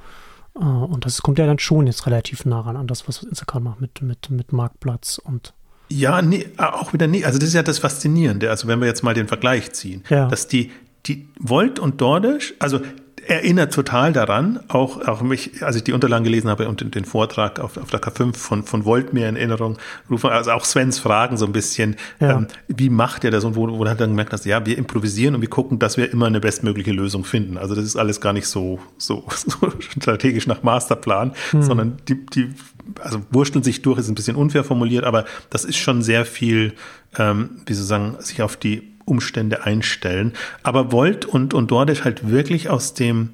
Äh, 0.54 0.58
und 0.62 1.06
das 1.06 1.22
kommt 1.22 1.38
ja 1.38 1.46
dann 1.46 1.58
schon 1.58 1.86
jetzt 1.86 2.06
relativ 2.06 2.44
nah 2.44 2.60
ran 2.60 2.76
an 2.76 2.86
das, 2.86 3.08
was 3.08 3.22
Instacart 3.22 3.64
macht 3.64 3.80
mit, 3.80 4.02
mit, 4.02 4.28
mit 4.28 4.52
Marktplatz 4.52 5.16
und. 5.16 5.54
Ja, 5.88 6.20
nee, 6.20 6.46
auch 6.58 6.92
wieder 6.92 7.06
nee. 7.06 7.24
Also 7.24 7.38
das 7.38 7.48
ist 7.48 7.54
ja 7.54 7.62
das 7.62 7.78
Faszinierende. 7.78 8.50
Also 8.50 8.68
wenn 8.68 8.80
wir 8.80 8.86
jetzt 8.86 9.02
mal 9.02 9.14
den 9.14 9.28
Vergleich 9.28 9.72
ziehen, 9.72 10.04
ja. 10.10 10.28
dass 10.28 10.46
die, 10.46 10.70
die 11.06 11.26
Volt 11.38 11.78
und 11.78 12.02
DoorDash, 12.02 12.52
also 12.58 12.80
erinnert 13.28 13.72
total 13.72 14.12
daran, 14.12 14.60
auch, 14.68 15.06
auch 15.06 15.22
mich, 15.22 15.62
als 15.62 15.76
ich 15.76 15.84
die 15.84 15.92
Unterlagen 15.92 16.24
gelesen 16.24 16.48
habe 16.48 16.68
und 16.68 16.94
den 16.94 17.04
Vortrag 17.04 17.60
auf, 17.60 17.76
auf 17.76 17.90
der 17.90 18.00
K5 18.00 18.36
von, 18.36 18.62
von 18.64 18.84
Volt 18.84 19.12
mir 19.12 19.28
in 19.28 19.36
Erinnerung 19.36 19.78
rufen, 20.10 20.30
also 20.30 20.52
auch 20.52 20.64
Svens 20.64 20.98
Fragen 20.98 21.36
so 21.36 21.46
ein 21.46 21.52
bisschen, 21.52 21.96
ja. 22.20 22.32
ähm, 22.32 22.46
wie 22.68 22.90
macht 22.90 23.24
er 23.24 23.30
das 23.30 23.44
und 23.44 23.56
wo, 23.56 23.66
wo 23.68 23.80
hat 23.84 23.88
er 23.88 23.94
dann 23.96 24.10
gemerkt, 24.10 24.32
dass 24.32 24.44
ja, 24.44 24.64
wir 24.64 24.78
improvisieren 24.78 25.34
und 25.34 25.40
wir 25.40 25.50
gucken, 25.50 25.78
dass 25.78 25.96
wir 25.96 26.12
immer 26.12 26.26
eine 26.26 26.40
bestmögliche 26.40 26.92
Lösung 26.92 27.24
finden. 27.24 27.58
Also 27.58 27.74
das 27.74 27.84
ist 27.84 27.96
alles 27.96 28.20
gar 28.20 28.32
nicht 28.32 28.46
so, 28.46 28.78
so, 28.98 29.24
so 29.46 29.72
strategisch 29.78 30.46
nach 30.46 30.62
Masterplan, 30.62 31.32
hm. 31.50 31.62
sondern 31.62 31.96
die, 32.08 32.24
die 32.26 32.54
also 33.00 33.20
wursteln 33.30 33.62
sich 33.62 33.82
durch, 33.82 33.98
ist 33.98 34.08
ein 34.08 34.14
bisschen 34.14 34.36
unfair 34.36 34.64
formuliert, 34.64 35.04
aber 35.04 35.24
das 35.50 35.64
ist 35.64 35.76
schon 35.76 36.02
sehr 36.02 36.24
viel, 36.24 36.74
ähm, 37.18 37.62
wie 37.66 37.74
soll 37.74 37.86
sagen, 37.86 38.16
sich 38.20 38.42
auf 38.42 38.56
die 38.56 38.93
Umstände 39.04 39.64
einstellen. 39.64 40.32
Aber 40.62 40.92
Volt 40.92 41.24
und, 41.24 41.54
und 41.54 41.70
DoorDash 41.70 42.04
halt 42.04 42.28
wirklich 42.30 42.70
aus 42.70 42.94
dem 42.94 43.30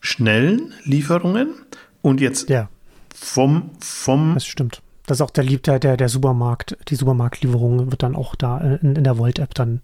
schnellen 0.00 0.74
Lieferungen 0.84 1.54
und 2.02 2.20
jetzt 2.20 2.48
ja. 2.50 2.68
vom, 3.14 3.70
vom. 3.80 4.34
Das 4.34 4.46
stimmt. 4.46 4.82
Das 5.06 5.18
ist 5.18 5.22
auch 5.22 5.30
der 5.30 5.44
Liebter, 5.44 5.78
der, 5.78 5.96
der 5.96 6.08
Supermarkt, 6.08 6.76
die 6.88 6.94
Supermarktlieferung 6.94 7.90
wird 7.90 8.02
dann 8.02 8.16
auch 8.16 8.34
da 8.34 8.58
in, 8.58 8.96
in 8.96 9.04
der 9.04 9.18
Volt-App 9.18 9.54
dann 9.54 9.82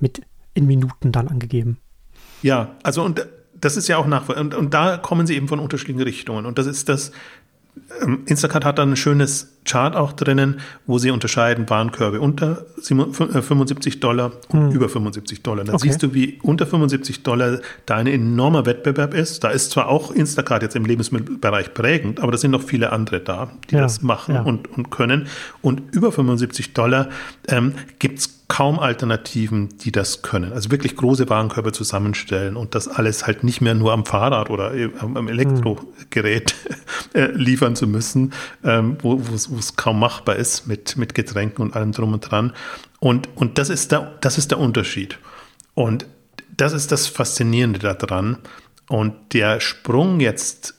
mit 0.00 0.22
in 0.54 0.66
Minuten 0.66 1.12
dann 1.12 1.28
angegeben. 1.28 1.78
Ja, 2.42 2.74
also 2.82 3.02
und 3.02 3.24
das 3.60 3.76
ist 3.76 3.88
ja 3.88 3.98
auch 3.98 4.06
nach 4.06 4.28
und, 4.28 4.54
und 4.54 4.74
da 4.74 4.96
kommen 4.96 5.26
sie 5.26 5.36
eben 5.36 5.48
von 5.48 5.60
unterschiedlichen 5.60 6.02
Richtungen. 6.02 6.46
Und 6.46 6.58
das 6.58 6.66
ist 6.66 6.88
das, 6.88 7.12
Instacart 8.26 8.64
hat 8.64 8.78
dann 8.78 8.92
ein 8.92 8.96
schönes 8.96 9.58
Chart 9.64 9.94
auch 9.94 10.12
drinnen, 10.12 10.60
wo 10.86 10.98
sie 10.98 11.10
unterscheiden 11.10 11.68
Warenkörbe 11.68 12.20
unter 12.20 12.64
75 12.82 13.96
äh, 13.96 13.98
Dollar 13.98 14.32
und 14.48 14.68
hm. 14.68 14.72
über 14.72 14.88
75 14.88 15.42
Dollar. 15.42 15.64
Dann 15.64 15.74
okay. 15.74 15.88
siehst 15.88 16.02
du, 16.02 16.14
wie 16.14 16.38
unter 16.42 16.66
75 16.66 17.22
Dollar 17.22 17.60
da 17.86 17.96
ein 17.96 18.06
enormer 18.06 18.64
Wettbewerb 18.64 19.14
ist. 19.14 19.44
Da 19.44 19.50
ist 19.50 19.70
zwar 19.72 19.88
auch 19.88 20.10
Instacart 20.10 20.62
jetzt 20.62 20.76
im 20.76 20.84
Lebensmittelbereich 20.84 21.74
prägend, 21.74 22.20
aber 22.20 22.32
da 22.32 22.38
sind 22.38 22.52
noch 22.52 22.62
viele 22.62 22.92
andere 22.92 23.20
da, 23.20 23.52
die 23.70 23.74
ja, 23.74 23.82
das 23.82 24.02
machen 24.02 24.34
ja. 24.34 24.42
und, 24.42 24.66
und 24.76 24.90
können. 24.90 25.26
Und 25.60 25.82
über 25.94 26.10
75 26.10 26.72
Dollar 26.72 27.08
ähm, 27.48 27.74
gibt 27.98 28.20
es 28.20 28.39
kaum 28.50 28.80
Alternativen, 28.80 29.78
die 29.78 29.92
das 29.92 30.22
können. 30.22 30.52
Also 30.52 30.72
wirklich 30.72 30.96
große 30.96 31.30
Warenkörbe 31.30 31.70
zusammenstellen 31.70 32.56
und 32.56 32.74
das 32.74 32.88
alles 32.88 33.24
halt 33.24 33.44
nicht 33.44 33.60
mehr 33.60 33.74
nur 33.74 33.92
am 33.92 34.04
Fahrrad 34.04 34.50
oder 34.50 34.72
am 34.98 35.28
Elektrogerät 35.28 36.56
äh, 37.14 37.26
liefern 37.26 37.76
zu 37.76 37.86
müssen, 37.86 38.32
ähm, 38.64 38.98
wo 39.02 39.14
es 39.34 39.76
kaum 39.76 40.00
machbar 40.00 40.34
ist 40.34 40.66
mit, 40.66 40.96
mit 40.96 41.14
Getränken 41.14 41.62
und 41.62 41.76
allem 41.76 41.92
drum 41.92 42.12
und 42.12 42.28
dran. 42.28 42.52
Und, 42.98 43.28
und 43.36 43.56
das, 43.56 43.70
ist 43.70 43.92
der, 43.92 44.18
das 44.20 44.36
ist 44.36 44.50
der 44.50 44.58
Unterschied. 44.58 45.16
Und 45.74 46.06
das 46.56 46.72
ist 46.72 46.90
das 46.90 47.06
Faszinierende 47.06 47.78
daran. 47.78 48.36
Und 48.88 49.14
der 49.32 49.60
Sprung 49.60 50.18
jetzt 50.18 50.74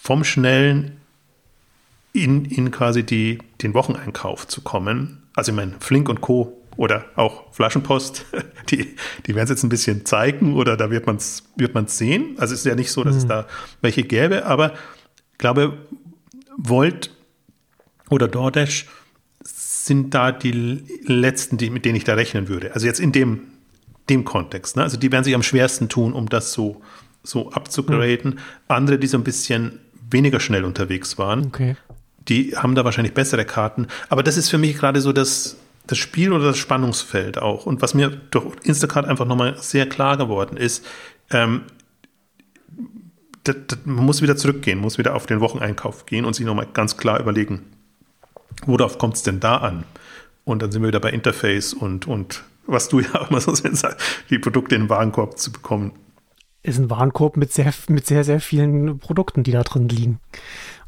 vom 0.00 0.22
Schnellen 0.22 0.98
in, 2.12 2.44
in 2.44 2.70
quasi 2.70 3.02
die, 3.02 3.38
den 3.60 3.74
Wocheneinkauf 3.74 4.46
zu 4.46 4.60
kommen, 4.60 5.24
also 5.34 5.50
ich 5.50 5.56
meine, 5.56 5.74
Flink 5.80 6.08
und 6.08 6.20
Co 6.20 6.57
oder 6.78 7.06
auch 7.16 7.52
Flaschenpost, 7.52 8.24
die, 8.70 8.94
die 9.26 9.34
werden 9.34 9.44
es 9.44 9.50
jetzt 9.50 9.64
ein 9.64 9.68
bisschen 9.68 10.06
zeigen 10.06 10.54
oder 10.54 10.76
da 10.76 10.90
wird 10.90 11.06
man 11.06 11.16
es 11.16 11.42
wird 11.56 11.74
man's 11.74 11.98
sehen. 11.98 12.36
Also 12.38 12.54
es 12.54 12.60
ist 12.60 12.66
ja 12.66 12.76
nicht 12.76 12.92
so, 12.92 13.04
dass 13.04 13.14
mhm. 13.14 13.20
es 13.20 13.26
da 13.26 13.46
welche 13.82 14.04
gäbe, 14.04 14.46
aber 14.46 14.72
ich 15.32 15.38
glaube, 15.38 15.76
Volt 16.56 17.10
oder 18.08 18.28
DoorDash 18.28 18.86
sind 19.42 20.14
da 20.14 20.30
die 20.30 20.52
letzten, 21.04 21.58
die, 21.58 21.68
mit 21.70 21.84
denen 21.84 21.96
ich 21.96 22.04
da 22.04 22.14
rechnen 22.14 22.48
würde. 22.48 22.72
Also 22.74 22.86
jetzt 22.86 23.00
in 23.00 23.10
dem, 23.10 23.40
dem 24.08 24.24
Kontext. 24.24 24.76
Ne? 24.76 24.84
Also 24.84 24.96
die 24.96 25.10
werden 25.10 25.24
sich 25.24 25.34
am 25.34 25.42
schwersten 25.42 25.88
tun, 25.88 26.12
um 26.12 26.28
das 26.28 26.52
so, 26.52 26.80
so 27.24 27.50
abzugraden. 27.50 28.32
Mhm. 28.34 28.38
Andere, 28.68 28.98
die 28.98 29.08
so 29.08 29.18
ein 29.18 29.24
bisschen 29.24 29.80
weniger 30.10 30.38
schnell 30.38 30.64
unterwegs 30.64 31.18
waren, 31.18 31.46
okay. 31.46 31.76
die 32.28 32.56
haben 32.56 32.76
da 32.76 32.84
wahrscheinlich 32.84 33.14
bessere 33.14 33.44
Karten. 33.44 33.88
Aber 34.08 34.22
das 34.22 34.36
ist 34.36 34.48
für 34.48 34.58
mich 34.58 34.76
gerade 34.76 35.00
so 35.00 35.12
das, 35.12 35.56
das 35.88 35.98
Spiel 35.98 36.32
oder 36.32 36.44
das 36.44 36.58
Spannungsfeld 36.58 37.38
auch. 37.38 37.66
Und 37.66 37.82
was 37.82 37.94
mir 37.94 38.10
durch 38.10 38.54
Instacart 38.62 39.06
einfach 39.06 39.24
nochmal 39.24 39.56
sehr 39.58 39.88
klar 39.88 40.16
geworden 40.16 40.56
ist, 40.56 40.86
ähm, 41.30 41.62
das, 43.42 43.56
das, 43.66 43.78
man 43.84 44.04
muss 44.04 44.22
wieder 44.22 44.36
zurückgehen, 44.36 44.78
muss 44.78 44.98
wieder 44.98 45.16
auf 45.16 45.26
den 45.26 45.40
Wocheneinkauf 45.40 46.06
gehen 46.06 46.24
und 46.24 46.34
sich 46.34 46.44
nochmal 46.44 46.68
ganz 46.72 46.98
klar 46.98 47.18
überlegen, 47.18 47.64
worauf 48.66 48.98
kommt 48.98 49.16
es 49.16 49.22
denn 49.22 49.40
da 49.40 49.56
an? 49.56 49.84
Und 50.44 50.62
dann 50.62 50.70
sind 50.70 50.82
wir 50.82 50.88
wieder 50.88 51.00
bei 51.00 51.10
Interface 51.10 51.72
und, 51.72 52.06
und 52.06 52.44
was 52.66 52.90
du 52.90 53.00
ja 53.00 53.26
immer 53.28 53.40
so 53.40 53.54
sagst, 53.54 53.98
die 54.28 54.38
Produkte 54.38 54.74
in 54.74 54.82
den 54.82 54.90
Warenkorb 54.90 55.38
zu 55.38 55.50
bekommen. 55.50 55.92
Ist 56.62 56.78
ein 56.78 56.90
Warenkorb 56.90 57.38
mit 57.38 57.50
sehr, 57.52 57.72
mit 57.88 58.06
sehr, 58.06 58.24
sehr 58.24 58.40
vielen 58.40 58.98
Produkten, 58.98 59.42
die 59.42 59.52
da 59.52 59.62
drin 59.62 59.88
liegen. 59.88 60.20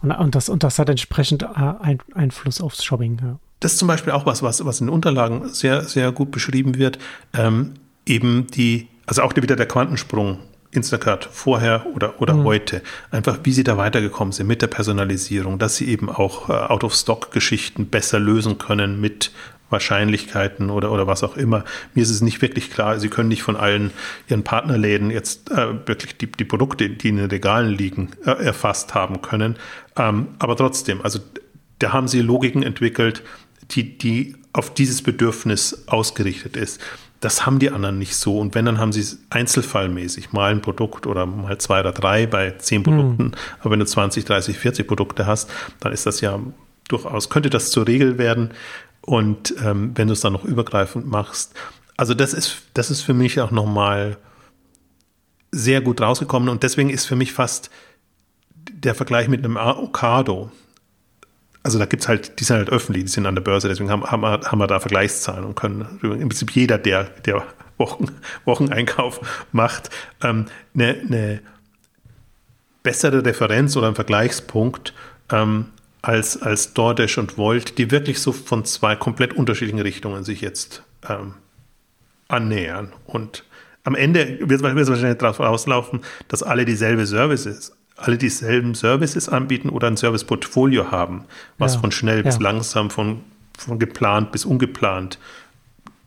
Und, 0.03 0.13
und, 0.13 0.35
das, 0.35 0.51
und 0.51 0.63
das 0.63 0.79
hat 0.79 0.91
entsprechend 0.91 1.43
äh, 1.43 1.97
Einfluss 2.13 2.61
aufs 2.61 2.85
Shopping. 2.85 3.19
Ja 3.23 3.39
das 3.61 3.73
ist 3.73 3.79
zum 3.79 3.89
Beispiel 3.89 4.13
auch 4.13 4.27
was, 4.27 4.43
was, 4.43 4.65
was 4.65 4.81
in 4.81 4.87
den 4.87 4.95
Unterlagen 4.95 5.49
sehr, 5.49 5.83
sehr 5.83 6.13
gut 6.13 6.31
beschrieben 6.31 6.79
wird. 6.79 6.99
Ähm, 7.35 7.75
eben 8.07 8.47
die, 8.49 8.89
also 9.07 9.23
auch 9.23 9.37
wieder 9.37 9.57
der 9.57 9.67
Quantensprung 9.67 10.39
Instacart 10.73 11.29
vorher 11.31 11.87
oder, 11.95 12.21
oder 12.21 12.35
mhm. 12.35 12.45
heute. 12.45 12.83
Einfach, 13.11 13.39
wie 13.43 13.53
sie 13.53 13.65
da 13.65 13.77
weitergekommen 13.77 14.33
sind 14.33 14.47
mit 14.47 14.63
der 14.63 14.69
Personalisierung, 14.69 15.59
dass 15.59 15.77
sie 15.77 15.89
eben 15.89 16.09
auch 16.09 16.49
äh, 16.49 16.53
Out-of-Stock-Geschichten 16.53 17.87
besser 17.87 18.21
lösen 18.21 18.59
können 18.59 19.01
mit 19.01 19.33
Wahrscheinlichkeiten 19.69 20.71
oder, 20.71 20.91
oder 20.91 21.07
was 21.07 21.23
auch 21.23 21.37
immer. 21.37 21.65
Mir 21.95 22.03
ist 22.03 22.11
es 22.11 22.23
nicht 22.23 22.43
wirklich 22.43 22.71
klar, 22.71 22.99
sie 22.99 23.09
können 23.09 23.29
nicht 23.29 23.43
von 23.43 23.57
allen 23.57 23.93
ihren 24.29 24.43
Partnerläden 24.43 25.11
jetzt 25.11 25.51
äh, 25.51 25.87
wirklich 25.87 26.17
die, 26.19 26.27
die 26.27 26.45
Produkte, 26.45 26.91
die 26.91 27.09
in 27.09 27.17
den 27.17 27.31
Regalen 27.31 27.73
liegen, 27.73 28.11
äh, 28.25 28.31
erfasst 28.31 28.95
haben 28.95 29.23
können. 29.23 29.57
Ähm, 29.97 30.29
aber 30.39 30.57
trotzdem, 30.57 31.01
also 31.03 31.21
da 31.79 31.93
haben 31.93 32.09
sie 32.09 32.21
Logiken 32.21 32.63
entwickelt, 32.63 33.23
die, 33.71 33.99
die 33.99 34.37
auf 34.53 34.73
dieses 34.75 35.03
Bedürfnis 35.03 35.85
ausgerichtet 35.87 36.57
ist. 36.57 36.81
Das 37.21 37.45
haben 37.45 37.59
die 37.59 37.71
anderen 37.71 37.99
nicht 37.99 38.17
so. 38.17 38.39
Und 38.39 38.55
wenn, 38.55 38.65
dann 38.65 38.79
haben 38.79 38.93
sie 38.93 39.01
es 39.01 39.19
einzelfallmäßig, 39.29 40.33
mal 40.33 40.51
ein 40.51 40.63
Produkt 40.63 41.07
oder 41.07 41.27
mal 41.27 41.59
zwei 41.59 41.81
oder 41.81 41.93
drei 41.93 42.27
bei 42.27 42.53
zehn 42.53 42.83
Produkten. 42.83 43.25
Mhm. 43.25 43.33
Aber 43.61 43.71
wenn 43.73 43.81
du 43.81 43.87
20, 43.87 44.25
30, 44.25 44.59
40 44.59 44.87
Produkte 44.87 45.27
hast, 45.27 45.51
dann 45.81 45.93
ist 45.93 46.07
das 46.07 46.21
ja 46.21 46.41
durchaus, 46.89 47.29
könnte 47.29 47.51
das 47.51 47.71
zur 47.71 47.87
Regel 47.87 48.19
werden. 48.19 48.51
Und 49.03 49.55
ähm, 49.63 49.93
wenn 49.95 50.09
du 50.09 50.15
es 50.15 50.21
dann 50.21 50.33
noch 50.33 50.45
übergreifend 50.45 51.07
machst, 51.07 51.55
also 51.97 52.15
das 52.15 52.33
ist, 52.33 52.63
das 52.75 52.91
ist 52.91 53.03
für 53.03 53.15
mich 53.15 53.41
auch 53.41 53.51
nochmal 53.51 54.17
sehr 55.53 55.83
gut 55.83 56.01
rausgekommen. 56.01 56.49
Und 56.49 56.63
deswegen 56.63 56.91
ist 56.91 57.05
für 57.05 57.17
mich 57.17 57.33
fast 57.33 57.71
der 58.55 58.95
Vergleich 58.95 59.29
mit 59.29 59.45
einem 59.45 59.57
Okado 59.57 60.51
also 61.63 61.79
da 61.79 61.87
gibt 61.87 62.03
es 62.03 62.09
halt, 62.09 62.41
die 62.41 62.45
sind 62.45 62.57
halt 62.57 62.71
öffentlich, 62.71 63.05
die 63.05 63.11
sind 63.11 63.27
an 63.27 63.35
der 63.35 63.43
Börse, 63.43 63.69
deswegen 63.69 63.91
haben, 63.91 64.05
haben, 64.05 64.23
wir, 64.23 64.41
haben 64.41 64.59
wir 64.59 64.67
da 64.67 64.81
Vergleichszahlen 64.81 65.45
und 65.45 65.57
können 65.57 65.99
im 66.03 66.29
Prinzip 66.29 66.51
jeder, 66.53 66.79
der, 66.79 67.05
der 67.05 67.45
Wochen, 67.77 68.07
Wocheneinkauf 68.45 69.21
macht, 69.53 69.91
ähm, 70.23 70.47
eine, 70.75 71.01
eine 71.01 71.41
bessere 72.83 73.25
Referenz 73.25 73.77
oder 73.77 73.89
einen 73.89 73.97
Vergleichspunkt 73.97 74.95
ähm, 75.31 75.67
als, 76.03 76.41
als 76.41 76.73
DoorDash 76.73 77.19
und 77.19 77.37
Volt, 77.37 77.77
die 77.79 77.91
wirklich 77.91 78.21
so 78.21 78.33
von 78.33 78.65
zwei 78.65 78.97
komplett 78.97 79.35
unterschiedlichen 79.35 79.81
Richtungen 79.81 80.25
sich 80.25 80.41
jetzt 80.41 80.83
ähm, 81.09 81.35
annähern. 82.29 82.93
Und 83.05 83.45
am 83.85 83.95
Ende 83.95 84.39
wird 84.41 84.63
es 84.63 84.89
wahrscheinlich 84.89 85.19
darauf 85.19 85.41
auslaufen, 85.41 86.01
dass 86.29 86.43
alle 86.43 86.65
dieselbe 86.65 87.07
Services 87.07 87.73
alle 88.01 88.19
dieselben 88.19 88.75
Services 88.75 89.29
anbieten 89.29 89.69
oder 89.69 89.89
ein 89.89 89.97
Serviceportfolio 89.97 90.91
haben, 90.91 91.25
was 91.59 91.75
ja, 91.75 91.81
von 91.81 91.93
schnell 91.93 92.19
ja. 92.19 92.23
bis 92.23 92.41
langsam, 92.41 92.91
von, 92.91 93.21
von 93.59 93.79
geplant 93.79 94.33
bis 94.33 94.45
ungeplant 94.45 95.19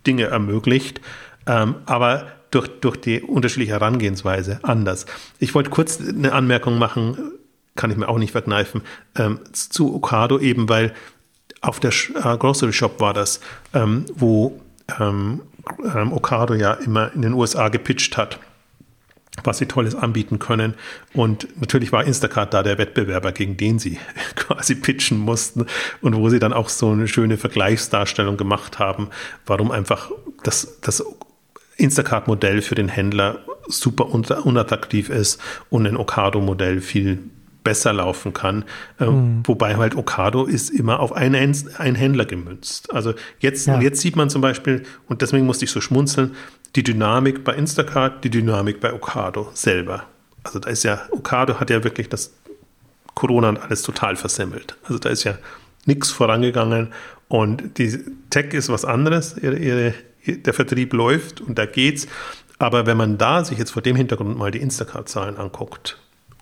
Dinge 0.06 0.26
ermöglicht. 0.26 1.02
Ähm, 1.46 1.76
aber 1.86 2.28
durch, 2.52 2.68
durch 2.82 2.98
die 2.98 3.22
unterschiedliche 3.22 3.74
Herangehensweise 3.74 4.60
anders. 4.64 5.06
Ich 5.40 5.56
wollte 5.56 5.70
kurz 5.70 6.00
eine 6.00 6.34
Anmerkung 6.34 6.78
machen, 6.78 7.18
kann 7.76 7.90
ich 7.90 7.98
mir 7.98 8.08
auch 8.08 8.20
nicht 8.20 8.32
verkneifen, 8.32 8.82
ähm, 9.16 9.40
zu 9.52 9.96
Ocado 9.96 10.40
eben, 10.40 10.70
weil 10.70 10.94
auf 11.62 11.80
der 11.80 11.92
äh, 11.92 12.38
Grocery 12.38 12.74
Shop 12.74 13.00
war 13.00 13.14
das, 13.14 13.40
ähm, 13.74 14.06
wo 14.14 14.60
ähm, 15.00 15.42
Ocado 16.12 16.54
ja 16.54 16.74
immer 16.74 17.12
in 17.14 17.22
den 17.22 17.34
USA 17.34 17.70
gepitcht 17.70 18.18
hat 18.18 18.40
was 19.44 19.58
sie 19.58 19.66
Tolles 19.66 19.96
anbieten 19.96 20.40
können. 20.40 20.76
Und 21.14 21.48
natürlich 21.60 21.92
war 21.92 22.04
Instacart 22.04 22.54
da 22.54 22.64
der 22.64 22.78
Wettbewerber, 22.78 23.32
gegen 23.32 23.58
den 23.58 23.80
sie 23.80 23.98
quasi 24.36 24.76
pitchen 24.76 25.18
mussten 25.18 25.66
und 26.02 26.16
wo 26.16 26.30
sie 26.30 26.40
dann 26.40 26.54
auch 26.54 26.70
so 26.70 26.92
eine 26.92 27.08
schöne 27.08 27.38
Vergleichsdarstellung 27.38 28.38
gemacht 28.38 28.80
haben, 28.80 29.10
warum 29.46 29.72
einfach 29.72 30.12
das, 30.44 30.80
das 30.82 31.04
Instacart-Modell 31.78 32.62
für 32.62 32.76
den 32.76 32.90
Händler 32.90 33.40
super 33.68 34.08
unattraktiv 34.08 35.10
ist 35.10 35.42
und 35.70 35.88
ein 35.88 35.98
Ocado-Modell 35.98 36.82
viel 36.82 37.20
besser 37.64 37.94
laufen 37.94 38.34
kann. 38.34 38.66
Mhm. 39.00 39.44
Wobei 39.46 39.78
halt 39.78 39.96
Ocado 39.96 40.46
ist 40.46 40.70
immer 40.70 41.00
auf 41.00 41.14
einen, 41.14 41.56
einen 41.78 41.96
Händler 41.96 42.26
gemünzt. 42.26 42.94
Also 42.94 43.14
jetzt, 43.40 43.68
ja. 43.68 43.80
jetzt 43.80 44.02
sieht 44.02 44.16
man 44.16 44.30
zum 44.30 44.42
Beispiel, 44.42 44.84
und 45.08 45.22
deswegen 45.22 45.46
musste 45.46 45.66
ich 45.66 45.72
so 45.72 45.82
schmunzeln, 45.82 46.36
die 46.76 46.84
Dynamik 46.84 47.44
bei 47.44 47.54
Instacart, 47.54 48.24
die 48.24 48.30
Dynamik 48.30 48.80
bei 48.80 48.94
Ocado 48.94 49.50
selber. 49.54 50.06
Also 50.44 50.60
da 50.60 50.70
ist 50.70 50.84
ja, 50.84 51.02
Ocado 51.12 51.60
hat 51.60 51.70
ja 51.70 51.84
wirklich 51.84 52.10
das 52.10 52.34
Corona 53.16 53.50
und 53.50 53.58
alles 53.60 53.84
total 53.84 54.16
versemmelt. 54.16 54.76
Also 54.84 55.00
da 55.00 55.10
ist 55.10 55.24
ja 55.24 55.38
nichts 55.86 56.12
vorangegangen 56.12 56.90
und 57.28 57.78
die 57.78 58.00
Tech 58.30 58.54
ist 58.54 58.70
was 58.70 58.86
anderes. 58.86 59.38
Ihre, 59.38 59.58
ihre, 59.58 59.94
der 60.26 60.54
Vertrieb 60.54 60.94
läuft 60.94 61.42
und 61.42 61.58
da 61.58 61.66
geht's. 61.66 62.08
Aber 62.60 62.86
wenn 62.86 62.98
man 62.98 63.18
da 63.18 63.44
sich 63.44 63.58
jetzt 63.58 63.72
vor 63.72 63.82
dem 63.82 63.96
Hintergrund 63.96 64.38
mal 64.38 64.52
die 64.52 64.60
Instacart-Zahlen 64.60 65.38
anguckt 65.38 65.98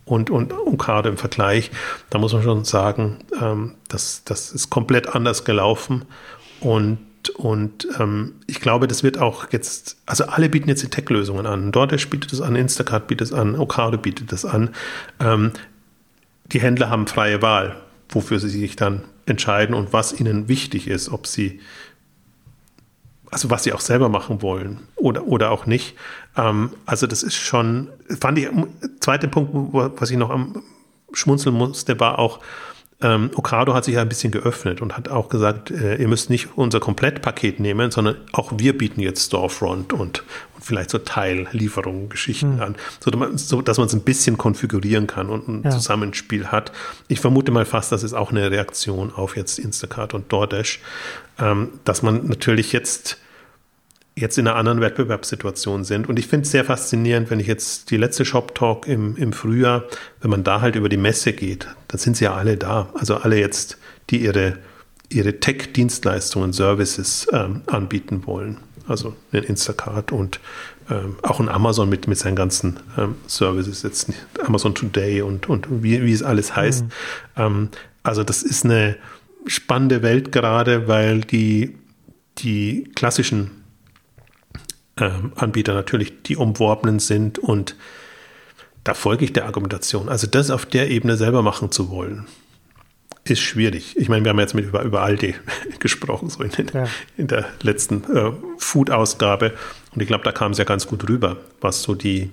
und, 0.06 0.30
und 0.30 0.54
Ocado 0.54 1.10
im 1.10 1.18
Vergleich, 1.18 1.72
da 2.10 2.18
muss 2.20 2.34
man 2.34 2.44
schon 2.44 2.66
sagen, 2.66 3.20
ähm, 3.42 3.76
das, 3.88 4.24
das 4.26 4.52
ist 4.52 4.70
komplett 4.70 5.16
anders 5.16 5.44
gelaufen 5.46 6.06
und 6.60 7.00
und 7.38 7.88
ähm, 8.00 8.34
ich 8.48 8.62
glaube, 8.62 8.88
das 8.88 9.04
wird 9.04 9.20
auch 9.20 9.52
jetzt, 9.52 9.98
also 10.08 10.26
alle 10.26 10.50
bieten 10.50 10.70
jetzt 10.70 10.82
die 10.82 10.90
Tech-Lösungen 10.90 11.46
an. 11.46 11.72
DoorDash 11.72 12.10
bietet 12.10 12.34
es 12.34 12.42
an, 12.42 12.56
Instacart 12.56 13.08
bietet 13.08 13.28
es 13.28 13.34
an, 13.34 13.56
Ocado 13.56 14.00
bietet 14.00 14.34
es 14.34 14.44
an. 14.44 14.72
Ähm, 15.20 15.52
die 16.48 16.60
Händler 16.60 16.90
haben 16.90 17.06
freie 17.06 17.42
Wahl, 17.44 17.76
wofür 18.10 18.40
sie 18.40 18.50
sich 18.50 18.76
dann 18.76 19.04
entscheiden 19.26 19.76
und 19.76 19.94
was 19.94 20.20
ihnen 20.20 20.48
wichtig 20.48 20.88
ist, 20.88 21.10
ob 21.10 21.28
sie, 21.28 21.60
also 23.32 23.50
was 23.50 23.64
sie 23.64 23.74
auch 23.74 23.80
selber 23.80 24.10
machen 24.10 24.42
wollen 24.42 24.80
oder, 24.98 25.26
oder 25.26 25.52
auch 25.52 25.66
nicht. 25.66 25.96
Ähm, 26.38 26.72
also 26.86 27.08
das 27.08 27.24
ist 27.24 27.36
schon, 27.36 27.90
fand 28.20 28.38
ich, 28.38 28.50
zweiter 29.00 29.28
Punkt, 29.28 29.52
was 30.00 30.12
ich 30.12 30.18
noch 30.18 30.30
am 30.30 30.62
schmunzeln 31.14 31.56
musste, 31.56 32.00
war 32.00 32.20
auch, 32.20 32.40
ähm, 33.02 33.32
Ocado 33.36 33.74
hat 33.74 33.86
sich 33.86 33.96
ja 33.96 34.02
ein 34.02 34.10
bisschen 34.10 34.32
geöffnet 34.32 34.82
und 34.82 34.96
hat 34.96 35.10
auch 35.10 35.30
gesagt, 35.30 35.72
äh, 35.72 35.96
ihr 35.96 36.08
müsst 36.08 36.30
nicht 36.30 36.50
unser 36.56 36.80
Komplettpaket 36.80 37.60
nehmen, 37.60 37.92
sondern 37.92 38.16
auch 38.32 38.54
wir 38.58 38.78
bieten 38.78 39.02
jetzt 39.02 39.26
Storefront 39.26 39.94
und, 39.94 40.24
und 40.56 40.64
vielleicht 40.64 40.92
so 40.92 41.00
Teillieferungen, 41.00 42.10
Geschichten 42.10 42.56
mhm. 42.56 42.62
an, 42.62 42.76
so, 43.00 43.12
so 43.36 43.62
dass 43.62 43.78
man 43.78 43.88
es 43.88 43.94
ein 43.94 44.02
bisschen 44.02 44.38
konfigurieren 44.38 45.08
kann 45.08 45.30
und 45.30 45.48
ein 45.48 45.64
ja. 45.64 45.72
Zusammenspiel 45.72 46.48
hat. 46.48 46.72
Ich 47.08 47.20
vermute 47.20 47.52
mal 47.52 47.66
fast, 47.66 47.92
das 47.92 48.04
ist 48.04 48.14
auch 48.14 48.32
eine 48.32 48.52
Reaktion 48.52 49.12
auf 49.14 49.36
jetzt 49.36 49.58
Instacart 49.58 50.14
und 50.14 50.32
DoorDash, 50.32 50.80
ähm, 51.40 51.70
dass 51.84 52.04
man 52.04 52.28
natürlich 52.28 52.72
jetzt 52.72 53.18
jetzt 54.22 54.38
in 54.38 54.48
einer 54.48 54.56
anderen 54.56 54.82
Wettbewerbssituation 54.82 55.84
sind. 55.84 56.08
Und 56.08 56.18
ich 56.18 56.28
finde 56.28 56.46
es 56.46 56.52
sehr 56.52 56.64
faszinierend, 56.64 57.30
wenn 57.30 57.40
ich 57.40 57.48
jetzt 57.48 57.92
die 57.92 57.98
letzte 57.98 58.24
Shop 58.24 58.56
Talk 58.56 58.88
im, 58.88 59.16
im 59.18 59.34
Frühjahr, 59.34 59.84
wenn 60.22 60.32
man 60.32 60.44
da 60.44 60.62
halt 60.62 60.76
über 60.76 60.90
die 60.90 60.98
Messe 60.98 61.34
geht, 61.34 61.68
dann 61.88 62.00
sind 62.00 62.18
sie 62.18 62.26
ja 62.26 62.34
alle 62.34 62.58
da. 62.58 62.90
Also 62.94 63.16
alle 63.16 63.40
jetzt, 63.40 63.78
die 64.10 64.24
ihre, 64.24 64.58
ihre 65.10 65.40
Tech-Dienstleistungen, 65.40 66.54
Services 66.54 67.28
ähm, 67.34 67.62
anbieten 67.68 68.26
wollen. 68.26 68.58
Also 68.88 69.16
ein 69.32 69.44
Instacart 69.44 70.12
und 70.12 70.40
ähm, 70.90 71.16
auch 71.22 71.40
ein 71.40 71.50
Amazon 71.50 71.90
mit, 71.90 72.08
mit 72.08 72.18
seinen 72.18 72.36
ganzen 72.36 72.80
ähm, 72.98 73.16
Services, 73.28 73.84
jetzt 73.84 74.12
Amazon 74.46 74.76
Today 74.76 75.22
und, 75.22 75.50
und 75.50 75.68
wie, 75.84 76.04
wie 76.04 76.14
es 76.14 76.24
alles 76.24 76.56
heißt. 76.56 76.86
Mhm. 76.86 76.90
Ähm, 77.38 77.70
also 78.04 78.24
das 78.24 78.44
ist 78.44 78.66
eine 78.66 78.98
spannende 79.46 80.02
Welt 80.02 80.32
gerade, 80.32 80.88
weil 80.88 81.22
die, 81.22 81.78
die 82.40 82.92
klassischen 82.96 83.61
ähm, 84.98 85.34
Anbieter 85.36 85.74
natürlich 85.74 86.24
die 86.24 86.36
umworbenen 86.36 87.00
sind 87.00 87.40
und 87.40 87.76
da 88.84 88.94
folge 88.94 89.26
ich 89.26 89.34
der 89.34 89.46
Argumentation. 89.46 90.10
Also 90.10 90.28
das 90.28 90.50
auf 90.50 90.66
der 90.66 90.90
Ebene 90.90 91.16
selber 91.18 91.44
machen 91.44 91.72
zu 91.72 91.90
wollen, 91.90 92.26
ist 93.24 93.42
schwierig. 93.42 93.96
Ich 93.98 94.10
meine, 94.10 94.26
wir 94.26 94.30
haben 94.30 94.40
jetzt 94.40 94.56
mit 94.56 94.66
über, 94.66 94.82
über 94.82 95.02
Aldi 95.02 95.36
gesprochen, 95.80 96.30
so 96.30 96.44
in, 96.44 96.52
den, 96.52 96.68
ja. 96.74 96.88
in 97.18 97.28
der 97.28 97.46
letzten 97.62 98.04
äh, 98.16 98.32
Food-Ausgabe. 98.58 99.54
Und 99.94 100.02
ich 100.02 100.08
glaube, 100.08 100.24
da 100.24 100.32
kam 100.32 100.54
es 100.54 100.58
ja 100.58 100.64
ganz 100.64 100.88
gut 100.88 101.08
rüber, 101.08 101.38
was 101.60 101.84
so 101.84 101.94
die, 101.94 102.32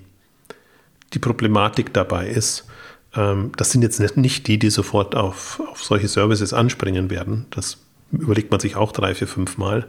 die 1.12 1.18
Problematik 1.18 1.92
dabei 1.92 2.28
ist. 2.28 2.66
Ähm, 3.14 3.52
das 3.56 3.70
sind 3.70 3.82
jetzt 3.82 4.16
nicht 4.16 4.46
die, 4.46 4.58
die 4.58 4.70
sofort 4.70 5.14
auf, 5.14 5.60
auf 5.70 5.84
solche 5.84 6.08
Services 6.08 6.54
anspringen 6.54 7.10
werden. 7.10 7.46
Das 7.50 7.78
überlegt 8.12 8.50
man 8.50 8.60
sich 8.60 8.76
auch 8.76 8.92
drei, 8.92 9.14
vier, 9.14 9.28
fünf 9.28 9.58
Mal. 9.58 9.86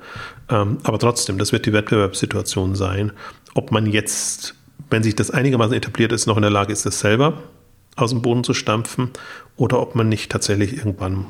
Ähm, 0.49 0.77
aber 0.83 0.99
trotzdem, 0.99 1.37
das 1.37 1.51
wird 1.51 1.65
die 1.65 1.73
Wettbewerbssituation 1.73 2.75
sein. 2.75 3.11
Ob 3.53 3.71
man 3.71 3.85
jetzt, 3.85 4.55
wenn 4.89 5.03
sich 5.03 5.15
das 5.15 5.31
einigermaßen 5.31 5.73
etabliert 5.73 6.11
ist, 6.11 6.27
noch 6.27 6.35
in 6.35 6.41
der 6.41 6.51
Lage 6.51 6.73
ist, 6.73 6.85
das 6.85 6.99
selber 6.99 7.43
aus 7.95 8.11
dem 8.11 8.21
Boden 8.21 8.43
zu 8.43 8.53
stampfen 8.53 9.11
oder 9.55 9.79
ob 9.79 9.95
man 9.95 10.09
nicht 10.09 10.31
tatsächlich 10.31 10.77
irgendwann 10.77 11.25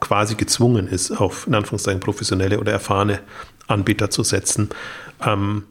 quasi 0.00 0.34
gezwungen 0.34 0.88
ist, 0.88 1.10
auf 1.10 1.46
in 1.46 1.54
Anführungszeichen 1.54 2.00
professionelle 2.00 2.58
oder 2.58 2.72
erfahrene 2.72 3.20
Anbieter 3.68 4.10
zu 4.10 4.22
setzen. 4.22 4.70
Ähm, 5.24 5.64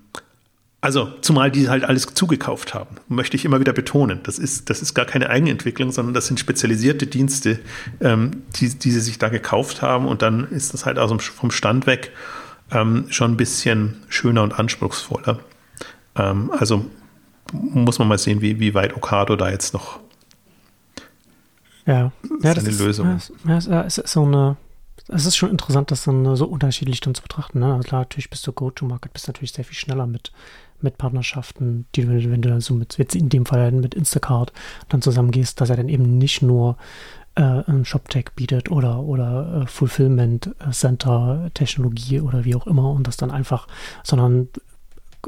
also, 0.83 1.11
zumal 1.21 1.51
die 1.51 1.69
halt 1.69 1.83
alles 1.83 2.07
zugekauft 2.07 2.73
haben, 2.73 2.95
möchte 3.07 3.37
ich 3.37 3.45
immer 3.45 3.59
wieder 3.59 3.71
betonen. 3.71 4.21
Das 4.23 4.39
ist, 4.39 4.71
das 4.71 4.81
ist 4.81 4.95
gar 4.95 5.05
keine 5.05 5.29
Eigenentwicklung, 5.29 5.91
sondern 5.91 6.15
das 6.15 6.25
sind 6.25 6.39
spezialisierte 6.39 7.05
Dienste, 7.05 7.59
ähm, 7.99 8.43
die, 8.55 8.67
die 8.67 8.91
sie 8.91 8.99
sich 8.99 9.19
da 9.19 9.29
gekauft 9.29 9.83
haben. 9.83 10.07
Und 10.07 10.23
dann 10.23 10.45
ist 10.49 10.73
das 10.73 10.87
halt 10.87 10.97
also 10.97 11.19
vom 11.19 11.51
Stand 11.51 11.85
weg 11.85 12.11
ähm, 12.71 13.05
schon 13.09 13.33
ein 13.33 13.37
bisschen 13.37 14.01
schöner 14.09 14.41
und 14.41 14.57
anspruchsvoller. 14.57 15.39
Ähm, 16.15 16.51
also, 16.57 16.83
muss 17.51 17.99
man 17.99 18.07
mal 18.07 18.17
sehen, 18.17 18.41
wie, 18.41 18.59
wie 18.59 18.73
weit 18.73 18.95
Okado 18.95 19.35
da 19.35 19.51
jetzt 19.51 19.75
noch 19.75 19.99
ja. 21.85 22.11
ja 22.41 22.55
seine 22.55 22.69
ist, 22.69 22.79
Lösung. 22.79 23.19
Ja, 23.45 23.57
es, 23.57 23.67
es 23.67 23.97
ist 23.99 24.11
so 24.13 24.23
eine 24.23 24.57
es 25.07 25.25
ist 25.25 25.35
schon 25.35 25.49
interessant, 25.49 25.91
das 25.91 26.03
dann 26.03 26.35
so 26.35 26.45
unterschiedlich 26.45 27.01
dann 27.01 27.15
zu 27.15 27.21
betrachten. 27.21 27.59
Ne? 27.59 27.73
Also 27.73 27.87
klar, 27.87 28.01
natürlich 28.01 28.29
bist 28.29 28.45
du 28.47 28.53
Go-to-Market, 28.53 29.11
bist 29.11 29.27
natürlich 29.27 29.51
sehr 29.51 29.65
viel 29.65 29.75
schneller 29.75 30.07
mit, 30.07 30.31
mit 30.83 30.97
Partnerschaften, 30.97 31.85
die 31.95 32.07
wenn 32.07 32.41
du 32.41 32.49
dann 32.49 32.61
so 32.61 32.73
mit, 32.73 32.97
jetzt 32.97 33.15
in 33.15 33.29
dem 33.29 33.45
Fall 33.45 33.71
mit 33.71 33.95
Instacart 33.95 34.51
dann 34.89 35.01
zusammengehst, 35.01 35.59
dass 35.61 35.69
er 35.69 35.77
dann 35.77 35.89
eben 35.89 36.17
nicht 36.17 36.41
nur 36.41 36.77
äh, 37.35 37.61
ShopTech 37.83 38.31
bietet 38.35 38.71
oder, 38.71 38.99
oder 38.99 39.61
äh, 39.63 39.67
Fulfillment 39.67 40.53
Center 40.71 41.49
Technologie 41.53 42.21
oder 42.21 42.45
wie 42.45 42.55
auch 42.55 42.67
immer 42.67 42.91
und 42.91 43.07
das 43.07 43.17
dann 43.17 43.31
einfach, 43.31 43.67
sondern 44.03 44.49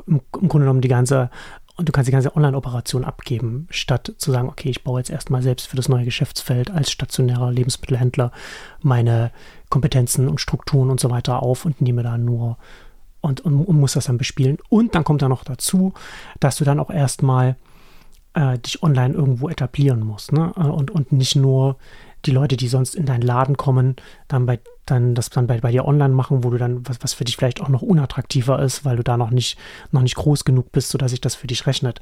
im, 0.07 0.21
im 0.41 0.47
Grunde 0.47 0.65
genommen 0.65 0.81
die 0.81 0.87
ganze 0.87 1.29
und 1.75 1.89
du 1.89 1.91
kannst 1.91 2.07
die 2.07 2.11
ganze 2.11 2.35
Online-Operation 2.35 3.03
abgeben, 3.03 3.67
statt 3.71 4.13
zu 4.17 4.31
sagen, 4.31 4.47
okay, 4.47 4.69
ich 4.69 4.83
baue 4.83 4.99
jetzt 4.99 5.09
erstmal 5.09 5.41
selbst 5.41 5.67
für 5.67 5.75
das 5.75 5.89
neue 5.89 6.05
Geschäftsfeld 6.05 6.69
als 6.69 6.91
stationärer 6.91 7.51
Lebensmittelhändler 7.51 8.31
meine 8.81 9.31
Kompetenzen 9.69 10.27
und 10.27 10.39
Strukturen 10.39 10.91
und 10.91 10.99
so 10.99 11.09
weiter 11.09 11.41
auf 11.41 11.65
und 11.65 11.81
nehme 11.81 12.03
da 12.03 12.17
nur 12.19 12.57
und, 13.23 13.41
und, 13.41 13.65
und 13.65 13.79
muss 13.79 13.93
das 13.93 14.05
dann 14.05 14.17
bespielen. 14.17 14.57
Und 14.69 14.95
dann 14.95 15.05
kommt 15.05 15.21
da 15.21 15.29
noch 15.29 15.45
dazu, 15.45 15.93
dass 16.41 16.57
du 16.57 16.65
dann 16.65 16.79
auch 16.79 16.89
erstmal 16.89 17.55
äh, 18.33 18.59
dich 18.59 18.83
online 18.83 19.13
irgendwo 19.13 19.47
etablieren 19.47 20.01
musst. 20.01 20.33
Ne? 20.33 20.51
Und, 20.53 20.91
und 20.91 21.13
nicht 21.13 21.35
nur 21.35 21.77
die 22.25 22.31
Leute, 22.31 22.57
die 22.57 22.67
sonst 22.67 22.95
in 22.95 23.05
deinen 23.05 23.21
Laden 23.21 23.55
kommen, 23.55 23.95
dann 24.27 24.45
bei 24.45 24.59
dann 24.85 25.15
das 25.15 25.29
dann 25.29 25.47
bei, 25.47 25.61
bei 25.61 25.71
dir 25.71 25.85
online 25.85 26.13
machen, 26.13 26.43
wo 26.43 26.49
du 26.49 26.57
dann, 26.57 26.85
was, 26.85 27.01
was 27.01 27.13
für 27.13 27.23
dich 27.23 27.37
vielleicht 27.37 27.61
auch 27.61 27.69
noch 27.69 27.81
unattraktiver 27.81 28.61
ist, 28.61 28.83
weil 28.83 28.97
du 28.97 29.03
da 29.03 29.15
noch 29.15 29.31
nicht, 29.31 29.57
noch 29.91 30.01
nicht 30.01 30.15
groß 30.15 30.43
genug 30.43 30.73
bist, 30.73 30.89
sodass 30.89 31.11
sich 31.11 31.21
das 31.21 31.35
für 31.35 31.47
dich 31.47 31.65
rechnet. 31.65 32.01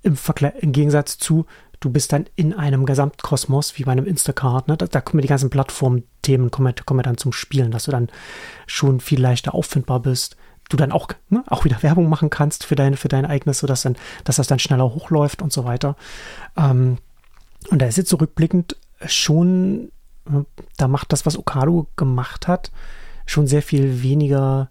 Im, 0.00 0.16
Vergleich, 0.16 0.54
Im 0.60 0.72
Gegensatz 0.72 1.18
zu, 1.18 1.44
du 1.80 1.90
bist 1.90 2.14
dann 2.14 2.24
in 2.34 2.54
einem 2.54 2.86
Gesamtkosmos, 2.86 3.78
wie 3.78 3.84
bei 3.84 3.92
einem 3.92 4.06
Instacart, 4.06 4.68
ne? 4.68 4.78
da, 4.78 4.86
da 4.86 5.02
kommen 5.02 5.20
die 5.20 5.28
ganzen 5.28 5.50
Plattformthemen 5.50 6.50
kommen, 6.50 6.74
kommen 6.86 7.02
dann 7.02 7.18
zum 7.18 7.32
Spielen, 7.32 7.70
dass 7.70 7.84
du 7.84 7.90
dann 7.90 8.08
schon 8.66 9.00
viel 9.00 9.20
leichter 9.20 9.54
auffindbar 9.54 10.00
bist, 10.00 10.36
du 10.68 10.76
dann 10.76 10.92
auch, 10.92 11.08
ne, 11.28 11.44
auch 11.46 11.64
wieder 11.64 11.82
Werbung 11.82 12.08
machen 12.08 12.30
kannst 12.30 12.64
für 12.64 12.74
deine, 12.74 12.96
für 12.96 13.08
dein 13.08 13.26
eigenes, 13.26 13.58
sodass 13.58 13.82
dann, 13.82 13.96
dass 14.24 14.36
das 14.36 14.46
dann 14.46 14.58
schneller 14.58 14.94
hochläuft 14.94 15.42
und 15.42 15.52
so 15.52 15.64
weiter. 15.64 15.96
Ähm, 16.56 16.98
und 17.70 17.80
da 17.80 17.86
ist 17.86 17.96
jetzt 17.96 18.10
zurückblickend 18.10 18.76
schon, 19.06 19.90
da 20.76 20.88
macht 20.88 21.12
das, 21.12 21.26
was 21.26 21.38
Okado 21.38 21.86
gemacht 21.96 22.48
hat, 22.48 22.70
schon 23.26 23.46
sehr 23.46 23.62
viel 23.62 24.02
weniger, 24.02 24.70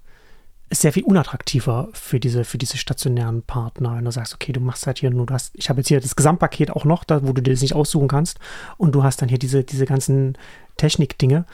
sehr 0.72 0.94
viel 0.94 1.04
unattraktiver 1.04 1.89
für 1.94 2.20
diese, 2.20 2.44
für 2.44 2.58
diese 2.58 2.78
stationären 2.78 3.44
Partner. 3.44 3.96
Wenn 3.96 4.06
du 4.06 4.12
sagst, 4.12 4.34
okay, 4.34 4.52
du 4.52 4.60
machst 4.60 4.88
halt 4.88 5.00
hier 5.00 5.12
nur 5.12 5.26
das, 5.26 5.52
ich 5.54 5.70
habe 5.70 5.80
jetzt 5.80 5.88
hier 5.88 6.00
das 6.00 6.16
Gesamtpaket 6.16 6.72
auch 6.72 6.86
noch, 6.86 7.04
da, 7.04 7.28
wo 7.28 7.34
du 7.34 7.41
dir 7.41 7.52
das 7.52 7.62
nicht 7.62 7.76
aussuchen 7.76 8.08
kannst 8.08 8.39
und 8.78 8.94
du 8.94 9.04
hast 9.04 9.22
dann 9.22 9.30
hier 9.30 9.39
diese, 9.39 9.64
diese 9.64 9.86
ganzen 9.86 10.38
Technikdinge 10.78 11.46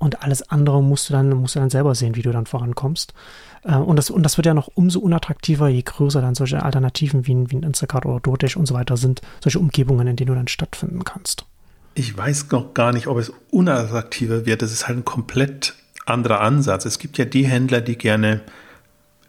und 0.00 0.24
alles 0.24 0.50
andere 0.50 0.82
musst 0.82 1.08
du 1.08 1.12
dann, 1.12 1.28
musst 1.30 1.54
du 1.54 1.60
dann 1.60 1.70
selber 1.70 1.94
sehen, 1.94 2.16
wie 2.16 2.22
du 2.22 2.32
dann 2.32 2.46
vorankommst. 2.46 3.14
Äh, 3.62 3.76
und 3.76 3.94
das, 3.94 4.10
und 4.10 4.24
das 4.24 4.36
wird 4.36 4.46
ja 4.46 4.54
noch 4.54 4.68
umso 4.74 4.98
unattraktiver, 4.98 5.68
je 5.68 5.82
größer 5.82 6.20
dann 6.20 6.34
solche 6.34 6.64
Alternativen 6.64 7.28
wie, 7.28 7.48
wie 7.50 7.56
ein 7.56 7.62
Instacart 7.62 8.04
oder 8.04 8.18
DoorDash 8.18 8.56
und 8.56 8.66
so 8.66 8.74
weiter 8.74 8.96
sind, 8.96 9.20
solche 9.40 9.60
Umgebungen, 9.60 10.08
in 10.08 10.16
denen 10.16 10.28
du 10.28 10.34
dann 10.34 10.48
stattfinden 10.48 11.04
kannst 11.04 11.46
ich 11.94 12.16
weiß 12.16 12.50
noch 12.50 12.74
gar 12.74 12.92
nicht, 12.92 13.06
ob 13.06 13.18
es 13.18 13.32
unattraktiver 13.50 14.46
wird. 14.46 14.62
Das 14.62 14.72
ist 14.72 14.88
halt 14.88 14.98
ein 14.98 15.04
komplett 15.04 15.74
anderer 16.06 16.40
Ansatz. 16.40 16.84
Es 16.84 16.98
gibt 16.98 17.18
ja 17.18 17.24
die 17.24 17.46
Händler, 17.46 17.80
die 17.80 17.96
gerne 17.96 18.40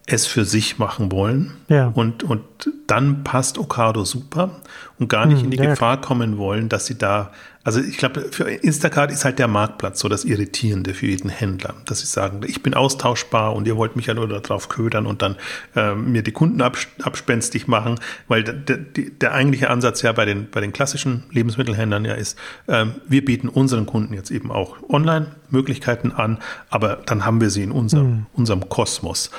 es 0.07 0.25
für 0.25 0.45
sich 0.45 0.77
machen 0.79 1.11
wollen. 1.11 1.53
Ja. 1.69 1.91
Und, 1.93 2.23
und 2.23 2.41
dann 2.87 3.23
passt 3.23 3.57
Okado 3.57 4.03
super 4.03 4.61
und 4.99 5.09
gar 5.09 5.25
nicht 5.25 5.39
hm, 5.39 5.45
in 5.45 5.51
die 5.51 5.57
Gefahr 5.57 6.01
kommen 6.01 6.37
wollen, 6.37 6.69
dass 6.69 6.85
sie 6.85 6.97
da 6.97 7.31
also 7.63 7.79
ich 7.79 7.97
glaube, 7.97 8.29
für 8.31 8.49
Instacart 8.49 9.11
ist 9.11 9.23
halt 9.23 9.37
der 9.37 9.47
Marktplatz 9.47 9.99
so 9.99 10.09
das 10.09 10.25
Irritierende 10.25 10.95
für 10.95 11.05
jeden 11.05 11.29
Händler, 11.29 11.75
dass 11.85 11.99
sie 11.99 12.07
sagen, 12.07 12.41
ich 12.47 12.63
bin 12.63 12.73
austauschbar 12.73 13.53
und 13.53 13.67
ihr 13.67 13.77
wollt 13.77 13.95
mich 13.95 14.07
ja 14.07 14.15
nur 14.15 14.27
darauf 14.27 14.67
ködern 14.67 15.05
und 15.05 15.21
dann 15.21 15.35
äh, 15.75 15.93
mir 15.93 16.23
die 16.23 16.31
Kunden 16.31 16.61
abspenstig 16.61 17.67
machen, 17.67 17.99
weil 18.27 18.43
der, 18.43 18.77
der, 18.77 19.33
eigentliche 19.33 19.69
Ansatz 19.69 20.01
ja 20.01 20.11
bei 20.11 20.25
den, 20.25 20.49
bei 20.49 20.59
den 20.59 20.73
klassischen 20.73 21.23
Lebensmittelhändlern 21.31 22.03
ja 22.03 22.13
ist, 22.13 22.37
äh, 22.65 22.87
wir 23.07 23.23
bieten 23.23 23.47
unseren 23.47 23.85
Kunden 23.85 24.15
jetzt 24.15 24.31
eben 24.31 24.51
auch 24.51 24.77
Online-Möglichkeiten 24.89 26.11
an, 26.11 26.39
aber 26.69 27.01
dann 27.05 27.25
haben 27.25 27.41
wir 27.41 27.51
sie 27.51 27.61
in 27.61 27.71
unserem, 27.71 28.07
mhm. 28.07 28.25
unserem 28.33 28.69
Kosmos. 28.69 29.29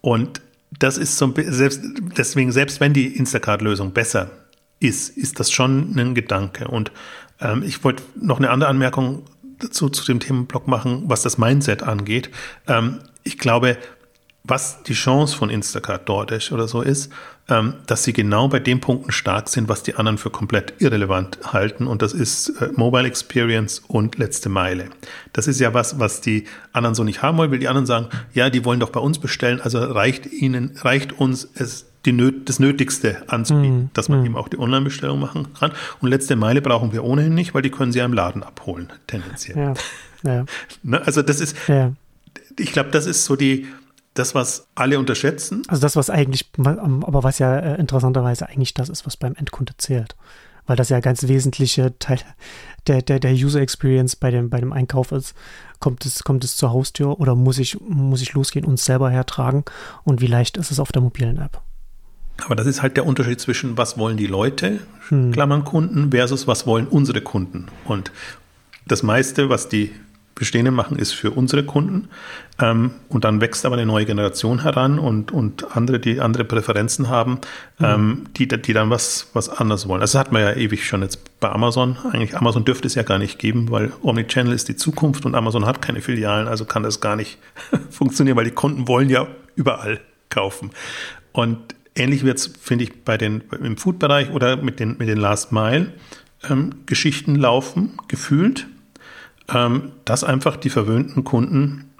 Und 0.00 0.40
das 0.76 0.98
ist 0.98 1.16
so, 1.16 1.32
selbst, 1.36 1.80
deswegen, 2.16 2.50
selbst 2.50 2.80
wenn 2.80 2.92
die 2.92 3.16
Instacart-Lösung 3.16 3.92
besser 3.92 4.30
ist, 4.80 5.16
ist 5.16 5.40
das 5.40 5.50
schon 5.50 5.96
ein 5.96 6.14
Gedanke. 6.14 6.68
Und 6.68 6.92
ähm, 7.40 7.62
ich 7.62 7.82
wollte 7.84 8.02
noch 8.14 8.38
eine 8.38 8.50
andere 8.50 8.70
Anmerkung 8.70 9.24
dazu 9.58 9.88
zu 9.88 10.04
dem 10.04 10.20
Themenblock 10.20 10.68
machen, 10.68 11.04
was 11.06 11.22
das 11.22 11.38
Mindset 11.38 11.82
angeht. 11.82 12.30
Ähm, 12.66 13.00
ich 13.24 13.38
glaube, 13.38 13.76
was 14.44 14.82
die 14.82 14.94
Chance 14.94 15.36
von 15.36 15.50
Instacart, 15.50 16.08
DoorDash 16.08 16.52
oder 16.52 16.68
so 16.68 16.80
ist, 16.80 17.12
ähm, 17.48 17.74
dass 17.86 18.04
sie 18.04 18.12
genau 18.12 18.48
bei 18.48 18.60
den 18.60 18.80
Punkten 18.80 19.12
stark 19.12 19.48
sind, 19.48 19.68
was 19.68 19.82
die 19.82 19.94
anderen 19.94 20.18
für 20.18 20.30
komplett 20.30 20.74
irrelevant 20.78 21.38
halten. 21.52 21.86
Und 21.86 22.02
das 22.02 22.12
ist 22.12 22.48
äh, 22.60 22.70
Mobile 22.74 23.06
Experience 23.06 23.82
und 23.86 24.16
letzte 24.18 24.48
Meile. 24.48 24.86
Das 25.32 25.48
ist 25.48 25.60
ja 25.60 25.74
was, 25.74 25.98
was 25.98 26.20
die 26.20 26.44
anderen 26.72 26.94
so 26.94 27.04
nicht 27.04 27.22
haben 27.22 27.38
wollen, 27.38 27.50
weil 27.50 27.58
die 27.58 27.68
anderen 27.68 27.86
sagen, 27.86 28.08
ja, 28.32 28.48
die 28.50 28.64
wollen 28.64 28.80
doch 28.80 28.90
bei 28.90 29.00
uns 29.00 29.18
bestellen, 29.18 29.60
also 29.60 29.78
reicht 29.78 30.26
ihnen, 30.26 30.76
reicht 30.82 31.12
uns 31.12 31.48
es 31.54 31.87
Nöt 32.06 32.48
das 32.48 32.58
Nötigste 32.58 33.22
anzubieten, 33.28 33.84
mm, 33.84 33.90
dass 33.92 34.08
man 34.08 34.22
mm. 34.22 34.26
eben 34.26 34.36
auch 34.36 34.48
die 34.48 34.58
Online-Bestellung 34.58 35.20
machen 35.20 35.52
kann. 35.52 35.72
Und 36.00 36.08
letzte 36.08 36.36
Meile 36.36 36.62
brauchen 36.62 36.92
wir 36.92 37.04
ohnehin 37.04 37.34
nicht, 37.34 37.54
weil 37.54 37.62
die 37.62 37.70
können 37.70 37.92
sie 37.92 37.98
ja 37.98 38.04
im 38.04 38.12
Laden 38.12 38.42
abholen, 38.42 38.92
tendenziell. 39.06 39.56
Ja, 39.58 39.74
ja. 40.32 40.44
Ne, 40.82 41.04
also 41.04 41.22
das 41.22 41.40
ist, 41.40 41.56
ja. 41.68 41.92
ich 42.58 42.72
glaube, 42.72 42.90
das 42.90 43.06
ist 43.06 43.24
so 43.24 43.36
die, 43.36 43.66
das, 44.14 44.34
was 44.34 44.66
alle 44.74 44.98
unterschätzen. 44.98 45.62
Also 45.68 45.80
das, 45.80 45.96
was 45.96 46.10
eigentlich, 46.10 46.50
aber 46.58 47.22
was 47.22 47.38
ja 47.38 47.58
äh, 47.58 47.80
interessanterweise 47.80 48.48
eigentlich 48.48 48.74
das 48.74 48.88
ist, 48.88 49.06
was 49.06 49.16
beim 49.16 49.34
Endkunde 49.34 49.74
zählt. 49.76 50.16
Weil 50.66 50.76
das 50.76 50.90
ja 50.90 51.00
ganz 51.00 51.26
wesentliche 51.26 51.98
Teil 51.98 52.18
der, 52.86 53.00
der, 53.00 53.20
der 53.20 53.32
User 53.32 53.60
Experience 53.60 54.16
bei 54.16 54.30
dem, 54.30 54.50
bei 54.50 54.60
dem 54.60 54.72
Einkauf 54.72 55.12
ist. 55.12 55.34
Kommt 55.78 56.04
es, 56.04 56.24
kommt 56.24 56.44
es 56.44 56.56
zur 56.56 56.72
Haustür 56.72 57.20
oder 57.20 57.34
muss 57.34 57.58
ich, 57.58 57.80
muss 57.80 58.20
ich 58.20 58.34
losgehen 58.34 58.66
und 58.66 58.74
es 58.74 58.84
selber 58.84 59.10
hertragen? 59.10 59.64
Und 60.04 60.20
wie 60.20 60.26
leicht 60.26 60.56
ist 60.56 60.70
es 60.70 60.80
auf 60.80 60.92
der 60.92 61.02
mobilen 61.02 61.38
App? 61.38 61.62
Aber 62.44 62.54
das 62.54 62.66
ist 62.66 62.82
halt 62.82 62.96
der 62.96 63.06
Unterschied 63.06 63.40
zwischen, 63.40 63.76
was 63.76 63.98
wollen 63.98 64.16
die 64.16 64.26
Leute, 64.26 64.80
hm. 65.08 65.32
Klammern 65.32 65.64
Kunden, 65.64 66.10
versus 66.10 66.46
was 66.46 66.66
wollen 66.66 66.86
unsere 66.86 67.20
Kunden. 67.20 67.66
Und 67.84 68.12
das 68.86 69.02
meiste, 69.02 69.48
was 69.48 69.68
die 69.68 69.90
Bestehenden 70.38 70.74
machen, 70.74 70.98
ist 70.98 71.12
für 71.12 71.32
unsere 71.32 71.64
Kunden. 71.64 72.08
Ähm, 72.60 72.92
und 73.08 73.24
dann 73.24 73.40
wächst 73.40 73.66
aber 73.66 73.76
eine 73.76 73.86
neue 73.86 74.06
Generation 74.06 74.62
heran 74.62 74.98
und, 74.98 75.32
und 75.32 75.76
andere, 75.76 75.98
die 75.98 76.20
andere 76.20 76.44
Präferenzen 76.44 77.08
haben, 77.08 77.40
mhm. 77.78 77.84
ähm, 77.84 78.24
die, 78.36 78.46
die 78.46 78.72
dann 78.72 78.88
was, 78.88 79.30
was 79.32 79.48
anderes 79.48 79.88
wollen. 79.88 80.00
Also 80.00 80.16
das 80.16 80.26
hat 80.26 80.32
man 80.32 80.42
ja 80.42 80.52
ewig 80.52 80.86
schon 80.86 81.02
jetzt 81.02 81.40
bei 81.40 81.50
Amazon. 81.50 81.96
Eigentlich 82.12 82.36
Amazon 82.36 82.64
dürfte 82.64 82.86
es 82.86 82.94
ja 82.94 83.02
gar 83.02 83.18
nicht 83.18 83.38
geben, 83.38 83.70
weil 83.70 83.92
Omnichannel 84.02 84.52
ist 84.52 84.68
die 84.68 84.76
Zukunft 84.76 85.26
und 85.26 85.34
Amazon 85.34 85.66
hat 85.66 85.82
keine 85.82 86.00
Filialen, 86.00 86.46
also 86.46 86.64
kann 86.64 86.84
das 86.84 87.00
gar 87.00 87.16
nicht 87.16 87.38
funktionieren, 87.90 88.36
weil 88.36 88.44
die 88.44 88.52
Kunden 88.52 88.86
wollen 88.86 89.10
ja 89.10 89.26
überall 89.56 90.00
kaufen. 90.30 90.70
Und 91.32 91.58
Ähnlich 91.98 92.24
wird 92.24 92.38
es, 92.38 92.46
finde 92.46 92.84
ich, 92.84 93.04
bei 93.04 93.16
den, 93.18 93.42
im 93.62 93.76
Food-Bereich 93.76 94.30
oder 94.30 94.56
mit 94.56 94.80
den, 94.80 94.96
mit 94.98 95.08
den 95.08 95.18
Last 95.18 95.52
Mile 95.52 95.92
ähm, 96.48 96.74
laufen, 97.26 97.92
gefühlt, 98.06 98.66
ähm, 99.52 99.92
dass 100.04 100.24
einfach 100.24 100.56
die 100.56 100.70
verwöhnten 100.70 101.24
Kunden 101.24 101.90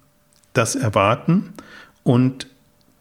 das 0.53 0.75
erwarten 0.75 1.53
und 2.05 2.47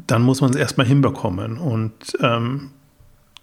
dann 0.06 0.22
muss 0.22 0.42
man 0.42 0.52
es 0.52 0.56
erstmal 0.56 0.88
hinbekommen. 0.88 1.58
Und 1.58 1.94
ähm, 2.22 2.72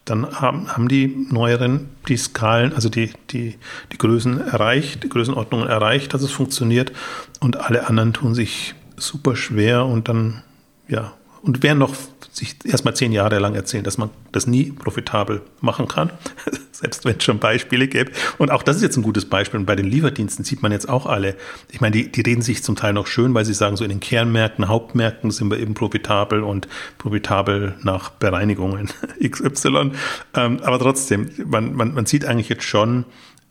dann 0.05 0.40
haben, 0.40 0.68
haben 0.68 0.88
die 0.88 1.26
neueren 1.30 1.88
die 2.09 2.16
Skalen, 2.16 2.72
also 2.74 2.88
die, 2.88 3.11
die, 3.30 3.57
die 3.92 3.98
Größen 3.98 4.40
erreicht, 4.40 5.02
die 5.02 5.09
Größenordnungen 5.09 5.68
erreicht, 5.68 6.12
dass 6.12 6.22
es 6.22 6.30
funktioniert 6.30 6.92
und 7.40 7.57
alle 7.57 7.88
anderen 7.88 8.12
tun 8.12 8.34
sich 8.34 8.74
super 8.96 9.34
schwer 9.34 9.86
und 9.86 10.09
dann, 10.09 10.42
ja, 10.88 11.14
und 11.42 11.62
wer 11.62 11.74
noch 11.74 11.94
sich 12.35 12.57
erstmal 12.64 12.97
zehn 12.97 13.12
Jahre 13.12 13.39
lang 13.39 13.55
erzählen, 13.55 13.85
dass 13.85 13.97
man 13.97 14.11
das 14.32 14.49
nie 14.49 14.72
profitabel 14.72 15.43
machen 15.61 15.87
kann, 15.87 16.11
selbst 16.72 17.05
wenn 17.05 17.16
es 17.16 17.24
schon 17.24 17.39
Beispiele 17.39 17.87
gäbe. 17.87 18.11
Und 18.39 18.51
auch 18.51 18.64
das 18.64 18.76
ist 18.76 18.82
jetzt 18.82 18.97
ein 18.97 19.05
gutes 19.05 19.26
Beispiel. 19.26 19.61
Und 19.61 19.66
bei 19.66 19.76
den 19.76 19.87
Lieferdiensten 19.87 20.45
sieht 20.45 20.61
man 20.61 20.72
jetzt 20.72 20.89
auch 20.89 21.07
alle, 21.07 21.37
ich 21.70 21.80
meine, 21.80 21.93
die, 21.93 22.11
die 22.11 22.22
reden 22.22 22.43
sich 22.43 22.64
zum 22.64 22.74
Teil 22.74 22.93
noch 22.93 23.07
schön, 23.07 23.35
weil 23.35 23.45
sie 23.45 23.55
sagen, 23.55 23.76
so 23.76 23.85
in 23.85 23.91
den 23.91 24.01
Kernmärkten, 24.01 24.66
Hauptmärkten 24.66 25.30
sind 25.30 25.49
wir 25.49 25.61
eben 25.61 25.74
profitabel 25.74 26.43
und 26.43 26.66
profitabel 26.99 27.76
nach 27.82 28.11
Bereinigungen 28.11 28.91
XY. 29.22 29.93
Ähm, 30.35 30.61
aber 30.62 30.80
trotzdem, 30.80 31.30
man, 31.47 31.74
man, 31.74 31.95
man 31.95 32.07
sieht 32.07 32.24
eigentlich 32.24 32.49
jetzt 32.49 32.64
schon, 32.64 33.05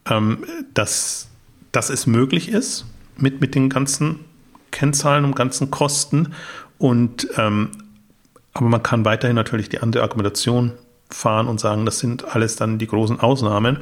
ähm, 0.09 0.39
dass, 0.73 1.29
dass 1.71 1.89
es 1.89 2.05
möglich 2.05 2.49
ist 2.49 2.85
mit, 3.17 3.39
mit 3.39 3.55
den 3.55 3.69
ganzen 3.69 4.19
Kennzahlen 4.71 5.23
und 5.23 5.37
ganzen 5.37 5.71
Kosten 5.71 6.33
und 6.79 7.29
ähm, 7.37 7.69
aber 8.53 8.69
man 8.69 8.83
kann 8.83 9.05
weiterhin 9.05 9.35
natürlich 9.35 9.69
die 9.69 9.79
andere 9.79 10.03
Argumentation 10.03 10.73
fahren 11.09 11.47
und 11.47 11.59
sagen, 11.59 11.85
das 11.85 11.99
sind 11.99 12.35
alles 12.35 12.55
dann 12.55 12.79
die 12.79 12.87
großen 12.87 13.19
Ausnahmen. 13.19 13.79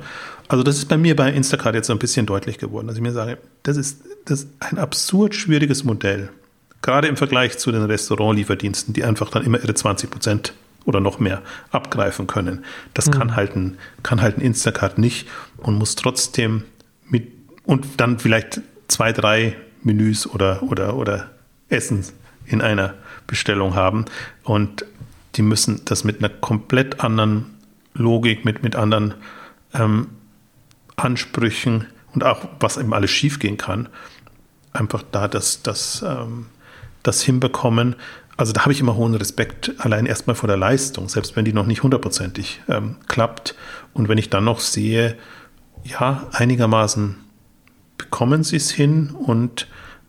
Also 0.48 0.64
das 0.64 0.78
ist 0.78 0.90
bei 0.90 0.98
mir 0.98 1.16
bei 1.16 1.32
Instacart 1.32 1.76
jetzt 1.76 1.88
so 1.88 1.94
ein 1.94 2.00
bisschen 2.00 2.26
deutlich 2.26 2.58
geworden, 2.58 2.88
dass 2.88 2.98
ich 2.98 3.02
mir 3.02 3.14
sage, 3.14 3.38
das 3.64 3.78
ist, 3.78 4.04
das 4.26 4.42
ist 4.42 4.50
ein 4.60 4.78
absurd 4.78 5.34
schwieriges 5.34 5.84
Modell. 5.84 6.30
Gerade 6.82 7.08
im 7.08 7.16
Vergleich 7.16 7.58
zu 7.58 7.72
den 7.72 7.84
Restaurantlieferdiensten, 7.84 8.94
die 8.94 9.04
einfach 9.04 9.30
dann 9.30 9.46
immer 9.46 9.60
ihre 9.60 9.74
20 9.74 10.10
Prozent 10.10 10.54
oder 10.86 11.00
noch 11.00 11.20
mehr 11.20 11.42
abgreifen 11.72 12.28
können. 12.28 12.66
Das 12.94 13.08
mhm. 13.08 13.12
kann, 13.12 13.36
halt 13.36 13.56
ein, 13.56 13.78
kann 14.04 14.22
halt 14.22 14.38
ein 14.38 14.42
Instacart 14.42 14.98
nicht 14.98 15.28
und 15.58 15.76
muss 15.76 15.96
trotzdem 15.96 16.64
mit 17.08 17.32
und 17.64 17.86
dann 17.98 18.20
vielleicht 18.20 18.62
zwei, 18.88 19.14
drei 19.14 19.56
Menüs 19.84 20.28
oder, 20.28 20.64
oder, 20.64 20.96
oder 20.96 21.30
Essen 21.70 22.04
in 22.46 22.62
einer 22.62 22.96
Bestellung 23.32 23.74
haben. 23.74 24.06
Und 24.44 24.86
die 25.36 25.42
müssen 25.42 25.82
das 25.86 26.04
mit 26.04 26.20
einer 26.20 26.30
komplett 26.30 27.00
anderen 27.00 27.46
Logik, 27.94 28.46
mit, 28.46 28.62
mit 28.62 28.76
anderen 28.76 29.16
ähm, 29.74 30.10
Ansprüchen 30.98 31.88
und 32.14 32.24
auch 32.24 32.46
was 32.60 32.78
eben 32.78 32.94
alles 32.94 33.10
schiefgehen 33.10 33.58
kann, 33.58 33.90
einfach 34.74 35.04
da 35.12 35.28
das, 35.28 35.64
das, 35.64 36.04
ähm, 36.06 36.48
das 37.04 37.22
hinbekommen. 37.22 37.96
Also 38.36 38.52
da 38.54 38.62
habe 38.62 38.74
ich 38.74 38.82
immer 38.82 38.96
hohen 38.96 39.16
Respekt, 39.16 39.74
allein 39.78 40.06
erstmal 40.06 40.36
vor 40.36 40.48
der 40.48 40.58
Leistung, 40.58 41.08
selbst 41.10 41.36
wenn 41.36 41.46
die 41.46 41.54
noch 41.54 41.66
nicht 41.66 41.84
hundertprozentig 41.84 42.62
ähm, 42.68 42.98
klappt. 43.08 43.56
Und 43.94 44.10
wenn 44.10 44.18
ich 44.18 44.30
dann 44.30 44.44
noch 44.44 44.60
sehe, 44.60 45.18
ja, 45.84 46.28
einigermaßen 46.34 47.16
bekommen 47.98 48.44
sie 48.44 48.58
es 48.58 48.72
hin 48.72 49.12
und 49.12 49.68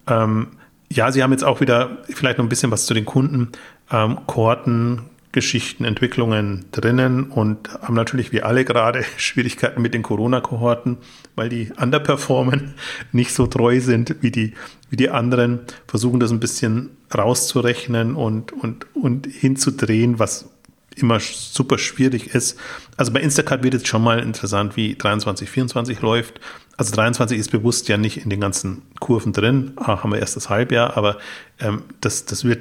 ähm, 0.08 0.48
ja, 0.92 1.10
sie 1.12 1.22
haben 1.22 1.32
jetzt 1.32 1.44
auch 1.44 1.60
wieder 1.60 1.98
vielleicht 2.04 2.38
noch 2.38 2.44
ein 2.44 2.48
bisschen 2.48 2.70
was 2.70 2.86
zu 2.86 2.94
den 2.94 3.04
Kunden, 3.04 3.52
ähm, 3.90 4.18
Kohorten, 4.26 5.02
Geschichten, 5.32 5.84
Entwicklungen 5.84 6.66
drinnen 6.72 7.24
und 7.24 7.70
haben 7.80 7.94
natürlich 7.94 8.32
wie 8.32 8.42
alle 8.42 8.64
gerade 8.64 9.04
Schwierigkeiten 9.16 9.80
mit 9.80 9.94
den 9.94 10.02
Corona-Kohorten, 10.02 10.98
weil 11.34 11.48
die 11.48 11.72
underperformen, 11.80 12.74
nicht 13.12 13.32
so 13.32 13.46
treu 13.46 13.80
sind 13.80 14.16
wie 14.20 14.30
die, 14.30 14.52
wie 14.90 14.96
die 14.96 15.10
anderen, 15.10 15.60
versuchen 15.86 16.20
das 16.20 16.30
ein 16.30 16.40
bisschen 16.40 16.90
rauszurechnen 17.14 18.14
und, 18.14 18.52
und, 18.52 18.86
und 18.94 19.26
hinzudrehen, 19.26 20.18
was 20.18 20.50
immer 20.96 21.20
super 21.20 21.78
schwierig 21.78 22.34
ist. 22.34 22.58
Also 22.96 23.12
bei 23.12 23.20
Instacart 23.20 23.62
wird 23.62 23.74
jetzt 23.74 23.88
schon 23.88 24.02
mal 24.02 24.18
interessant, 24.18 24.76
wie 24.76 24.94
23, 24.94 25.48
24 25.48 26.00
läuft. 26.00 26.40
Also 26.76 26.94
23 26.94 27.38
ist 27.38 27.50
bewusst 27.50 27.88
ja 27.88 27.96
nicht 27.96 28.18
in 28.18 28.30
den 28.30 28.40
ganzen 28.40 28.82
Kurven 29.00 29.32
drin, 29.32 29.72
ah, 29.76 30.02
haben 30.02 30.12
wir 30.12 30.18
erst 30.18 30.36
das 30.36 30.48
Halbjahr, 30.48 30.96
aber 30.96 31.18
ähm, 31.60 31.82
das, 32.00 32.24
das 32.24 32.44
wird 32.44 32.60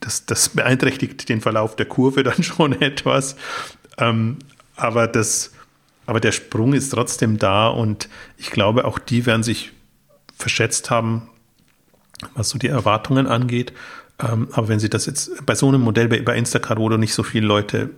das, 0.00 0.24
das 0.24 0.48
beeinträchtigt 0.48 1.28
den 1.28 1.40
Verlauf 1.40 1.76
der 1.76 1.86
Kurve 1.86 2.22
dann 2.24 2.42
schon 2.42 2.80
etwas. 2.80 3.36
Ähm, 3.98 4.38
aber, 4.76 5.06
das, 5.06 5.52
aber 6.06 6.20
der 6.20 6.32
Sprung 6.32 6.72
ist 6.72 6.90
trotzdem 6.90 7.38
da 7.38 7.68
und 7.68 8.08
ich 8.38 8.50
glaube, 8.50 8.84
auch 8.84 8.98
die 8.98 9.26
werden 9.26 9.42
sich 9.42 9.72
verschätzt 10.36 10.90
haben, 10.90 11.28
was 12.34 12.48
so 12.48 12.58
die 12.58 12.68
Erwartungen 12.68 13.26
angeht. 13.26 13.72
Ähm, 14.22 14.48
aber 14.52 14.68
wenn 14.68 14.80
sie 14.80 14.90
das 14.90 15.06
jetzt 15.06 15.44
bei 15.46 15.54
so 15.54 15.68
einem 15.68 15.80
Modell 15.80 16.08
bei, 16.08 16.20
bei 16.20 16.36
Instacart, 16.36 16.78
wo 16.78 16.88
du 16.88 16.96
nicht 16.96 17.14
so 17.14 17.22
viele 17.22 17.46
Leute 17.46 17.90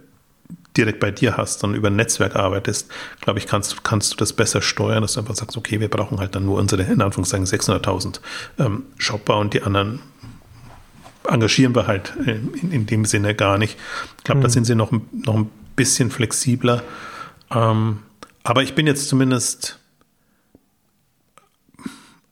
direkt 0.76 1.00
bei 1.00 1.10
dir 1.10 1.36
hast, 1.36 1.60
sondern 1.60 1.78
über 1.78 1.88
ein 1.88 1.96
Netzwerk 1.96 2.36
arbeitest, 2.36 2.90
glaube 3.20 3.38
ich, 3.38 3.46
kannst, 3.46 3.84
kannst 3.84 4.12
du 4.12 4.16
das 4.16 4.32
besser 4.32 4.62
steuern, 4.62 5.02
dass 5.02 5.14
du 5.14 5.20
einfach 5.20 5.34
sagst, 5.34 5.56
okay, 5.56 5.80
wir 5.80 5.88
brauchen 5.88 6.18
halt 6.18 6.34
dann 6.34 6.44
nur 6.44 6.58
unsere, 6.58 6.82
in 6.82 7.02
Anführungszeichen, 7.02 7.46
600.000 7.46 8.20
ähm, 8.58 8.84
Shopper 8.96 9.38
und 9.38 9.54
die 9.54 9.62
anderen 9.62 10.00
engagieren 11.28 11.74
wir 11.74 11.86
halt 11.86 12.14
in, 12.26 12.52
in 12.70 12.86
dem 12.86 13.04
Sinne 13.04 13.34
gar 13.34 13.58
nicht. 13.58 13.78
Ich 14.18 14.24
glaube, 14.24 14.38
mhm. 14.38 14.42
da 14.44 14.48
sind 14.48 14.64
sie 14.64 14.74
noch, 14.74 14.92
noch 15.12 15.34
ein 15.34 15.50
bisschen 15.76 16.10
flexibler. 16.10 16.82
Ähm, 17.54 18.00
aber 18.44 18.62
ich 18.62 18.74
bin 18.74 18.86
jetzt 18.86 19.08
zumindest, 19.08 19.78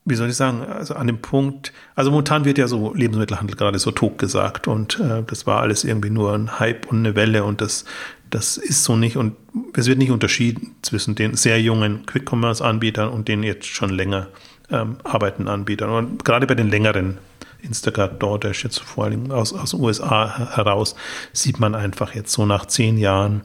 wie 0.04 0.14
soll 0.14 0.30
ich 0.30 0.36
sagen, 0.36 0.62
also 0.62 0.94
an 0.94 1.06
dem 1.06 1.18
Punkt, 1.18 1.72
also 1.94 2.10
momentan 2.10 2.44
wird 2.44 2.58
ja 2.58 2.66
so 2.66 2.94
Lebensmittelhandel 2.94 3.56
gerade 3.56 3.78
so 3.78 3.90
tot 3.90 4.18
gesagt 4.18 4.66
und 4.66 4.98
äh, 4.98 5.22
das 5.26 5.46
war 5.46 5.60
alles 5.60 5.84
irgendwie 5.84 6.10
nur 6.10 6.32
ein 6.32 6.58
Hype 6.58 6.86
und 6.86 6.98
eine 6.98 7.14
Welle 7.14 7.44
und 7.44 7.60
das, 7.60 7.84
das 8.30 8.56
ist 8.56 8.84
so 8.84 8.96
nicht 8.96 9.16
und 9.16 9.36
es 9.74 9.86
wird 9.86 9.98
nicht 9.98 10.10
unterschieden 10.10 10.74
zwischen 10.82 11.14
den 11.14 11.34
sehr 11.34 11.60
jungen 11.60 12.06
Quick-Commerce-Anbietern 12.06 13.08
und 13.08 13.28
den 13.28 13.42
jetzt 13.42 13.66
schon 13.66 13.90
länger 13.90 14.28
ähm, 14.70 14.96
arbeitenden 15.04 15.52
Anbietern. 15.52 15.90
Und 15.90 16.24
gerade 16.24 16.46
bei 16.46 16.54
den 16.54 16.68
längeren 16.68 17.18
Instacart, 17.62 18.22
DoorDash 18.22 18.64
jetzt 18.64 18.80
vor 18.80 19.04
allem 19.04 19.30
aus, 19.30 19.52
aus 19.52 19.72
den 19.72 19.80
USA 19.80 20.54
heraus, 20.54 20.94
sieht 21.32 21.60
man 21.60 21.74
einfach 21.74 22.14
jetzt 22.14 22.32
so 22.32 22.46
nach 22.46 22.66
zehn 22.66 22.96
Jahren, 22.96 23.42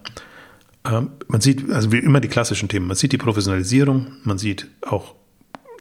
ähm, 0.86 1.12
man 1.28 1.41
sieht, 1.41 1.70
also 1.72 1.91
wie 1.91 1.99
immer 1.99 2.22
die 2.22 2.28
klassischen 2.28 2.70
Themen, 2.70 2.88
man 2.88 2.95
sieht 2.95 3.12
die 3.12 3.18
Professionalisierung, 3.18 4.08
man 4.24 4.38
sieht 4.38 4.68
auch, 4.82 5.16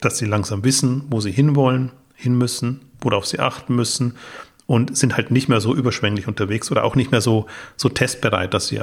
dass 0.05 0.17
sie 0.17 0.25
langsam 0.25 0.63
wissen, 0.63 1.03
wo 1.09 1.19
sie 1.19 1.31
hinwollen, 1.31 1.91
hin 2.15 2.37
müssen, 2.37 2.81
worauf 3.01 3.25
sie 3.25 3.39
achten 3.39 3.75
müssen 3.75 4.15
und 4.67 4.95
sind 4.97 5.17
halt 5.17 5.31
nicht 5.31 5.49
mehr 5.49 5.61
so 5.61 5.75
überschwänglich 5.75 6.27
unterwegs 6.27 6.71
oder 6.71 6.83
auch 6.83 6.95
nicht 6.95 7.11
mehr 7.11 7.21
so, 7.21 7.47
so 7.75 7.89
testbereit, 7.89 8.53
dass 8.53 8.67
sie 8.67 8.81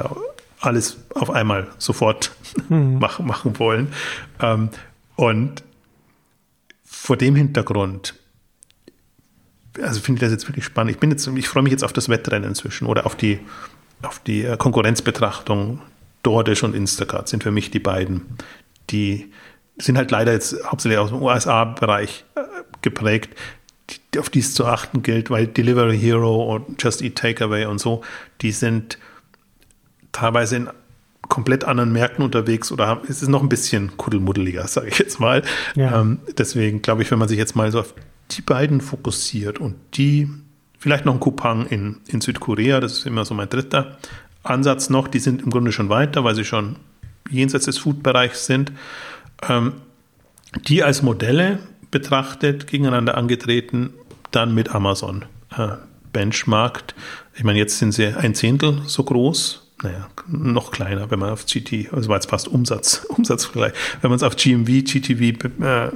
alles 0.59 0.97
auf 1.15 1.29
einmal 1.29 1.67
sofort 1.77 2.31
mhm. 2.69 2.99
machen, 2.99 3.25
machen 3.25 3.57
wollen. 3.59 3.87
Ähm, 4.39 4.69
und 5.15 5.63
vor 6.83 7.17
dem 7.17 7.35
Hintergrund 7.35 8.15
also 9.81 9.99
finde 9.99 10.19
ich 10.19 10.21
das 10.21 10.31
jetzt 10.31 10.47
wirklich 10.47 10.65
spannend. 10.65 10.91
Ich 10.91 10.99
bin 10.99 11.09
jetzt, 11.09 11.25
ich 11.27 11.47
freue 11.47 11.63
mich 11.63 11.71
jetzt 11.71 11.83
auf 11.83 11.93
das 11.93 12.09
Wettrennen 12.09 12.49
inzwischen 12.49 12.85
oder 12.85 13.05
auf 13.05 13.15
die, 13.15 13.39
auf 14.01 14.19
die 14.19 14.43
äh, 14.43 14.57
Konkurrenzbetrachtung. 14.57 15.79
DoorDash 16.23 16.63
und 16.63 16.73
Instacart 16.73 17.27
sind 17.27 17.43
für 17.43 17.51
mich 17.51 17.69
die 17.69 17.79
beiden, 17.79 18.21
die 18.89 19.31
sind 19.77 19.97
halt 19.97 20.11
leider 20.11 20.31
jetzt 20.33 20.55
hauptsächlich 20.65 20.99
aus 20.99 21.09
dem 21.09 21.21
USA-Bereich 21.21 22.25
äh, 22.35 22.41
geprägt, 22.81 23.35
die, 23.89 24.19
auf 24.19 24.29
die 24.29 24.39
es 24.39 24.53
zu 24.53 24.65
achten 24.65 25.03
gilt, 25.03 25.29
weil 25.29 25.47
Delivery 25.47 25.97
Hero 25.97 26.53
und 26.53 26.81
Just 26.81 27.01
Eat 27.01 27.15
Takeaway 27.15 27.65
und 27.65 27.79
so, 27.79 28.01
die 28.41 28.51
sind 28.51 28.97
teilweise 30.11 30.55
in 30.55 30.69
komplett 31.29 31.63
anderen 31.63 31.91
Märkten 31.91 32.23
unterwegs 32.23 32.71
oder 32.71 32.87
haben, 32.87 33.01
es 33.07 33.21
ist 33.21 33.29
noch 33.29 33.41
ein 33.41 33.49
bisschen 33.49 33.97
kuddelmuddeliger, 33.97 34.67
sage 34.67 34.89
ich 34.89 34.99
jetzt 34.99 35.19
mal. 35.19 35.41
Ja. 35.75 36.01
Ähm, 36.01 36.19
deswegen 36.37 36.81
glaube 36.81 37.01
ich, 37.01 37.11
wenn 37.11 37.19
man 37.19 37.27
sich 37.27 37.37
jetzt 37.37 37.55
mal 37.55 37.71
so 37.71 37.79
auf 37.79 37.93
die 38.31 38.41
beiden 38.41 38.81
fokussiert 38.81 39.59
und 39.59 39.75
die, 39.95 40.29
vielleicht 40.77 41.05
noch 41.05 41.13
ein 41.13 41.19
Coupang 41.19 41.65
in, 41.67 41.97
in 42.07 42.21
Südkorea, 42.21 42.79
das 42.79 42.93
ist 42.93 43.05
immer 43.05 43.25
so 43.25 43.33
mein 43.33 43.49
dritter 43.49 43.97
Ansatz 44.43 44.89
noch, 44.89 45.07
die 45.07 45.19
sind 45.19 45.41
im 45.41 45.49
Grunde 45.49 45.71
schon 45.71 45.89
weiter, 45.89 46.23
weil 46.23 46.35
sie 46.35 46.45
schon 46.45 46.75
jenseits 47.29 47.65
des 47.65 47.77
Food-Bereichs 47.77 48.45
sind, 48.45 48.71
ähm, 49.49 49.73
die 50.67 50.83
als 50.83 51.01
Modelle 51.01 51.59
betrachtet, 51.91 52.67
gegeneinander 52.67 53.17
angetreten, 53.17 53.93
dann 54.31 54.53
mit 54.53 54.73
Amazon 54.73 55.25
äh, 55.55 55.69
benchmarkt. 56.11 56.95
Ich 57.35 57.43
meine, 57.43 57.59
jetzt 57.59 57.79
sind 57.79 57.91
sie 57.91 58.07
ein 58.07 58.35
Zehntel 58.35 58.81
so 58.85 59.03
groß, 59.03 59.71
naja, 59.83 60.09
noch 60.27 60.71
kleiner, 60.71 61.11
wenn 61.11 61.19
man 61.19 61.31
auf 61.31 61.45
GT, 61.45 61.91
also 61.91 62.09
war 62.09 62.17
jetzt 62.17 62.29
fast 62.29 62.47
Umsatz, 62.47 63.05
Umsatzvergleich, 63.09 63.73
wenn 64.01 64.09
man 64.09 64.17
es 64.17 64.23
auf 64.23 64.35
GMV, 64.35 64.83
GTV 64.85 65.45
äh, 65.61 65.91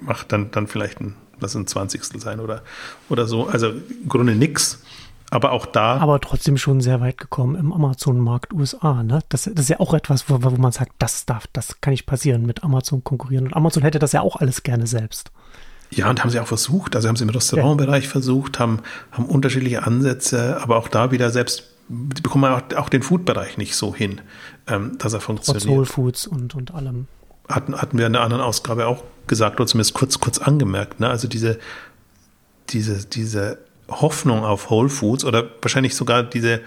macht, 0.00 0.32
dann, 0.32 0.50
dann 0.50 0.66
vielleicht 0.66 1.00
ein 1.00 1.14
lass 1.40 1.54
ein 1.54 1.66
Zwanzigstel 1.66 2.20
sein 2.20 2.40
oder, 2.40 2.62
oder 3.08 3.26
so. 3.26 3.46
Also 3.46 3.70
im 3.70 4.08
Grunde 4.08 4.34
nix. 4.34 4.82
Aber 5.30 5.52
auch 5.52 5.66
da. 5.66 5.96
Aber 5.98 6.20
trotzdem 6.20 6.56
schon 6.56 6.80
sehr 6.80 7.00
weit 7.00 7.16
gekommen 7.16 7.54
im 7.54 7.72
Amazon-Markt 7.72 8.52
USA. 8.52 9.02
Ne? 9.02 9.20
Das, 9.28 9.44
das, 9.44 9.64
ist 9.64 9.68
ja 9.68 9.80
auch 9.80 9.94
etwas, 9.94 10.28
wo, 10.28 10.42
wo 10.42 10.50
man 10.50 10.72
sagt, 10.72 10.92
das 10.98 11.24
darf, 11.24 11.46
das 11.52 11.80
kann 11.80 11.92
nicht 11.92 12.06
passieren, 12.06 12.44
mit 12.44 12.64
Amazon 12.64 13.04
konkurrieren. 13.04 13.46
Und 13.46 13.54
Amazon 13.54 13.82
hätte 13.82 14.00
das 14.00 14.12
ja 14.12 14.22
auch 14.22 14.36
alles 14.36 14.64
gerne 14.64 14.86
selbst. 14.86 15.30
Ja, 15.92 16.10
und 16.10 16.22
haben 16.22 16.30
sie 16.30 16.40
auch 16.40 16.46
versucht. 16.46 16.96
Also 16.96 17.08
haben 17.08 17.16
sie 17.16 17.24
im 17.24 17.30
Restaurantbereich 17.30 18.04
ja. 18.04 18.10
versucht, 18.10 18.58
haben, 18.58 18.80
haben 19.12 19.26
unterschiedliche 19.26 19.84
Ansätze, 19.84 20.60
aber 20.60 20.76
auch 20.76 20.88
da 20.88 21.10
wieder 21.10 21.30
selbst 21.30 21.64
die 21.90 22.22
bekommen 22.22 22.44
auch, 22.52 22.62
auch 22.76 22.88
den 22.88 23.02
Food-Bereich 23.02 23.58
nicht 23.58 23.74
so 23.74 23.94
hin, 23.94 24.20
ähm, 24.68 24.96
dass 24.98 25.12
er 25.12 25.20
funktioniert. 25.20 25.64
Trotz 25.64 25.72
Whole 25.72 25.86
Foods 25.86 26.26
und, 26.26 26.54
und 26.54 26.72
allem. 26.72 27.08
Hatten, 27.48 27.74
hatten 27.74 27.98
wir 27.98 28.06
in 28.06 28.12
der 28.12 28.22
anderen 28.22 28.42
Ausgabe 28.42 28.86
auch 28.86 29.02
gesagt 29.26 29.58
oder 29.58 29.66
zumindest 29.66 29.94
kurz, 29.94 30.20
kurz 30.20 30.38
angemerkt. 30.38 31.00
Ne? 31.00 31.08
Also 31.08 31.26
diese, 31.26 31.58
diese, 32.68 33.04
diese 33.06 33.58
Hoffnung 33.90 34.44
auf 34.44 34.70
Whole 34.70 34.88
Foods 34.88 35.24
oder 35.24 35.50
wahrscheinlich 35.62 35.94
sogar 35.94 36.22
diese 36.22 36.60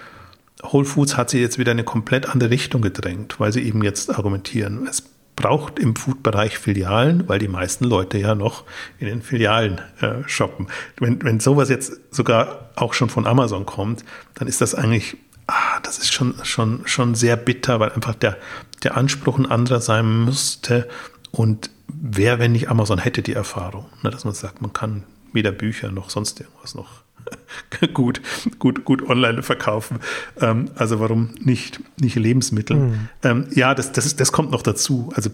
Whole 0.62 0.86
Foods 0.86 1.18
hat 1.18 1.30
sie 1.30 1.40
jetzt 1.40 1.58
wieder 1.58 1.72
in 1.72 1.80
eine 1.80 1.86
komplett 1.86 2.30
andere 2.30 2.50
Richtung 2.50 2.82
gedrängt, 2.82 3.40
weil 3.40 3.52
sie 3.52 3.64
eben 3.64 3.84
jetzt 3.84 4.14
argumentieren, 4.14 4.88
es 4.88 5.04
braucht 5.36 5.80
im 5.80 5.96
Food-Bereich 5.96 6.58
Filialen, 6.60 7.28
weil 7.28 7.40
die 7.40 7.48
meisten 7.48 7.86
Leute 7.86 8.18
ja 8.18 8.36
noch 8.36 8.64
in 9.00 9.08
den 9.08 9.22
Filialen 9.22 9.82
äh, 10.00 10.28
shoppen. 10.28 10.68
Wenn, 11.00 11.24
wenn 11.24 11.40
sowas 11.40 11.70
jetzt 11.70 11.94
sogar 12.12 12.70
auch 12.76 12.94
schon 12.94 13.10
von 13.10 13.26
Amazon 13.26 13.66
kommt, 13.66 14.06
dann 14.36 14.48
ist 14.48 14.62
das 14.62 14.76
eigentlich, 14.76 15.18
ah, 15.48 15.80
das 15.82 15.98
ist 15.98 16.14
schon, 16.14 16.36
schon, 16.44 16.82
schon 16.86 17.16
sehr 17.16 17.36
bitter, 17.36 17.80
weil 17.80 17.92
einfach 17.92 18.16
der, 18.16 18.38
der 18.84 18.96
Anspruch 18.96 19.38
ein 19.40 19.48
anderer 19.48 19.82
sein 19.82 20.26
müsste 20.26 20.88
und 21.32 21.72
wer, 21.88 22.40
wenn 22.40 22.52
nicht 22.52 22.70
Amazon, 22.70 23.00
hätte 23.00 23.24
die 23.24 23.34
Erfahrung, 23.34 23.88
ne, 24.04 24.12
dass 24.12 24.26
man 24.26 24.34
sagt, 24.34 24.62
man 24.62 24.74
kann 24.74 25.04
weder 25.34 25.52
Bücher 25.52 25.92
noch 25.92 26.10
sonst 26.10 26.40
irgendwas 26.40 26.76
noch 26.76 27.03
gut, 27.94 28.22
gut, 28.60 28.86
gut 28.86 29.08
online 29.08 29.44
verkaufen. 29.44 30.00
Ähm, 30.40 30.70
also 30.76 31.00
warum 31.00 31.30
nicht, 31.40 31.80
nicht 32.00 32.16
Lebensmittel? 32.16 32.78
Mhm. 32.78 33.10
Ähm, 33.24 33.48
ja, 33.54 33.76
das, 33.76 33.92
das, 33.92 34.16
das 34.16 34.32
kommt 34.32 34.52
noch 34.52 34.62
dazu. 34.62 35.12
Also 35.16 35.30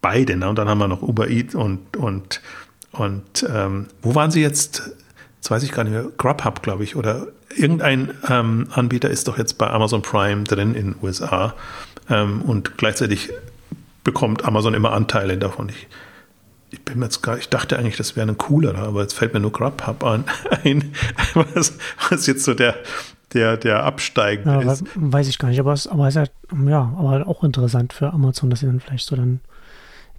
beide. 0.00 0.36
Ne? 0.36 0.48
Und 0.48 0.56
dann 0.56 0.68
haben 0.68 0.78
wir 0.78 0.88
noch 0.88 1.02
Uber 1.02 1.28
Eats 1.28 1.54
und, 1.54 1.96
und, 1.96 2.40
und 2.92 3.46
ähm, 3.48 3.86
wo 4.02 4.14
waren 4.14 4.30
sie 4.30 4.40
jetzt? 4.40 4.90
Das 5.40 5.50
weiß 5.50 5.62
ich 5.62 5.72
gar 5.72 5.84
nicht 5.84 5.92
mehr. 5.92 6.06
Grubhub, 6.16 6.62
glaube 6.62 6.84
ich, 6.84 6.96
oder 6.96 7.28
irgendein 7.54 8.10
ähm, 8.28 8.68
Anbieter 8.70 9.08
ist 9.10 9.28
doch 9.28 9.38
jetzt 9.38 9.58
bei 9.58 9.70
Amazon 9.70 10.02
Prime 10.02 10.44
drin 10.44 10.74
in 10.74 10.92
den 10.92 10.96
USA. 11.02 11.54
Ähm, 12.10 12.42
und 12.42 12.76
gleichzeitig 12.76 13.30
bekommt 14.04 14.44
Amazon 14.44 14.74
immer 14.74 14.92
Anteile 14.92 15.38
davon. 15.38 15.68
Ich, 15.68 15.86
ich 16.70 16.82
bin 16.82 17.02
jetzt 17.02 17.22
gar, 17.22 17.38
ich 17.38 17.48
dachte 17.48 17.78
eigentlich, 17.78 17.96
das 17.96 18.16
wäre 18.16 18.28
ein 18.28 18.38
cooler, 18.38 18.74
aber 18.76 19.02
jetzt 19.02 19.14
fällt 19.14 19.34
mir 19.34 19.40
nur 19.40 19.52
Grubhub 19.52 20.04
an, 20.04 20.24
ein, 20.64 20.92
was, 21.34 21.78
was 22.10 22.26
jetzt 22.26 22.44
so 22.44 22.54
der, 22.54 22.76
der, 23.32 23.56
der 23.56 23.84
absteigende 23.84 24.64
ja, 24.64 24.72
ist. 24.72 24.84
Weiß 24.94 25.28
ich 25.28 25.38
gar 25.38 25.48
nicht, 25.48 25.60
aber 25.60 25.72
es 25.72 25.86
aber 25.86 26.08
ist 26.08 26.16
halt, 26.16 26.32
ja, 26.66 26.92
aber 26.96 27.26
auch 27.26 27.44
interessant 27.44 27.92
für 27.92 28.12
Amazon, 28.12 28.50
dass 28.50 28.60
sie 28.60 28.66
dann 28.66 28.80
vielleicht 28.80 29.06
so 29.06 29.16
dann 29.16 29.40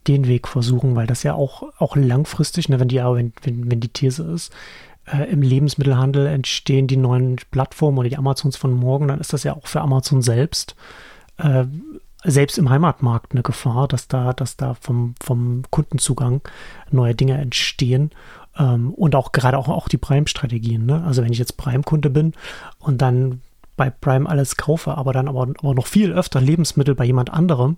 den 0.08 0.28
Weg 0.28 0.48
versuchen, 0.48 0.96
weil 0.96 1.08
das 1.08 1.24
ja 1.24 1.34
auch, 1.34 1.64
auch 1.78 1.96
langfristig, 1.96 2.70
ne, 2.70 2.80
wenn 2.80 2.88
die, 2.88 2.98
wenn, 2.98 3.34
wenn, 3.44 3.70
wenn 3.70 3.80
die 3.80 3.90
These 3.90 4.24
ist, 4.24 4.54
äh, 5.06 5.30
im 5.30 5.42
Lebensmittelhandel 5.42 6.28
entstehen 6.28 6.88
die 6.88 6.98
neuen 6.98 7.38
Plattformen 7.52 7.98
oder 7.98 8.10
die 8.10 8.18
Amazons 8.18 8.58
von 8.58 8.72
morgen, 8.72 9.08
dann 9.08 9.20
ist 9.20 9.34
das 9.34 9.44
ja 9.44 9.54
auch 9.56 9.68
für 9.68 9.82
Amazon 9.82 10.22
selbst 10.22 10.76
äh, 11.38 11.66
selbst 12.24 12.58
im 12.58 12.70
Heimatmarkt 12.70 13.32
eine 13.32 13.44
Gefahr, 13.44 13.88
dass 13.88 14.08
da, 14.08 14.34
dass 14.34 14.58
da 14.58 14.74
vom, 14.74 15.16
vom 15.22 15.64
Kundenzugang 15.70 16.42
neue 16.92 17.16
Dinge 17.16 17.38
entstehen. 17.38 18.12
Ähm, 18.58 18.94
und 18.94 19.16
auch 19.16 19.32
gerade 19.32 19.58
auch, 19.58 19.70
auch 19.70 19.88
die 19.88 19.98
Prime-Strategien. 19.98 20.86
Ne? 20.86 21.04
Also 21.04 21.24
wenn 21.24 21.32
ich 21.32 21.40
jetzt 21.40 21.58
Prime-Kunde 21.58 22.10
bin 22.10 22.34
und 22.80 23.02
dann 23.02 23.42
bei 23.78 23.90
Prime 23.90 24.28
alles 24.30 24.58
kaufe, 24.58 24.98
aber 24.98 25.14
dann 25.14 25.30
aber, 25.30 25.48
aber 25.60 25.74
noch 25.74 25.88
viel 25.88 26.12
öfter 26.12 26.42
Lebensmittel 26.42 26.96
bei 26.96 27.06
jemand 27.06 27.32
anderem, 27.32 27.78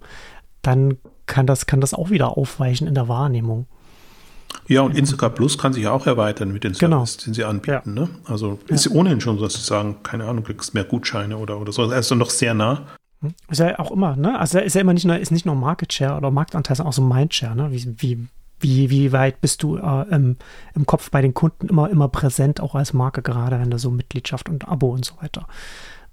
dann 0.63 0.97
kann 1.27 1.45
das, 1.45 1.67
kann 1.67 1.79
das 1.79 1.93
auch 1.93 2.09
wieder 2.09 2.37
aufweichen 2.37 2.87
in 2.87 2.95
der 2.95 3.07
Wahrnehmung. 3.07 3.67
Ja, 4.67 4.81
und 4.81 4.97
Instacart 4.97 5.35
Plus 5.35 5.57
kann 5.57 5.73
sich 5.73 5.87
auch 5.87 6.07
erweitern 6.07 6.51
mit 6.51 6.63
den 6.63 6.73
genau. 6.73 6.97
Services, 7.05 7.17
den 7.17 7.33
sie 7.33 7.43
anbieten. 7.43 7.95
Ja. 7.95 8.03
Ne? 8.03 8.09
Also 8.25 8.59
ist 8.67 8.85
ja. 8.85 8.91
ohnehin 8.91 9.21
schon 9.21 9.37
so, 9.37 9.43
dass 9.43 9.53
sie 9.53 9.61
sagen, 9.61 9.97
keine 10.03 10.25
Ahnung, 10.25 10.43
kriegst 10.43 10.73
mehr 10.73 10.83
Gutscheine 10.83 11.37
oder, 11.37 11.59
oder 11.59 11.71
so. 11.71 11.83
Also 11.83 12.15
noch 12.15 12.29
sehr 12.29 12.53
nah. 12.53 12.87
Ist 13.49 13.59
ja 13.59 13.77
auch 13.79 13.91
immer, 13.91 14.15
ne? 14.15 14.39
Also 14.39 14.59
ist 14.59 14.75
ja 14.75 14.81
immer 14.81 14.93
nicht 14.93 15.05
nur, 15.05 15.17
ist 15.17 15.31
nicht 15.31 15.45
nur 15.45 15.55
Market 15.55 15.93
Share 15.93 16.17
oder 16.17 16.31
Marktanteil, 16.31 16.75
sondern 16.75 16.89
auch 16.89 16.95
so 16.95 17.03
Mindshare, 17.03 17.55
ne? 17.55 17.71
Wie, 17.71 17.95
wie, 17.97 18.27
wie, 18.59 18.89
wie 18.89 19.11
weit 19.11 19.41
bist 19.41 19.63
du 19.63 19.77
äh, 19.77 20.05
im, 20.09 20.37
im 20.75 20.85
Kopf 20.85 21.11
bei 21.11 21.21
den 21.21 21.33
Kunden 21.33 21.67
immer, 21.67 21.89
immer 21.89 22.07
präsent, 22.07 22.61
auch 22.61 22.75
als 22.75 22.93
Marke, 22.93 23.21
gerade 23.21 23.59
wenn 23.59 23.69
du 23.69 23.77
so 23.77 23.91
Mitgliedschaft 23.91 24.49
und 24.49 24.67
Abo 24.67 24.89
und 24.89 25.05
so 25.05 25.15
weiter 25.21 25.47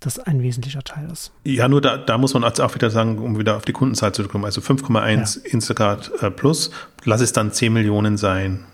das 0.00 0.20
ein 0.20 0.42
wesentlicher 0.42 0.82
Teil 0.82 1.08
ist. 1.10 1.32
Ja, 1.44 1.68
nur 1.68 1.80
da, 1.80 1.96
da 1.96 2.18
muss 2.18 2.32
man 2.32 2.44
auch 2.44 2.74
wieder 2.74 2.88
sagen, 2.90 3.18
um 3.18 3.38
wieder 3.38 3.56
auf 3.56 3.64
die 3.64 3.72
Kundenzahl 3.72 4.12
zurückzukommen, 4.12 4.44
also 4.44 4.60
5,1 4.60 5.44
ja. 5.44 5.50
Instacart 5.50 6.12
äh, 6.22 6.30
Plus, 6.30 6.70
lass 7.04 7.20
es 7.20 7.32
dann 7.32 7.52
10 7.52 7.72
Millionen 7.72 8.16
sein 8.16 8.64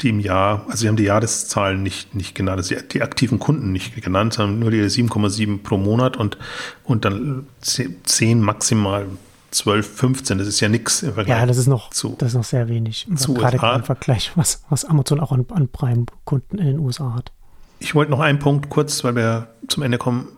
die 0.00 0.08
im 0.08 0.20
Jahr, 0.20 0.64
also 0.66 0.78
sie 0.78 0.88
haben 0.88 0.96
die 0.96 1.04
Jahreszahlen 1.04 1.82
nicht, 1.82 2.14
nicht 2.14 2.34
genannt, 2.34 2.58
also 2.58 2.74
die, 2.74 2.88
die 2.88 3.02
aktiven 3.02 3.38
Kunden 3.38 3.72
nicht 3.72 4.00
genannt, 4.02 4.34
sondern 4.34 4.58
nur 4.58 4.70
die 4.70 4.82
7,7 4.82 5.62
pro 5.62 5.76
Monat 5.76 6.16
und, 6.16 6.38
und 6.84 7.04
dann 7.04 7.46
10 7.60 8.40
maximal 8.40 9.06
12, 9.50 9.96
15, 9.96 10.38
das 10.38 10.46
ist 10.46 10.60
ja 10.60 10.68
nichts 10.68 11.02
im 11.02 11.14
Vergleich. 11.14 11.38
Ja, 11.38 11.46
das 11.46 11.56
ist 11.56 11.66
noch, 11.66 11.90
zu, 11.90 12.14
das 12.18 12.28
ist 12.28 12.34
noch 12.34 12.44
sehr 12.44 12.68
wenig. 12.68 13.08
Zu 13.16 13.34
gerade 13.34 13.56
im 13.76 13.82
Vergleich, 13.82 14.32
was, 14.36 14.62
was 14.70 14.84
Amazon 14.84 15.20
auch 15.20 15.32
an, 15.32 15.44
an 15.50 15.68
Prime-Kunden 15.68 16.58
in 16.58 16.66
den 16.66 16.78
USA 16.78 17.14
hat. 17.14 17.32
Ich 17.80 17.94
wollte 17.94 18.10
noch 18.10 18.20
einen 18.20 18.38
Punkt 18.38 18.68
kurz, 18.68 19.02
weil 19.04 19.16
wir 19.16 19.48
zum 19.66 19.82
Ende 19.82 19.98
kommen, 19.98 20.28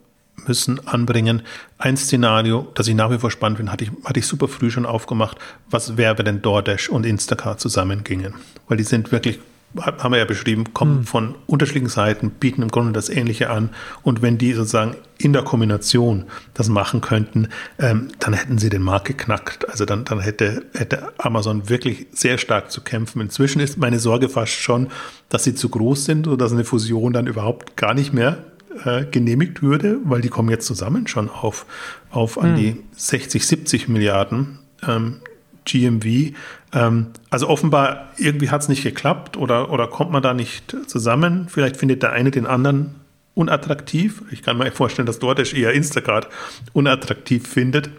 müssen 0.47 0.87
anbringen. 0.87 1.43
Ein 1.79 1.97
Szenario, 1.97 2.69
das 2.75 2.89
ich 2.89 2.95
nach 2.95 3.11
wie 3.11 3.19
vor 3.19 3.31
spannend 3.31 3.59
finde, 3.59 3.73
hatte 3.73 3.85
ich, 3.85 3.91
hatte 4.05 4.21
ich 4.21 4.27
super 4.27 4.49
früh 4.49 4.71
schon 4.71 4.87
aufgemacht. 4.87 5.39
Was 5.71 5.97
wäre, 5.97 6.19
wenn 6.19 6.43
DoorDash 6.43 6.89
und 6.89 7.07
Instacart 7.07 7.61
zusammengingen? 7.61 8.35
Weil 8.69 8.77
die 8.77 8.85
sind 8.85 9.13
wirklich, 9.13 9.41
haben 9.77 10.13
wir 10.13 10.19
ja 10.19 10.25
beschrieben, 10.25 10.75
kommen 10.75 10.99
mhm. 10.99 11.05
von 11.05 11.35
unterschiedlichen 11.47 11.89
Seiten, 11.89 12.31
bieten 12.31 12.63
im 12.63 12.71
Grunde 12.71 12.93
das 12.93 13.09
Ähnliche 13.09 13.51
an. 13.51 13.71
Und 14.03 14.23
wenn 14.23 14.39
die 14.39 14.53
sozusagen 14.53 14.97
in 15.19 15.33
der 15.33 15.43
Kombination 15.43 16.25
das 16.55 16.69
machen 16.69 17.01
könnten, 17.01 17.49
ähm, 17.79 18.09
dann 18.19 18.35
hätten 18.35 18.59
sie 18.59 18.69
den 18.69 18.83
Markt 18.83 19.07
geknackt. 19.07 19.69
Also 19.69 19.85
dann, 19.85 20.05
dann 20.05 20.21
hätte, 20.21 20.65
hätte 20.75 21.13
Amazon 21.19 21.69
wirklich 21.69 22.07
sehr 22.13 22.39
stark 22.39 22.71
zu 22.71 22.81
kämpfen. 22.81 23.21
Inzwischen 23.21 23.61
ist 23.61 23.79
meine 23.79 23.99
Sorge 23.99 24.29
fast 24.29 24.53
schon, 24.53 24.89
dass 25.29 25.45
sie 25.45 25.55
zu 25.55 25.69
groß 25.69 26.05
sind, 26.05 26.27
sodass 26.27 26.53
eine 26.53 26.65
Fusion 26.65 27.13
dann 27.13 27.27
überhaupt 27.27 27.77
gar 27.77 27.95
nicht 27.95 28.13
mehr 28.13 28.39
äh, 28.85 29.05
genehmigt 29.05 29.63
würde, 29.63 29.99
weil 30.05 30.21
die 30.21 30.29
kommen 30.29 30.49
jetzt 30.51 30.67
zusammen 30.67 31.07
schon 31.07 31.29
auf, 31.29 31.67
auf 32.11 32.39
an 32.39 32.51
hm. 32.51 32.57
die 32.57 32.77
60, 32.97 33.47
70 33.47 33.89
Milliarden 33.89 34.59
ähm, 34.87 35.21
GMV. 35.65 36.35
Ähm, 36.73 37.07
also 37.31 37.49
offenbar, 37.49 38.11
irgendwie 38.17 38.51
hat 38.51 38.63
es 38.63 38.69
nicht 38.69 38.83
geklappt 38.83 39.37
oder, 39.37 39.71
oder 39.71 39.87
kommt 39.87 40.11
man 40.11 40.23
da 40.23 40.35
nicht 40.35 40.77
zusammen. 40.87 41.49
Vielleicht 41.49 41.77
findet 41.77 42.03
der 42.03 42.13
eine 42.13 42.31
den 42.31 42.47
anderen 42.47 42.97
unattraktiv. 43.35 44.23
Ich 44.31 44.43
kann 44.43 44.59
mir 44.59 44.71
vorstellen, 44.73 45.07
dass 45.07 45.19
DoorDash 45.19 45.55
eher 45.55 45.73
Instacart 45.73 46.29
unattraktiv 46.73 47.47
findet. 47.47 47.91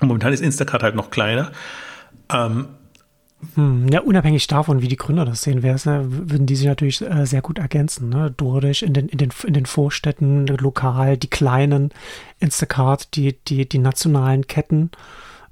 Und 0.00 0.08
momentan 0.08 0.32
ist 0.32 0.42
Instacart 0.42 0.82
halt 0.82 0.94
noch 0.94 1.10
kleiner. 1.10 1.52
Ähm, 2.32 2.68
hm, 3.54 3.88
ja, 3.88 4.00
unabhängig 4.00 4.46
davon, 4.46 4.80
wie 4.82 4.88
die 4.88 4.96
Gründer 4.96 5.24
das 5.24 5.42
sehen, 5.42 5.62
wäre 5.62 5.78
ne, 5.84 6.06
würden 6.08 6.46
die 6.46 6.56
sich 6.56 6.66
natürlich 6.66 7.02
äh, 7.02 7.26
sehr 7.26 7.42
gut 7.42 7.58
ergänzen. 7.58 8.08
Ne? 8.08 8.32
Durch 8.36 8.82
in 8.82 8.94
den, 8.94 9.08
in, 9.08 9.18
den, 9.18 9.30
in 9.44 9.52
den 9.52 9.66
Vorstädten, 9.66 10.46
lokal, 10.46 11.16
die 11.16 11.28
kleinen, 11.28 11.90
Instacart, 12.40 13.14
die, 13.14 13.36
die, 13.46 13.68
die 13.68 13.78
nationalen 13.78 14.46
Ketten 14.46 14.90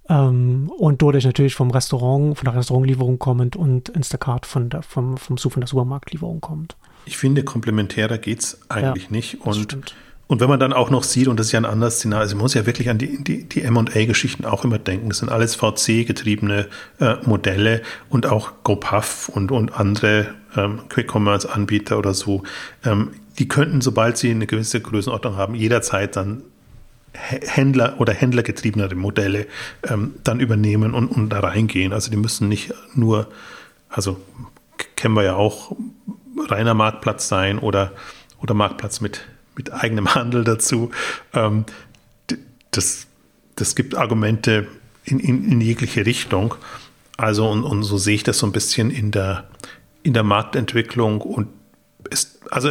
ähm, 0.09 0.70
und 0.76 1.03
dadurch 1.03 1.24
natürlich 1.24 1.55
vom 1.55 1.70
Restaurant, 1.70 2.39
von 2.39 2.45
der 2.45 2.55
Restaurantlieferung 2.55 3.18
kommend 3.18 3.55
und 3.55 3.91
Instacart 3.91 4.47
von 4.47 4.70
der, 4.70 4.82
vom, 4.82 5.16
vom, 5.18 5.37
von 5.37 5.61
der 5.61 5.68
Supermarktlieferung 5.68 6.41
kommt. 6.41 6.76
Ich 7.07 7.18
finde, 7.18 7.45
komplementärer 7.45 8.16
geht 8.16 8.41
es 8.41 8.70
eigentlich 8.70 9.05
ja, 9.05 9.11
nicht. 9.11 9.41
Und 9.43 9.55
stimmt. 9.57 9.95
Und 10.26 10.40
wenn 10.40 10.48
man 10.48 10.58
dann 10.58 10.72
auch 10.72 10.90
noch 10.90 11.02
sieht, 11.02 11.28
und 11.28 11.38
das 11.38 11.46
ist 11.46 11.52
ja 11.52 11.60
ein 11.60 11.66
anderes 11.66 11.96
Szenario, 11.96 12.22
also 12.22 12.36
man 12.36 12.44
muss 12.44 12.54
ja 12.54 12.64
wirklich 12.64 12.88
an 12.88 12.96
die, 12.96 13.22
die, 13.22 13.44
die 13.44 13.70
MA-Geschichten 13.70 14.46
auch 14.46 14.64
immer 14.64 14.78
denken. 14.78 15.08
Das 15.08 15.18
sind 15.18 15.28
alles 15.28 15.54
VC-getriebene 15.54 16.66
äh, 16.98 17.16
Modelle 17.24 17.82
und 18.08 18.26
auch 18.26 18.52
GoPuff 18.62 19.28
und, 19.28 19.52
und 19.52 19.78
andere 19.78 20.28
ähm, 20.56 20.80
Quick-Commerce-Anbieter 20.88 21.98
oder 21.98 22.14
so. 22.14 22.42
Ähm, 22.84 23.10
die 23.38 23.48
könnten, 23.48 23.80
sobald 23.82 24.16
sie 24.16 24.30
eine 24.30 24.46
gewisse 24.46 24.80
Größenordnung 24.80 25.36
haben, 25.36 25.54
jederzeit 25.54 26.16
dann 26.16 26.42
Händler 27.12 27.94
oder 27.98 28.12
händlergetriebenere 28.12 28.94
Modelle 28.94 29.46
ähm, 29.88 30.14
dann 30.24 30.40
übernehmen 30.40 30.94
und, 30.94 31.08
und 31.08 31.28
da 31.28 31.40
reingehen. 31.40 31.92
Also 31.92 32.10
die 32.10 32.16
müssen 32.16 32.48
nicht 32.48 32.72
nur, 32.94 33.28
also 33.88 34.20
kennen 34.96 35.14
wir 35.14 35.22
ja 35.22 35.34
auch, 35.34 35.76
reiner 36.48 36.74
Marktplatz 36.74 37.28
sein 37.28 37.58
oder, 37.58 37.92
oder 38.40 38.54
Marktplatz 38.54 39.00
mit 39.00 39.20
mit 39.57 39.72
eigenem 39.72 40.14
Handel 40.14 40.44
dazu. 40.44 40.90
Ähm, 41.32 41.64
das, 42.70 43.07
das 43.57 43.74
gibt 43.74 43.96
Argumente 43.96 44.66
in, 45.05 45.20
in, 45.20 45.50
in 45.50 45.61
jegliche 45.61 46.07
Richtung. 46.07 46.55
Also, 47.16 47.48
und, 47.48 47.62
und 47.64 47.82
so 47.82 47.98
sehe 47.98 48.16
ich 48.16 48.24
das 48.24 48.38
so 48.38 48.46
ein 48.46 48.52
bisschen 48.52 48.90
in 48.90 49.11
der, 49.11 49.44
in 50.02 50.12
der 50.14 50.24
Marktentwicklung 50.24 51.20
und 51.20 51.48
ist, 52.11 52.40
also 52.50 52.70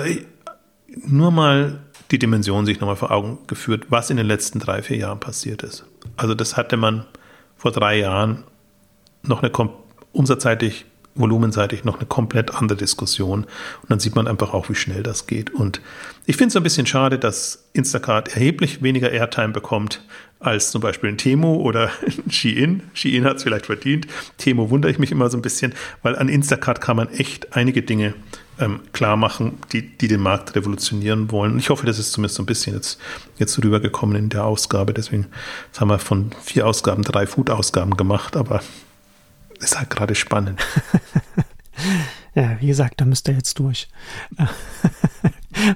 nur 0.87 1.31
mal 1.31 1.79
die 2.11 2.19
Dimension 2.19 2.65
sich 2.65 2.79
nochmal 2.79 2.95
vor 2.95 3.11
Augen 3.11 3.39
geführt, 3.47 3.85
was 3.89 4.09
in 4.09 4.17
den 4.17 4.27
letzten 4.27 4.59
drei, 4.59 4.83
vier 4.83 4.97
Jahren 4.97 5.19
passiert 5.19 5.63
ist. 5.63 5.85
Also 6.17 6.35
das 6.35 6.57
hatte 6.57 6.77
man 6.77 7.05
vor 7.55 7.71
drei 7.71 7.97
Jahren 7.97 8.43
noch 9.23 9.41
eine 9.41 9.51
umsatzseitig 10.11 10.85
volumenseitig 11.15 11.83
noch 11.83 11.97
eine 11.97 12.05
komplett 12.05 12.55
andere 12.55 12.77
Diskussion. 12.77 13.43
Und 13.43 13.91
dann 13.91 13.99
sieht 13.99 14.15
man 14.15 14.27
einfach 14.27 14.53
auch, 14.53 14.69
wie 14.69 14.75
schnell 14.75 15.03
das 15.03 15.27
geht. 15.27 15.51
Und 15.51 15.81
ich 16.25 16.37
finde 16.37 16.49
es 16.49 16.55
ein 16.55 16.63
bisschen 16.63 16.85
schade, 16.85 17.19
dass 17.19 17.65
Instacart 17.73 18.35
erheblich 18.35 18.81
weniger 18.81 19.11
Airtime 19.11 19.49
bekommt 19.49 20.01
als 20.39 20.71
zum 20.71 20.81
Beispiel 20.81 21.09
ein 21.09 21.17
Temo 21.17 21.55
oder 21.55 21.89
ein 22.25 22.31
Shein. 22.31 22.83
Shein 22.93 23.25
hat 23.25 23.37
es 23.37 23.43
vielleicht 23.43 23.65
verdient. 23.65 24.07
Temo 24.37 24.69
wundere 24.69 24.91
ich 24.91 24.99
mich 24.99 25.11
immer 25.11 25.29
so 25.29 25.37
ein 25.37 25.41
bisschen, 25.41 25.73
weil 26.01 26.15
an 26.15 26.29
Instacart 26.29 26.81
kann 26.81 26.97
man 26.97 27.09
echt 27.09 27.55
einige 27.55 27.81
Dinge 27.81 28.13
ähm, 28.59 28.81
klar 28.91 29.17
machen, 29.17 29.57
die, 29.71 29.97
die 29.97 30.07
den 30.07 30.21
Markt 30.21 30.55
revolutionieren 30.55 31.31
wollen. 31.31 31.53
Und 31.53 31.59
ich 31.59 31.69
hoffe, 31.69 31.85
das 31.85 31.99
ist 31.99 32.11
zumindest 32.11 32.35
so 32.35 32.43
ein 32.43 32.45
bisschen 32.45 32.75
jetzt, 32.75 32.99
jetzt 33.37 33.61
rübergekommen 33.63 34.15
in 34.15 34.29
der 34.29 34.45
Ausgabe. 34.45 34.93
Deswegen 34.93 35.27
haben 35.77 35.89
wir 35.89 35.99
von 35.99 36.31
vier 36.43 36.67
Ausgaben 36.67 37.03
drei 37.03 37.25
Food-Ausgaben 37.25 37.97
gemacht, 37.97 38.35
aber 38.35 38.61
ist 39.59 39.77
halt 39.77 39.89
gerade 39.89 40.13
spannend. 40.13 40.61
ja, 42.35 42.57
wie 42.59 42.67
gesagt, 42.67 43.01
da 43.01 43.05
müsst 43.05 43.27
ihr 43.27 43.33
jetzt 43.35 43.57
durch. 43.59 43.87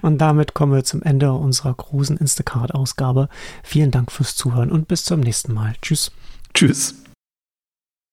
und 0.01 0.19
damit 0.19 0.53
kommen 0.53 0.73
wir 0.73 0.83
zum 0.83 1.01
Ende 1.01 1.31
unserer 1.33 1.73
großen 1.73 2.17
Instacart-Ausgabe. 2.17 3.29
Vielen 3.63 3.91
Dank 3.91 4.11
fürs 4.11 4.35
Zuhören 4.35 4.71
und 4.71 4.87
bis 4.87 5.03
zum 5.03 5.19
nächsten 5.19 5.53
Mal. 5.53 5.73
Tschüss. 5.81 6.11
Tschüss. 6.53 6.95